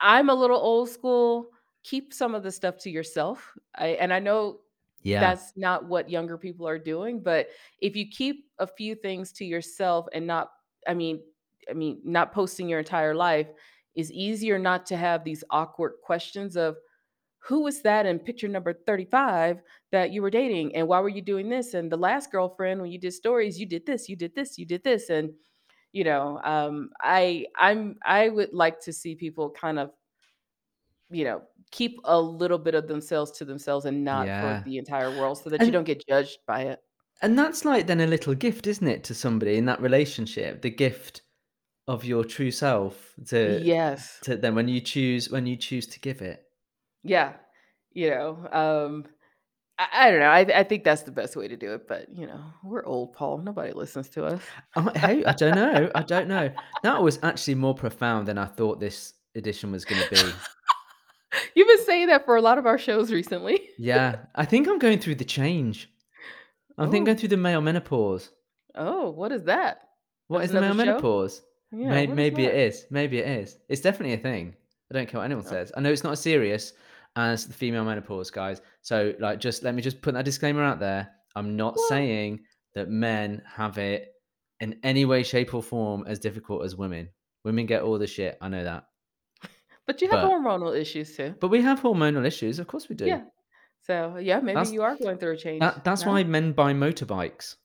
I'm 0.00 0.30
a 0.30 0.34
little 0.34 0.58
old 0.58 0.88
school, 0.88 1.50
keep 1.84 2.12
some 2.12 2.34
of 2.34 2.42
the 2.42 2.50
stuff 2.50 2.76
to 2.78 2.90
yourself. 2.90 3.54
I 3.76 3.90
and 4.00 4.12
I 4.12 4.18
know 4.18 4.62
Yeah. 5.04 5.20
that's 5.20 5.52
not 5.56 5.84
what 5.86 6.10
younger 6.10 6.36
people 6.36 6.66
are 6.66 6.78
doing, 6.80 7.22
but 7.22 7.50
if 7.80 7.94
you 7.94 8.08
keep 8.10 8.46
a 8.58 8.66
few 8.66 8.96
things 8.96 9.30
to 9.34 9.44
yourself 9.44 10.08
and 10.12 10.26
not 10.26 10.50
I 10.88 10.94
mean 10.94 11.20
I 11.70 11.72
mean, 11.72 12.00
not 12.04 12.32
posting 12.32 12.68
your 12.68 12.78
entire 12.78 13.14
life 13.14 13.48
is 13.96 14.12
easier 14.12 14.58
not 14.58 14.86
to 14.86 14.96
have 14.96 15.24
these 15.24 15.42
awkward 15.50 15.94
questions 16.02 16.56
of 16.56 16.76
who 17.38 17.62
was 17.62 17.82
that 17.82 18.06
in 18.06 18.18
picture 18.18 18.48
number 18.48 18.72
35 18.72 19.60
that 19.92 20.12
you 20.12 20.20
were 20.20 20.30
dating? 20.30 20.74
And 20.74 20.88
why 20.88 21.00
were 21.00 21.08
you 21.08 21.22
doing 21.22 21.48
this? 21.48 21.74
And 21.74 21.90
the 21.90 21.96
last 21.96 22.32
girlfriend 22.32 22.80
when 22.80 22.90
you 22.90 22.98
did 22.98 23.12
stories 23.12 23.58
you 23.58 23.66
did 23.66 23.86
this 23.86 24.08
you 24.08 24.16
did 24.16 24.34
this 24.34 24.58
you 24.58 24.66
did 24.66 24.84
this. 24.84 25.10
And 25.10 25.30
you 25.92 26.04
know 26.04 26.38
um 26.44 26.90
i 27.00 27.46
i'm 27.56 27.96
i 28.04 28.28
would 28.28 28.52
like 28.52 28.78
to 28.80 28.92
see 28.92 29.14
people 29.14 29.48
kind 29.48 29.78
of 29.78 29.90
you 31.10 31.24
know 31.24 31.40
keep 31.70 31.98
a 32.04 32.20
little 32.20 32.58
bit 32.58 32.74
of 32.74 32.86
themselves 32.86 33.30
to 33.30 33.44
themselves 33.44 33.86
and 33.86 34.04
not 34.04 34.26
for 34.26 34.62
the 34.66 34.76
entire 34.76 35.10
world 35.18 35.38
so 35.38 35.48
that 35.48 35.64
you 35.64 35.72
don't 35.72 35.84
get 35.84 36.06
judged 36.06 36.38
by 36.46 36.62
it. 36.62 36.80
and 37.22 37.38
that's 37.38 37.64
like 37.64 37.86
then 37.86 38.00
a 38.00 38.06
little 38.06 38.34
gift, 38.34 38.66
isn't 38.66 38.86
it, 38.86 39.04
to 39.04 39.14
somebody 39.14 39.56
in 39.56 39.64
that 39.64 39.80
relationship? 39.80 40.62
The 40.62 40.70
gift 40.70 41.22
of 41.88 42.04
your 42.04 42.24
true 42.24 42.50
self 42.50 43.14
to 43.28 43.60
Yes. 43.62 44.18
to 44.22 44.36
then 44.36 44.54
when 44.54 44.68
you 44.68 44.80
choose 44.80 45.30
when 45.30 45.46
you 45.46 45.56
choose 45.56 45.86
to 45.88 46.00
give 46.00 46.20
it. 46.22 46.42
Yeah. 47.02 47.34
You 47.92 48.10
know, 48.10 48.48
um, 48.52 49.04
I, 49.78 49.86
I 49.92 50.10
don't 50.10 50.20
know. 50.20 50.26
I, 50.26 50.40
I 50.60 50.64
think 50.64 50.84
that's 50.84 51.02
the 51.02 51.10
best 51.12 51.36
way 51.36 51.48
to 51.48 51.56
do 51.56 51.72
it. 51.74 51.86
But 51.88 52.08
you 52.14 52.26
know, 52.26 52.40
we're 52.64 52.84
old, 52.84 53.12
Paul. 53.14 53.38
Nobody 53.38 53.72
listens 53.72 54.08
to 54.10 54.24
us. 54.26 54.42
I, 54.74 54.98
hey, 54.98 55.24
I 55.24 55.32
don't 55.32 55.54
know. 55.54 55.90
I 55.94 56.02
don't 56.02 56.28
know. 56.28 56.50
That 56.82 57.02
was 57.02 57.18
actually 57.22 57.54
more 57.54 57.74
profound 57.74 58.26
than 58.28 58.36
I 58.38 58.46
thought 58.46 58.80
this 58.80 59.14
edition 59.34 59.70
was 59.72 59.84
going 59.84 60.02
to 60.02 60.10
be. 60.10 60.20
You've 61.54 61.68
been 61.68 61.84
saying 61.84 62.06
that 62.08 62.24
for 62.24 62.36
a 62.36 62.40
lot 62.40 62.56
of 62.58 62.66
our 62.66 62.78
shows 62.78 63.12
recently. 63.12 63.60
Yeah, 63.78 64.16
I 64.34 64.44
think 64.46 64.68
I'm 64.68 64.78
going 64.78 64.98
through 64.98 65.16
the 65.16 65.24
change. 65.24 65.90
I 66.78 66.86
think 66.86 67.02
Oh, 67.02 67.06
going 67.06 67.18
through 67.18 67.30
the 67.30 67.36
male 67.36 67.60
menopause. 67.60 68.30
oh, 68.74 69.10
what 69.10 69.32
is 69.32 69.44
that? 69.44 69.80
What 70.28 70.38
That's 70.40 70.50
is 70.50 70.54
the 70.54 70.60
male 70.60 70.70
show? 70.72 70.76
menopause? 70.76 71.42
Yeah, 71.76 71.88
May- 71.90 72.06
what 72.06 72.10
is 72.12 72.16
maybe 72.16 72.44
it 72.44 72.54
is. 72.54 72.86
Maybe 72.90 73.18
it 73.18 73.28
is. 73.40 73.58
It's 73.68 73.80
definitely 73.82 74.14
a 74.14 74.18
thing. 74.18 74.54
I 74.90 74.94
don't 74.94 75.08
care 75.08 75.18
what 75.20 75.24
anyone 75.24 75.44
Oh. 75.46 75.50
says. 75.50 75.72
I 75.76 75.80
know 75.80 75.90
it's 75.92 76.04
not 76.04 76.12
as 76.12 76.20
serious 76.20 76.72
as 77.16 77.46
the 77.46 77.52
female 77.52 77.84
menopause, 77.84 78.30
guys. 78.30 78.60
So, 78.82 79.14
like, 79.18 79.40
just 79.40 79.62
let 79.62 79.74
me 79.74 79.82
just 79.82 80.00
put 80.00 80.14
that 80.14 80.24
disclaimer 80.24 80.62
out 80.62 80.78
there. 80.80 81.08
I'm 81.34 81.56
not 81.56 81.76
Well- 81.76 81.84
saying 81.88 82.40
that 82.74 82.88
men 82.88 83.42
have 83.46 83.78
it 83.78 84.12
in 84.60 84.78
any 84.82 85.04
way, 85.04 85.22
shape, 85.22 85.52
or 85.54 85.62
form 85.62 86.04
as 86.06 86.18
difficult 86.18 86.64
as 86.64 86.76
women. 86.76 87.10
Women 87.44 87.66
get 87.66 87.82
all 87.82 87.98
the 87.98 88.06
shit. 88.06 88.38
I 88.40 88.48
know 88.48 88.64
that. 88.64 88.84
But 89.86 90.00
you 90.02 90.08
have 90.10 90.22
But- 90.22 90.30
hormonal 90.30 90.76
issues 90.76 91.16
too. 91.16 91.34
But 91.40 91.48
we 91.48 91.62
have 91.62 91.80
hormonal 91.80 92.26
issues. 92.26 92.58
Of 92.58 92.66
course 92.66 92.88
we 92.88 92.96
do. 92.96 93.06
Yeah. 93.06 93.22
So 93.82 94.16
yeah, 94.16 94.40
maybe 94.40 94.54
That's- 94.54 94.72
you 94.72 94.82
are 94.82 94.96
going 94.96 95.18
through 95.18 95.32
a 95.34 95.36
change. 95.36 95.60
That, 95.60 95.84
that's 95.84 96.04
why 96.04 96.24
men 96.24 96.52
buy 96.52 96.72
motorbikes 96.72 97.56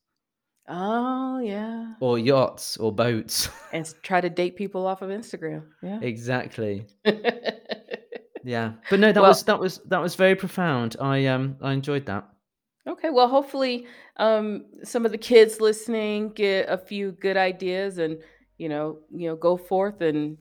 Oh 0.67 1.39
yeah. 1.39 1.93
or 1.99 2.17
yachts 2.19 2.77
or 2.77 2.91
boats. 2.91 3.49
And 3.73 3.81
s- 3.85 3.95
try 4.03 4.21
to 4.21 4.29
date 4.29 4.55
people 4.55 4.85
off 4.87 5.01
of 5.01 5.09
Instagram. 5.09 5.63
Yeah. 5.83 5.99
exactly. 6.01 6.85
Yeah. 8.43 8.73
But 8.89 8.99
no, 8.99 9.11
that 9.11 9.21
Well- 9.21 9.29
was 9.29 9.43
that 9.43 9.59
was 9.59 9.77
that 9.89 10.01
was 10.01 10.15
very 10.15 10.35
profound. 10.35 10.95
I 10.99 11.27
um 11.27 11.57
I 11.61 11.73
enjoyed 11.73 12.05
that. 12.07 12.27
okay. 12.87 13.11
Well, 13.11 13.27
hopefully, 13.27 13.85
um, 14.17 14.65
some 14.83 15.05
of 15.05 15.11
the 15.11 15.17
kids 15.19 15.61
listening 15.61 16.29
get 16.33 16.65
a 16.67 16.77
few 16.77 17.11
good 17.11 17.37
ideas, 17.37 17.99
and 17.99 18.17
you 18.57 18.67
know, 18.69 18.97
you 19.11 19.27
know, 19.29 19.35
go 19.35 19.57
forth 19.57 20.01
and 20.01 20.37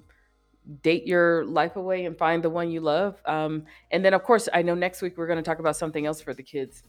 date 0.83 1.07
your 1.07 1.45
life 1.45 1.77
away 1.77 2.07
and 2.07 2.17
find 2.17 2.43
the 2.43 2.49
one 2.49 2.71
you 2.71 2.81
love. 2.81 3.21
Um, 3.27 3.65
and 3.91 4.03
then, 4.05 4.15
of 4.15 4.23
course, 4.23 4.49
I 4.55 4.63
know 4.63 4.75
next 4.75 5.03
week 5.03 5.19
we're 5.19 5.27
going 5.27 5.39
to 5.39 5.43
talk 5.43 5.59
about 5.59 5.77
something 5.77 6.07
else 6.07 6.21
for 6.23 6.33
the 6.33 6.43
kids. 6.43 6.83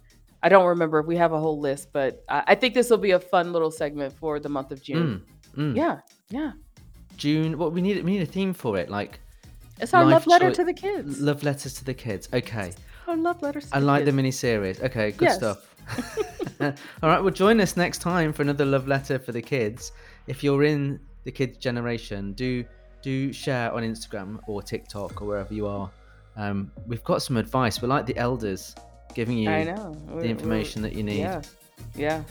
I 0.44 0.50
don't 0.50 0.66
remember 0.66 1.00
if 1.00 1.06
we 1.06 1.16
have 1.18 1.34
a 1.34 1.40
whole 1.40 1.60
list, 1.60 1.90
but 1.94 2.24
I, 2.30 2.44
I 2.48 2.56
think 2.56 2.74
this 2.74 2.90
will 2.90 2.98
be 2.98 3.12
a 3.12 3.20
fun 3.20 3.54
little 3.54 3.72
segment 3.72 4.14
for 4.14 4.40
the 4.40 4.50
month 4.50 4.72
of 4.72 4.82
June. 4.82 5.22
Mm, 5.56 5.74
mm. 5.74 5.76
Yeah, 5.76 6.00
yeah. 6.30 6.52
June. 7.18 7.58
What 7.58 7.74
we 7.74 7.82
need 7.82 8.04
we 8.04 8.12
need 8.12 8.22
a 8.24 8.26
theme 8.26 8.54
for 8.54 8.78
it, 8.78 8.90
like 8.90 9.20
It's 9.80 9.94
our 9.94 10.06
love 10.06 10.26
letter 10.28 10.48
choi- 10.50 10.54
to 10.56 10.64
the 10.66 10.74
kids. 10.74 11.20
love 11.22 11.44
letters 11.44 11.74
to 11.76 11.86
the 11.86 11.94
kids. 11.94 12.28
Okay. 12.34 12.74
our 13.08 13.16
love 13.18 13.42
letters. 13.42 13.70
To 13.70 13.76
I 13.78 13.80
the 13.80 13.86
like 13.86 14.06
the 14.06 14.12
mini 14.12 14.32
series. 14.32 14.82
Okay, 14.82 15.12
good 15.12 15.26
Yes. 15.26 15.36
stuff. 15.38 15.68
All 16.62 17.10
right, 17.10 17.20
well, 17.22 17.32
join 17.34 17.60
us 17.60 17.76
next 17.76 18.00
time 18.00 18.32
for 18.34 18.42
another 18.44 18.66
love 18.66 18.88
letter 18.88 19.18
for 19.20 19.32
the 19.32 19.42
kids. 19.42 19.92
If 20.28 20.44
you're 20.44 20.64
in 20.64 21.00
the 21.24 21.32
kids 21.32 21.58
generation, 21.58 22.34
do 22.34 22.64
do 23.02 23.34
share 23.34 23.72
on 23.74 23.82
Instagram 23.84 24.40
or 24.48 24.62
TikTok 24.62 25.22
or 25.22 25.28
wherever 25.28 25.54
you 25.54 25.66
are. 25.68 25.90
Um, 26.38 26.72
we've 26.88 27.04
got 27.04 27.22
some 27.24 27.36
advice. 27.38 27.82
We're 27.82 27.88
like 27.88 28.06
the 28.06 28.16
elders, 28.18 28.76
giving 29.14 29.38
you 29.38 29.50
I 29.50 29.64
know 29.64 29.96
the 30.08 30.26
information 30.26 30.82
that 30.82 30.94
you 30.94 31.04
need. 31.04 31.20
Yeah, 31.20 31.42
yeah. 31.96 32.24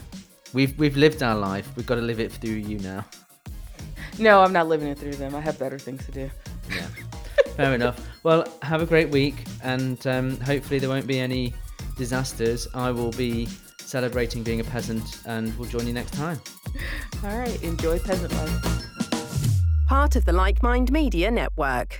We've 0.53 0.77
we've 0.79 0.97
lived 0.97 1.23
our 1.23 1.37
life. 1.37 1.71
We've 1.77 1.87
got 1.87 1.97
to 1.97 2.03
live 2.03 2.21
it 2.21 2.33
through 2.33 2.51
you 2.51 2.79
now. 2.79 3.05
No, 4.19 4.43
I'm 4.43 4.53
not 4.53 4.69
living 4.69 4.89
it 4.89 4.99
through 4.99 5.15
them. 5.15 5.35
I 5.35 5.41
have 5.41 5.59
better 5.59 5.79
things 5.79 6.05
to 6.07 6.13
do. 6.13 6.31
Yeah. 6.69 6.87
Fair 7.57 7.75
enough. 7.75 8.01
Well, 8.23 8.47
have 8.63 8.83
a 8.83 8.87
great 8.87 9.11
week, 9.11 9.35
and 9.63 10.05
um, 10.07 10.39
hopefully 10.41 10.79
there 10.79 10.89
won't 10.89 11.07
be 11.07 11.19
any 11.19 11.55
disasters. 11.97 12.69
I 12.75 12.91
will 12.91 13.13
be 13.13 13.49
celebrating 13.79 14.43
being 14.43 14.61
a 14.61 14.65
peasant, 14.65 15.21
and 15.27 15.57
we'll 15.59 15.69
join 15.69 15.87
you 15.87 15.93
next 15.93 16.13
time. 16.15 16.41
All 17.25 17.39
right, 17.39 17.63
enjoy 17.63 17.99
peasant 17.99 18.33
life. 18.33 18.81
Part 19.87 20.17
of 20.17 20.25
the 20.25 20.33
Like 20.33 20.63
Mind 20.63 20.93
Media 20.93 21.31
Network. 21.31 21.99